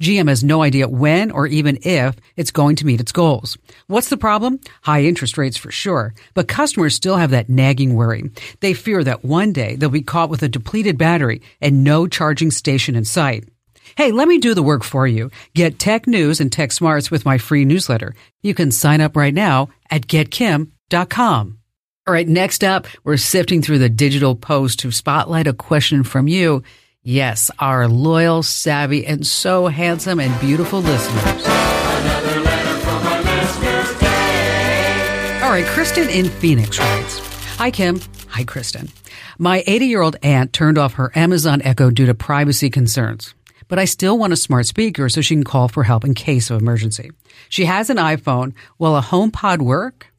GM 0.00 0.28
has 0.28 0.44
no 0.44 0.62
idea 0.62 0.88
when 0.88 1.30
or 1.30 1.46
even 1.46 1.78
if 1.82 2.16
it's 2.36 2.50
going 2.50 2.76
to 2.76 2.86
meet 2.86 3.00
its 3.00 3.12
goals. 3.12 3.56
What's 3.86 4.10
the 4.10 4.16
problem? 4.18 4.60
High 4.82 5.04
interest 5.04 5.38
rates 5.38 5.56
for 5.56 5.70
sure, 5.70 6.14
but 6.34 6.48
customers 6.48 6.94
still 6.94 7.16
have 7.16 7.30
that 7.30 7.48
nagging 7.48 7.94
worry. 7.94 8.30
They 8.60 8.74
fear 8.74 9.02
that 9.04 9.24
one 9.24 9.52
day 9.52 9.76
they'll 9.76 9.88
be 9.88 10.02
caught 10.02 10.30
with 10.30 10.42
a 10.42 10.48
depleted 10.48 10.98
battery 10.98 11.40
and 11.62 11.82
no 11.82 12.06
charging 12.06 12.50
station 12.50 12.94
in 12.94 13.04
sight. 13.04 13.48
Hey, 13.96 14.12
let 14.12 14.28
me 14.28 14.38
do 14.38 14.54
the 14.54 14.62
work 14.62 14.84
for 14.84 15.06
you. 15.06 15.30
Get 15.54 15.78
tech 15.78 16.06
news 16.06 16.40
and 16.40 16.52
tech 16.52 16.72
smarts 16.72 17.10
with 17.10 17.24
my 17.24 17.38
free 17.38 17.64
newsletter. 17.64 18.14
You 18.42 18.54
can 18.54 18.70
sign 18.70 19.00
up 19.00 19.16
right 19.16 19.34
now 19.34 19.70
at 19.90 20.06
getkim.com. 20.06 21.58
All 22.06 22.14
right, 22.14 22.26
next 22.26 22.64
up, 22.64 22.86
we're 23.04 23.18
sifting 23.18 23.60
through 23.60 23.80
the 23.80 23.90
digital 23.90 24.34
post 24.34 24.78
to 24.80 24.90
spotlight 24.90 25.46
a 25.46 25.52
question 25.52 26.04
from 26.04 26.26
you. 26.26 26.62
Yes, 27.02 27.50
our 27.58 27.86
loyal, 27.86 28.42
savvy, 28.42 29.06
and 29.06 29.26
so 29.26 29.66
handsome 29.66 30.18
and 30.18 30.40
beautiful 30.40 30.80
listeners. 30.80 31.46
All 35.42 35.50
right, 35.54 35.66
Kristen 35.66 36.08
in 36.08 36.28
Phoenix 36.28 36.78
writes 36.78 37.18
Hi, 37.56 37.70
Kim. 37.70 38.00
Hi, 38.28 38.44
Kristen. 38.44 38.88
My 39.38 39.62
80 39.66 39.86
year 39.86 40.02
old 40.02 40.16
aunt 40.22 40.52
turned 40.52 40.78
off 40.78 40.94
her 40.94 41.10
Amazon 41.14 41.62
Echo 41.62 41.90
due 41.90 42.06
to 42.06 42.14
privacy 42.14 42.70
concerns 42.70 43.34
but 43.68 43.78
I 43.78 43.84
still 43.84 44.18
want 44.18 44.32
a 44.32 44.36
smart 44.36 44.66
speaker 44.66 45.08
so 45.08 45.20
she 45.20 45.34
can 45.34 45.44
call 45.44 45.68
for 45.68 45.84
help 45.84 46.04
in 46.04 46.14
case 46.14 46.50
of 46.50 46.60
emergency. 46.60 47.10
She 47.48 47.66
has 47.66 47.90
an 47.90 47.98
iPhone. 47.98 48.54
Will 48.78 48.96
a 48.96 49.02
HomePod 49.02 49.58
work? 49.58 50.12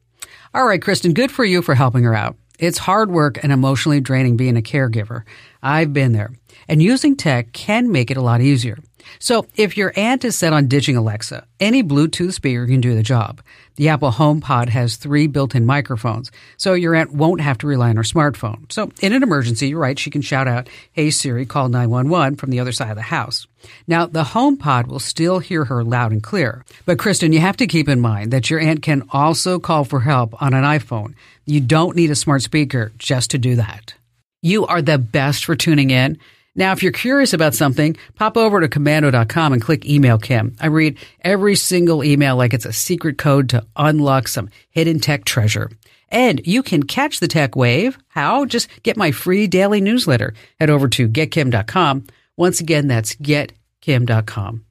All 0.54 0.66
right, 0.66 0.80
Kristen, 0.80 1.12
good 1.12 1.30
for 1.30 1.44
you 1.44 1.62
for 1.62 1.74
helping 1.74 2.04
her 2.04 2.14
out. 2.14 2.36
It's 2.58 2.78
hard 2.78 3.10
work 3.10 3.42
and 3.42 3.52
emotionally 3.52 4.00
draining 4.00 4.36
being 4.36 4.56
a 4.56 4.62
caregiver. 4.62 5.22
I've 5.62 5.92
been 5.92 6.12
there. 6.12 6.32
And 6.68 6.82
using 6.82 7.16
tech 7.16 7.52
can 7.52 7.90
make 7.90 8.10
it 8.10 8.16
a 8.16 8.22
lot 8.22 8.40
easier. 8.40 8.78
So 9.18 9.46
if 9.56 9.76
your 9.76 9.92
aunt 9.96 10.24
is 10.24 10.36
set 10.36 10.52
on 10.52 10.68
ditching 10.68 10.96
Alexa, 10.96 11.46
any 11.58 11.82
Bluetooth 11.82 12.32
speaker 12.32 12.66
can 12.66 12.80
do 12.80 12.94
the 12.94 13.02
job. 13.02 13.40
The 13.76 13.88
Apple 13.88 14.10
HomePod 14.10 14.68
has 14.68 14.96
three 14.96 15.26
built-in 15.26 15.64
microphones, 15.64 16.30
so 16.58 16.74
your 16.74 16.94
aunt 16.94 17.14
won't 17.14 17.40
have 17.40 17.56
to 17.58 17.66
rely 17.66 17.88
on 17.88 17.96
her 17.96 18.02
smartphone. 18.02 18.70
So 18.70 18.90
in 19.00 19.12
an 19.12 19.22
emergency, 19.22 19.68
you're 19.68 19.78
right, 19.78 19.98
she 19.98 20.10
can 20.10 20.20
shout 20.20 20.46
out, 20.46 20.68
Hey 20.92 21.10
Siri, 21.10 21.46
call 21.46 21.68
911 21.68 22.36
from 22.36 22.50
the 22.50 22.60
other 22.60 22.72
side 22.72 22.90
of 22.90 22.96
the 22.96 23.02
house. 23.02 23.46
Now, 23.86 24.06
the 24.06 24.24
HomePod 24.24 24.86
will 24.86 24.98
still 24.98 25.38
hear 25.38 25.64
her 25.64 25.82
loud 25.82 26.12
and 26.12 26.22
clear. 26.22 26.64
But 26.84 26.98
Kristen, 26.98 27.32
you 27.32 27.40
have 27.40 27.56
to 27.58 27.66
keep 27.66 27.88
in 27.88 28.00
mind 28.00 28.32
that 28.32 28.50
your 28.50 28.60
aunt 28.60 28.82
can 28.82 29.02
also 29.10 29.58
call 29.58 29.84
for 29.84 30.00
help 30.00 30.40
on 30.42 30.52
an 30.52 30.64
iPhone. 30.64 31.14
You 31.46 31.60
don't 31.60 31.96
need 31.96 32.10
a 32.10 32.14
smart 32.14 32.42
speaker 32.42 32.92
just 32.98 33.30
to 33.30 33.38
do 33.38 33.56
that. 33.56 33.94
You 34.42 34.66
are 34.66 34.82
the 34.82 34.98
best 34.98 35.44
for 35.44 35.54
tuning 35.54 35.90
in. 35.90 36.18
Now, 36.60 36.72
if 36.72 36.82
you're 36.82 36.92
curious 36.92 37.32
about 37.32 37.54
something, 37.54 37.96
pop 38.16 38.36
over 38.36 38.60
to 38.60 38.68
komando.com 38.68 39.54
and 39.54 39.62
click 39.62 39.86
email 39.86 40.18
Kim. 40.18 40.54
I 40.60 40.66
read 40.66 40.98
every 41.22 41.56
single 41.56 42.04
email 42.04 42.36
like 42.36 42.52
it's 42.52 42.66
a 42.66 42.72
secret 42.74 43.16
code 43.16 43.48
to 43.48 43.66
unlock 43.76 44.28
some 44.28 44.50
hidden 44.68 45.00
tech 45.00 45.24
treasure. 45.24 45.70
And 46.10 46.46
you 46.46 46.62
can 46.62 46.82
catch 46.82 47.18
the 47.18 47.28
tech 47.28 47.56
wave. 47.56 47.96
How? 48.08 48.44
Just 48.44 48.68
get 48.82 48.98
my 48.98 49.10
free 49.10 49.46
daily 49.46 49.80
newsletter. 49.80 50.34
Head 50.58 50.68
over 50.68 50.86
to 50.88 51.08
getkim.com. 51.08 52.06
Once 52.36 52.60
again, 52.60 52.88
that's 52.88 53.14
getkim.com. 53.16 54.66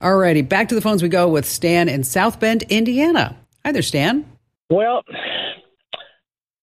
Alrighty, 0.00 0.48
back 0.48 0.68
to 0.68 0.76
the 0.76 0.80
phones 0.80 1.02
we 1.02 1.08
go 1.08 1.28
with 1.28 1.44
Stan 1.44 1.88
in 1.88 2.04
South 2.04 2.38
Bend, 2.38 2.62
Indiana. 2.68 3.36
Hi 3.64 3.72
there, 3.72 3.82
Stan. 3.82 4.24
Well, 4.70 5.02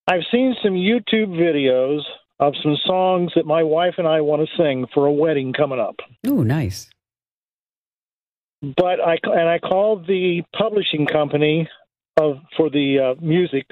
I've 0.08 0.24
seen 0.32 0.56
some 0.64 0.76
YouTube 0.76 1.36
videos 1.38 2.00
of 2.40 2.54
some 2.64 2.78
songs 2.86 3.32
that 3.36 3.46
my 3.46 3.64
wife 3.64 3.96
and 3.98 4.08
I 4.08 4.22
want 4.22 4.48
to 4.48 4.58
sing 4.58 4.86
for 4.94 5.06
a 5.06 5.12
wedding 5.12 5.54
coming 5.54 5.80
up. 5.80 5.98
Oh, 6.26 6.42
nice. 6.42 6.90
But 8.62 9.00
I 9.00 9.18
and 9.24 9.48
I 9.48 9.60
called 9.60 10.06
the 10.08 10.42
publishing 10.58 11.06
company 11.06 11.70
of 12.18 12.38
for 12.58 12.70
the 12.70 13.16
uh, 13.18 13.22
music, 13.22 13.66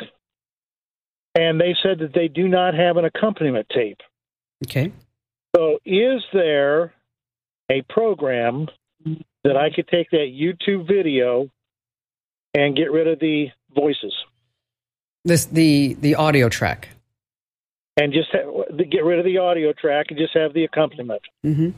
and 1.36 1.60
they 1.60 1.76
said 1.84 2.00
that 2.00 2.14
they 2.14 2.30
do 2.30 2.48
not 2.48 2.74
have 2.74 2.96
an 2.96 3.04
accompaniment 3.04 3.68
tape. 3.74 4.00
Okay. 4.66 4.94
So, 5.56 5.80
is 5.86 6.24
there 6.34 6.94
a 7.70 7.82
program 7.90 8.68
that 9.44 9.58
I 9.58 9.70
could 9.76 9.90
take 9.90 10.10
that 10.12 10.32
YouTube 10.34 10.88
video 10.88 11.50
and 12.54 12.76
get 12.76 12.92
rid 12.92 13.08
of 13.08 13.20
the 13.20 13.48
voices? 13.76 14.14
This 15.26 15.46
the 15.46 15.96
the 15.96 16.16
audio 16.16 16.48
track 16.48 16.88
and 17.98 18.14
just 18.14 18.30
have, 18.32 18.90
get 18.90 19.04
rid 19.04 19.20
of 19.20 19.26
the 19.26 19.40
audio 19.40 19.74
track 19.74 20.08
and 20.10 20.18
just 20.18 20.34
have 20.36 20.54
the 20.54 20.64
accompaniment. 20.64 21.22
Mm-hmm. 21.44 21.70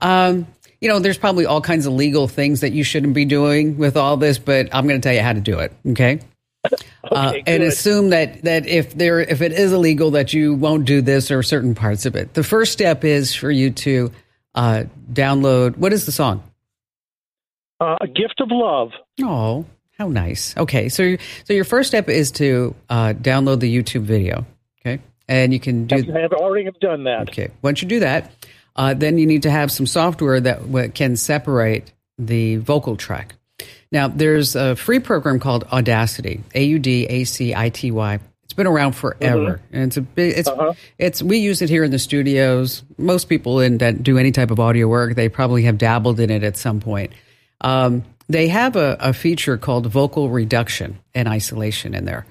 Um, 0.00 0.46
you 0.80 0.88
know, 0.88 0.98
there's 0.98 1.16
probably 1.16 1.46
all 1.46 1.60
kinds 1.60 1.86
of 1.86 1.92
legal 1.92 2.26
things 2.26 2.60
that 2.60 2.72
you 2.72 2.82
shouldn't 2.82 3.14
be 3.14 3.24
doing 3.24 3.78
with 3.78 3.96
all 3.96 4.16
this, 4.16 4.38
but 4.38 4.68
I'm 4.74 4.88
going 4.88 5.00
to 5.00 5.06
tell 5.06 5.14
you 5.14 5.22
how 5.22 5.32
to 5.32 5.40
do 5.40 5.60
it. 5.60 5.72
Okay. 5.86 6.20
okay 6.66 6.80
uh, 7.10 7.32
and 7.46 7.62
assume 7.62 8.10
that 8.10 8.42
that 8.42 8.66
if 8.66 8.94
there 8.94 9.18
if 9.18 9.42
it 9.42 9.50
is 9.50 9.72
illegal 9.72 10.12
that 10.12 10.32
you 10.32 10.54
won't 10.54 10.84
do 10.84 11.00
this 11.00 11.30
or 11.30 11.42
certain 11.42 11.74
parts 11.74 12.06
of 12.06 12.14
it. 12.14 12.34
The 12.34 12.44
first 12.44 12.72
step 12.72 13.04
is 13.04 13.34
for 13.34 13.50
you 13.50 13.70
to 13.70 14.12
uh, 14.54 14.84
download. 15.12 15.76
What 15.76 15.92
is 15.92 16.06
the 16.06 16.12
song? 16.12 16.42
Uh, 17.80 17.96
a 18.00 18.06
gift 18.06 18.40
of 18.40 18.48
love. 18.52 18.90
Oh, 19.20 19.66
how 19.98 20.08
nice. 20.08 20.56
Okay, 20.56 20.88
so 20.88 21.16
so 21.44 21.52
your 21.52 21.64
first 21.64 21.88
step 21.88 22.08
is 22.08 22.30
to 22.32 22.76
uh, 22.88 23.12
download 23.14 23.58
the 23.58 23.76
YouTube 23.76 24.02
video. 24.02 24.46
Okay 24.80 25.00
and 25.28 25.52
you 25.52 25.60
can 25.60 25.86
do. 25.86 25.96
I 26.14 26.20
have 26.20 26.32
already 26.32 26.64
have 26.64 26.78
done 26.80 27.04
that. 27.04 27.30
Okay. 27.30 27.50
Once 27.62 27.82
you 27.82 27.88
do 27.88 28.00
that, 28.00 28.30
uh, 28.76 28.94
then 28.94 29.18
you 29.18 29.26
need 29.26 29.42
to 29.42 29.50
have 29.50 29.70
some 29.70 29.86
software 29.86 30.40
that 30.40 30.92
can 30.94 31.16
separate 31.16 31.92
the 32.18 32.56
vocal 32.56 32.96
track. 32.96 33.34
Now, 33.90 34.08
there's 34.08 34.56
a 34.56 34.74
free 34.74 35.00
program 35.00 35.38
called 35.38 35.64
Audacity, 35.64 36.42
A 36.54 36.64
U 36.64 36.78
D 36.78 37.06
A 37.06 37.24
C 37.24 37.54
I 37.54 37.68
T 37.68 37.90
Y. 37.90 38.18
It's 38.44 38.54
been 38.54 38.66
around 38.66 38.92
forever, 38.92 39.60
mm-hmm. 39.64 39.74
and 39.74 39.84
it's 39.84 39.96
a 39.96 40.02
big. 40.02 40.36
It's 40.36 40.48
uh-huh. 40.48 40.74
it's 40.98 41.22
we 41.22 41.38
use 41.38 41.62
it 41.62 41.70
here 41.70 41.84
in 41.84 41.90
the 41.90 41.98
studios. 41.98 42.82
Most 42.98 43.28
people 43.28 43.60
in 43.60 43.78
that 43.78 44.02
do 44.02 44.18
any 44.18 44.32
type 44.32 44.50
of 44.50 44.60
audio 44.60 44.88
work, 44.88 45.14
they 45.14 45.28
probably 45.28 45.62
have 45.64 45.78
dabbled 45.78 46.20
in 46.20 46.30
it 46.30 46.42
at 46.42 46.56
some 46.56 46.80
point. 46.80 47.12
Um, 47.60 48.04
they 48.28 48.48
have 48.48 48.76
a, 48.76 48.96
a 48.98 49.12
feature 49.12 49.56
called 49.56 49.86
vocal 49.86 50.30
reduction 50.30 50.98
and 51.14 51.28
isolation 51.28 51.94
in 51.94 52.04
there. 52.04 52.26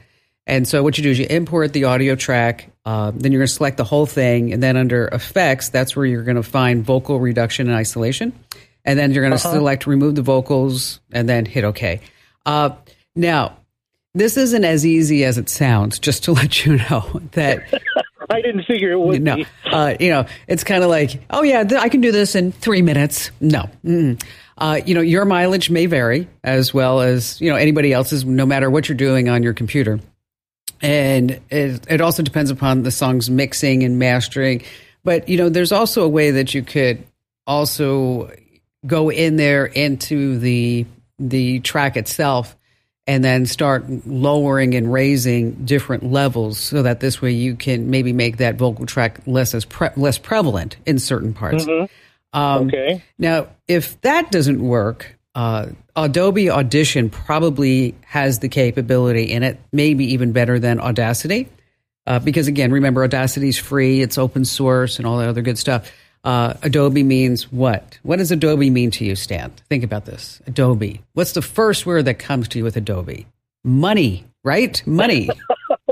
And 0.48 0.68
so 0.68 0.84
what 0.84 0.98
you 0.98 1.04
do 1.04 1.12
is 1.12 1.20
you 1.20 1.28
import 1.30 1.74
the 1.74 1.86
audio 1.86 2.16
track, 2.16 2.71
uh, 2.86 3.12
then 3.14 3.32
you're 3.32 3.40
going 3.40 3.48
to 3.48 3.54
select 3.54 3.78
the 3.78 3.84
whole 3.84 4.06
thing, 4.06 4.54
and 4.54 4.62
then 4.62 4.76
under 4.76 5.08
effects, 5.08 5.70
that's 5.70 5.96
where 5.96 6.06
you're 6.06 6.24
going 6.24 6.36
to 6.36 6.44
find 6.44 6.84
vocal 6.84 7.20
reduction 7.20 7.68
and 7.68 7.76
isolation. 7.76 8.34
And 8.84 8.98
then 8.98 9.12
you're 9.12 9.24
going 9.24 9.38
to 9.38 9.48
uh-huh. 9.48 9.58
select 9.58 9.86
remove 9.86 10.16
the 10.16 10.24
vocals 10.24 11.00
and 11.12 11.30
then 11.30 11.46
hit 11.46 11.64
OK. 11.64 12.02
Uh, 12.46 12.72
now, 13.16 13.58
this 14.16 14.38
isn't 14.38 14.66
as 14.66 14.86
easy 14.86 15.24
as 15.24 15.38
it 15.38 15.50
sounds, 15.50 16.00
just 16.00 16.24
to 16.24 16.32
let 16.34 16.66
you 16.66 16.78
know 16.78 17.22
that. 17.34 17.62
I 18.30 18.42
didn't 18.42 18.64
figure 18.64 18.92
it 18.92 19.00
would 19.00 19.22
no, 19.22 19.44
uh, 19.66 19.96
you 20.00 20.10
know, 20.10 20.26
it's 20.48 20.64
kind 20.64 20.84
of 20.84 20.90
like, 20.90 21.22
oh, 21.32 21.44
yeah, 21.44 21.66
th- 21.66 21.82
I 21.82 21.90
can 21.90 22.00
do 22.00 22.14
this 22.14 22.34
in 22.34 22.54
three 22.54 22.82
minutes. 22.82 23.30
No. 23.42 23.70
Uh, 24.58 24.80
you 24.86 24.96
know, 24.96 25.02
your 25.02 25.26
mileage 25.26 25.70
may 25.70 25.86
vary 25.86 26.30
as 26.42 26.74
well 26.74 27.02
as, 27.02 27.42
you 27.42 27.50
know, 27.50 27.58
anybody 27.58 27.92
else's, 27.92 28.24
no 28.24 28.46
matter 28.46 28.70
what 28.70 28.88
you're 28.88 28.96
doing 28.96 29.28
on 29.28 29.44
your 29.44 29.54
computer 29.54 30.00
and 30.82 31.40
it, 31.50 31.86
it 31.90 32.02
also 32.02 32.24
depends 32.24 32.52
upon 32.52 32.84
the 32.84 32.92
song's 32.92 33.30
mixing 33.30 33.84
and 33.84 34.00
mastering. 34.00 34.64
But 35.04 35.30
you 35.30 35.38
know, 35.38 35.50
there's 35.50 35.72
also 35.72 36.04
a 36.04 36.10
way 36.10 36.32
that 36.32 36.54
you 36.54 36.64
could 36.64 37.04
also 37.48 38.32
go 38.86 39.10
in 39.10 39.36
there 39.36 39.66
into 39.66 40.38
the 40.40 40.86
the 41.20 41.60
track 41.60 41.98
itself 41.98 42.56
and 43.08 43.24
then 43.24 43.46
start 43.46 43.86
lowering 44.06 44.76
and 44.76 44.92
raising 44.92 45.52
different 45.66 46.04
levels 46.04 46.60
so 46.60 46.84
that 46.84 47.00
this 47.00 47.22
way 47.22 47.32
you 47.32 47.56
can 47.56 47.90
maybe 47.90 48.14
make 48.14 48.38
that 48.38 48.56
vocal 48.56 48.86
track 48.86 49.20
less 49.26 49.54
as 49.54 49.66
pre- 49.66 49.90
less 49.98 50.18
prevalent 50.18 50.78
in 50.86 51.00
certain 51.00 51.34
parts. 51.34 51.66
Um, 52.34 52.68
Okay. 52.68 53.04
Now, 53.18 53.48
if 53.68 54.00
that 54.02 54.32
doesn't 54.32 54.62
work, 54.62 55.18
uh, 55.36 55.68
Adobe 55.96 56.50
Audition 56.50 57.10
probably 57.10 57.96
has 58.06 58.40
the 58.40 58.50
capability 58.50 59.32
in 59.32 59.44
it, 59.44 59.60
maybe 59.72 60.14
even 60.14 60.32
better 60.32 60.60
than 60.60 60.80
Audacity. 60.80 61.48
Uh, 62.08 62.20
because 62.20 62.48
again, 62.48 62.72
remember, 62.72 63.04
Audacity 63.04 63.50
is 63.50 63.58
free, 63.58 64.02
it's 64.02 64.18
open 64.18 64.44
source, 64.46 64.98
and 64.98 65.08
all 65.08 65.18
that 65.18 65.30
other 65.30 65.42
good 65.42 65.58
stuff. 65.58 65.92
Uh, 66.24 66.54
Adobe 66.62 67.04
means 67.04 67.52
what? 67.52 67.98
What 68.04 68.18
does 68.18 68.32
Adobe 68.32 68.70
mean 68.70 68.92
to 68.92 69.06
you, 69.06 69.16
Stan? 69.16 69.52
Think 69.70 69.84
about 69.84 70.06
this. 70.06 70.42
Adobe. 70.46 71.02
What's 71.14 71.32
the 71.32 71.42
first 71.42 71.86
word 71.86 72.06
that 72.06 72.20
comes 72.20 72.48
to 72.50 72.60
you 72.60 72.64
with 72.64 72.78
Adobe? 72.78 73.26
Money, 73.64 74.26
right? 74.44 74.82
Money. 74.86 75.30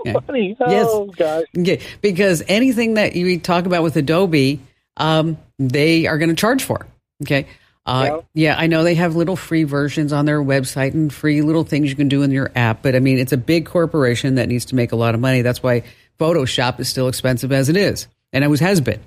Yeah. 0.06 0.20
Funny. 0.22 0.56
Yes. 0.60 0.88
Oh, 0.90 1.08
gosh. 1.08 1.44
Okay, 1.58 1.82
because 2.02 2.42
anything 2.48 2.94
that 2.94 3.18
you 3.18 3.38
talk 3.38 3.66
about 3.66 3.84
with 3.84 3.98
Adobe, 3.98 4.62
um, 4.96 5.38
they 5.58 6.08
are 6.08 6.18
going 6.18 6.30
to 6.30 6.36
charge 6.36 6.64
for. 6.64 6.88
Okay. 7.24 7.48
Uh, 7.90 8.22
yeah. 8.34 8.56
I 8.58 8.68
know 8.68 8.84
they 8.84 8.96
have 8.96 9.16
little 9.16 9.36
free 9.36 9.64
versions 9.64 10.14
on 10.14 10.26
their 10.26 10.42
website 10.42 10.94
and 10.94 11.12
free 11.12 11.42
little 11.42 11.64
things 11.64 11.90
you 11.90 11.96
can 11.96 12.08
do 12.08 12.22
in 12.22 12.32
your 12.32 12.52
app, 12.56 12.82
but 12.84 12.96
I 12.96 13.00
mean, 13.00 13.18
it's 13.18 13.32
a 13.32 13.38
big 13.38 13.66
corporation 13.66 14.36
that 14.36 14.48
needs 14.48 14.66
to 14.66 14.76
make 14.76 14.92
a 14.92 14.96
lot 14.96 15.16
of 15.16 15.22
money. 15.22 15.42
That's 15.42 15.64
why 15.64 15.84
Photoshop 16.20 16.80
is 16.80 16.88
still 16.88 17.08
expensive 17.08 17.52
as 17.52 17.70
it 17.70 17.78
is, 17.78 18.08
and 18.32 18.44
it 18.44 18.46
always 18.46 18.60
has 18.60 18.80
been. 18.80 19.02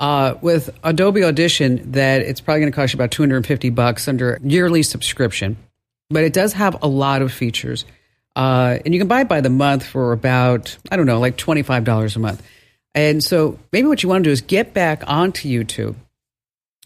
Uh, 0.00 0.34
with 0.42 0.70
Adobe 0.84 1.24
Audition, 1.24 1.92
that 1.92 2.20
it's 2.20 2.40
probably 2.40 2.60
going 2.60 2.72
to 2.72 2.76
cost 2.76 2.92
you 2.92 2.98
about 2.98 3.10
250 3.10 3.70
bucks 3.70 4.06
under 4.06 4.38
yearly 4.44 4.82
subscription, 4.82 5.56
but 6.10 6.22
it 6.22 6.32
does 6.32 6.52
have 6.52 6.82
a 6.82 6.88
lot 6.88 7.22
of 7.22 7.32
features. 7.32 7.84
Uh, 8.36 8.78
and 8.84 8.94
you 8.94 9.00
can 9.00 9.08
buy 9.08 9.22
it 9.22 9.28
by 9.28 9.40
the 9.40 9.50
month 9.50 9.84
for 9.84 10.12
about, 10.12 10.76
I 10.92 10.96
don't 10.96 11.06
know, 11.06 11.18
like 11.18 11.36
$25 11.36 12.14
a 12.14 12.18
month. 12.18 12.42
And 12.94 13.22
so 13.24 13.58
maybe 13.72 13.88
what 13.88 14.02
you 14.02 14.08
want 14.08 14.24
to 14.24 14.28
do 14.28 14.32
is 14.32 14.40
get 14.40 14.72
back 14.74 15.02
onto 15.06 15.48
YouTube 15.48 15.96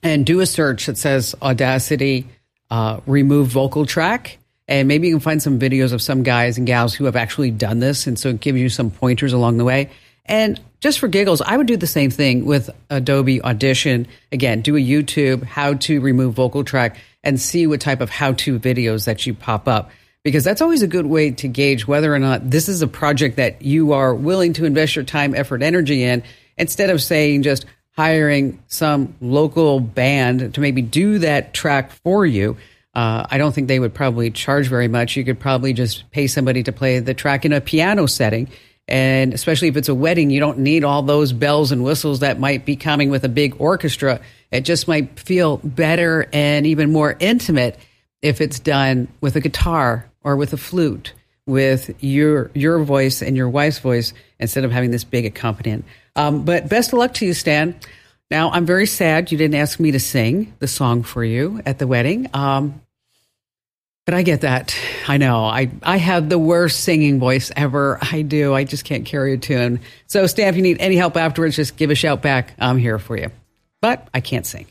and 0.03 0.27
do 0.27 0.41
a 0.41 0.47
search 0.47 0.87
that 0.87 0.99
says 0.99 1.35
Audacity 1.41 2.27
uh, 2.71 3.01
remove 3.07 3.49
vocal 3.49 3.87
track. 3.87 4.39
And 4.69 4.89
maybe 4.89 5.09
you 5.09 5.15
can 5.15 5.21
find 5.21 5.43
some 5.43 5.59
videos 5.59 5.93
of 5.93 6.01
some 6.01 6.23
guys 6.23 6.57
and 6.57 6.67
gals 6.67 6.95
who 6.95 7.05
have 7.05 7.17
actually 7.17 7.51
done 7.51 7.81
this. 7.81 8.07
And 8.07 8.19
so 8.19 8.31
it 8.31 8.41
gives 8.41 8.59
you 8.59 8.69
some 8.69 8.91
pointers 8.91 9.33
along 9.33 9.59
the 9.59 9.65
way. 9.65 9.91
And 10.25 10.61
just 10.81 10.99
for 10.99 11.09
giggles, 11.09 11.43
I 11.43 11.57
would 11.57 11.67
do 11.67 11.77
the 11.77 11.87
same 11.87 12.11
thing 12.11 12.45
with 12.45 12.71
Adobe 12.89 13.43
Audition. 13.43 14.07
Again, 14.31 14.63
do 14.63 14.77
a 14.77 14.81
YouTube 14.81 15.43
how 15.43 15.75
to 15.75 16.01
remove 16.01 16.35
vocal 16.35 16.65
track 16.65 16.97
and 17.23 17.41
see 17.41 17.67
what 17.67 17.81
type 17.81 18.01
of 18.01 18.09
how 18.09 18.33
to 18.33 18.59
videos 18.59 19.05
that 19.05 19.27
you 19.27 19.35
pop 19.35 19.69
up. 19.69 19.91
Because 20.25 20.45
that's 20.45 20.63
always 20.63 20.83
a 20.83 20.87
good 20.87 21.07
way 21.07 21.33
to 21.33 21.49
gauge 21.49 21.87
whether 21.87 22.15
or 22.15 22.21
not 22.21 22.49
this 22.49 22.69
is 22.69 22.81
a 22.81 22.87
project 22.87 23.37
that 23.37 23.63
you 23.63 23.93
are 23.93 24.15
willing 24.15 24.53
to 24.55 24.65
invest 24.65 24.95
your 24.95 25.05
time, 25.05 25.35
effort, 25.35 25.63
energy 25.63 26.05
in, 26.05 26.23
instead 26.57 26.91
of 26.91 27.03
saying 27.03 27.43
just 27.43 27.67
hiring 27.93 28.63
some 28.69 29.15
local 29.21 29.81
band 29.81 30.55
to 30.55 30.61
maybe 30.61 30.83
do 30.83 31.19
that 31.19 31.53
track 31.53 31.91
for 31.91 32.25
you. 32.25 32.57
Uh, 32.95 33.27
I 33.31 33.39
don't 33.39 33.55
think 33.55 33.69
they 33.69 33.81
would 33.81 33.95
probably 33.95 34.31
charge 34.31 34.69
very 34.69 34.89
much. 34.89 35.17
You 35.17 35.25
could 35.25 35.41
probably 35.41 35.73
just 35.73 36.11
pay 36.11 36.27
somebody 36.27 36.63
to 36.65 36.73
play 36.73 36.99
the 36.99 37.15
track 37.15 37.45
in 37.45 37.53
a 37.53 37.61
piano 37.61 38.07
setting. 38.07 38.49
And 38.89 39.33
especially 39.33 39.69
if 39.69 39.77
it's 39.77 39.89
a 39.89 39.95
wedding, 39.95 40.31
you 40.31 40.41
don't 40.41 40.59
need 40.59 40.85
all 40.85 41.03
those 41.03 41.33
bells 41.33 41.73
and 41.73 41.85
whistles 41.85 42.21
that 42.21 42.39
might 42.39 42.65
be 42.65 42.77
coming 42.77 43.11
with 43.11 43.25
a 43.25 43.29
big 43.29 43.57
orchestra. 43.59 44.21
It 44.51 44.63
just 44.63 44.89
might 44.89 45.19
feel 45.19 45.59
better 45.59 46.29
and 46.33 46.67
even 46.67 46.93
more 46.93 47.17
intimate 47.19 47.79
if 48.21 48.41
it's 48.41 48.59
done 48.59 49.09
with 49.21 49.37
a 49.37 49.41
guitar 49.41 50.11
or 50.23 50.37
with 50.37 50.53
a 50.53 50.57
flute, 50.57 51.15
with 51.47 51.91
your 52.03 52.51
your 52.55 52.83
voice 52.85 53.23
and 53.23 53.37
your 53.37 53.49
wife's 53.49 53.79
voice 53.79 54.13
instead 54.39 54.65
of 54.65 54.73
having 54.73 54.91
this 54.91 55.05
big 55.05 55.25
accompaniment. 55.25 55.85
Um, 56.17 56.45
but 56.45 56.69
best 56.69 56.93
of 56.93 56.99
luck 56.99 57.15
to 57.15 57.27
you, 57.27 57.35
Stan. 57.35 57.75
Now 58.31 58.51
I'm 58.51 58.65
very 58.65 58.87
sad 58.87 59.31
you 59.31 59.39
didn't 59.39 59.57
ask 59.57 59.79
me 59.79 59.93
to 59.93 60.01
sing 60.01 60.55
the 60.59 60.69
song 60.69 61.03
for 61.03 61.25
you 61.25 61.61
at 61.67 61.79
the 61.79 61.87
wedding. 61.87 62.31
Um, 62.33 62.81
but 64.05 64.15
I 64.15 64.23
get 64.23 64.41
that. 64.41 64.75
I 65.07 65.17
know. 65.17 65.45
I, 65.45 65.71
I 65.83 65.97
have 65.97 66.29
the 66.29 66.39
worst 66.39 66.81
singing 66.81 67.21
voice 67.21 67.53
ever. 67.55 67.99
I 68.01 68.23
do. 68.23 68.53
I 68.53 68.65
just 68.65 68.85
can't 68.85 69.05
carry 69.05 69.35
a 69.35 69.39
tune. 69.39 69.81
So, 70.07 70.27
Stan, 70.27 70.49
if 70.49 70.57
you 70.57 70.63
need 70.63 70.79
any 70.81 70.97
help 70.97 71.17
afterwards, 71.17 71.55
just 71.55 71.77
give 71.77 71.91
a 71.91 71.95
shout 71.95 72.21
back. 72.21 72.55
I'm 72.59 72.79
here 72.79 72.99
for 72.99 73.17
you. 73.17 73.31
But 73.81 74.09
I 74.13 74.21
can't 74.21 74.45
sing. 74.45 74.67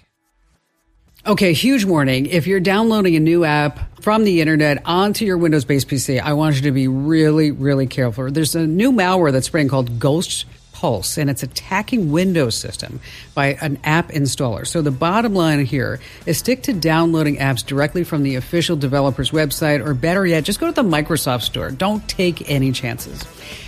Okay, 1.25 1.53
huge 1.53 1.85
warning. 1.85 2.25
If 2.25 2.47
you're 2.47 2.59
downloading 2.59 3.15
a 3.15 3.19
new 3.19 3.45
app 3.45 4.01
from 4.01 4.23
the 4.23 4.41
internet 4.41 4.81
onto 4.85 5.23
your 5.23 5.37
Windows 5.37 5.65
based 5.65 5.87
PC, 5.87 6.19
I 6.19 6.33
want 6.33 6.55
you 6.55 6.63
to 6.63 6.71
be 6.71 6.87
really, 6.87 7.51
really 7.51 7.85
careful. 7.85 8.31
There's 8.31 8.55
a 8.55 8.65
new 8.65 8.91
malware 8.91 9.31
that's 9.31 9.45
spreading 9.45 9.69
called 9.69 9.99
Ghost 9.99 10.45
Pulse, 10.81 11.19
and 11.19 11.29
it's 11.29 11.43
attacking 11.43 12.11
Windows 12.11 12.55
system 12.55 12.99
by 13.35 13.53
an 13.61 13.77
app 13.83 14.09
installer. 14.09 14.65
So 14.65 14.81
the 14.81 14.89
bottom 14.89 15.35
line 15.35 15.63
here 15.63 15.99
is 16.25 16.39
stick 16.39 16.63
to 16.63 16.73
downloading 16.73 17.37
apps 17.37 17.63
directly 17.63 18.03
from 18.03 18.23
the 18.23 18.33
official 18.33 18.75
developer's 18.75 19.29
website, 19.29 19.85
or 19.85 19.93
better 19.93 20.25
yet, 20.25 20.43
just 20.43 20.59
go 20.59 20.65
to 20.65 20.73
the 20.73 20.81
Microsoft 20.81 21.43
Store. 21.43 21.69
Don't 21.69 22.07
take 22.09 22.49
any 22.49 22.71
chances. 22.71 23.21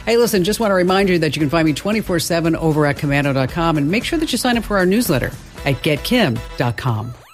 Hey, 0.07 0.17
listen, 0.17 0.43
just 0.43 0.59
want 0.59 0.71
to 0.71 0.75
remind 0.75 1.07
you 1.07 1.19
that 1.19 1.35
you 1.35 1.39
can 1.39 1.51
find 1.51 1.67
me 1.67 1.73
24 1.73 2.17
7 2.17 2.55
over 2.55 2.87
at 2.87 2.97
komando.com 2.97 3.77
and 3.77 3.91
make 3.91 4.05
sure 4.05 4.17
that 4.17 4.31
you 4.31 4.39
sign 4.39 4.57
up 4.57 4.63
for 4.63 4.77
our 4.77 4.85
newsletter 4.87 5.27
at 5.65 5.83
getkim.com. 5.83 7.13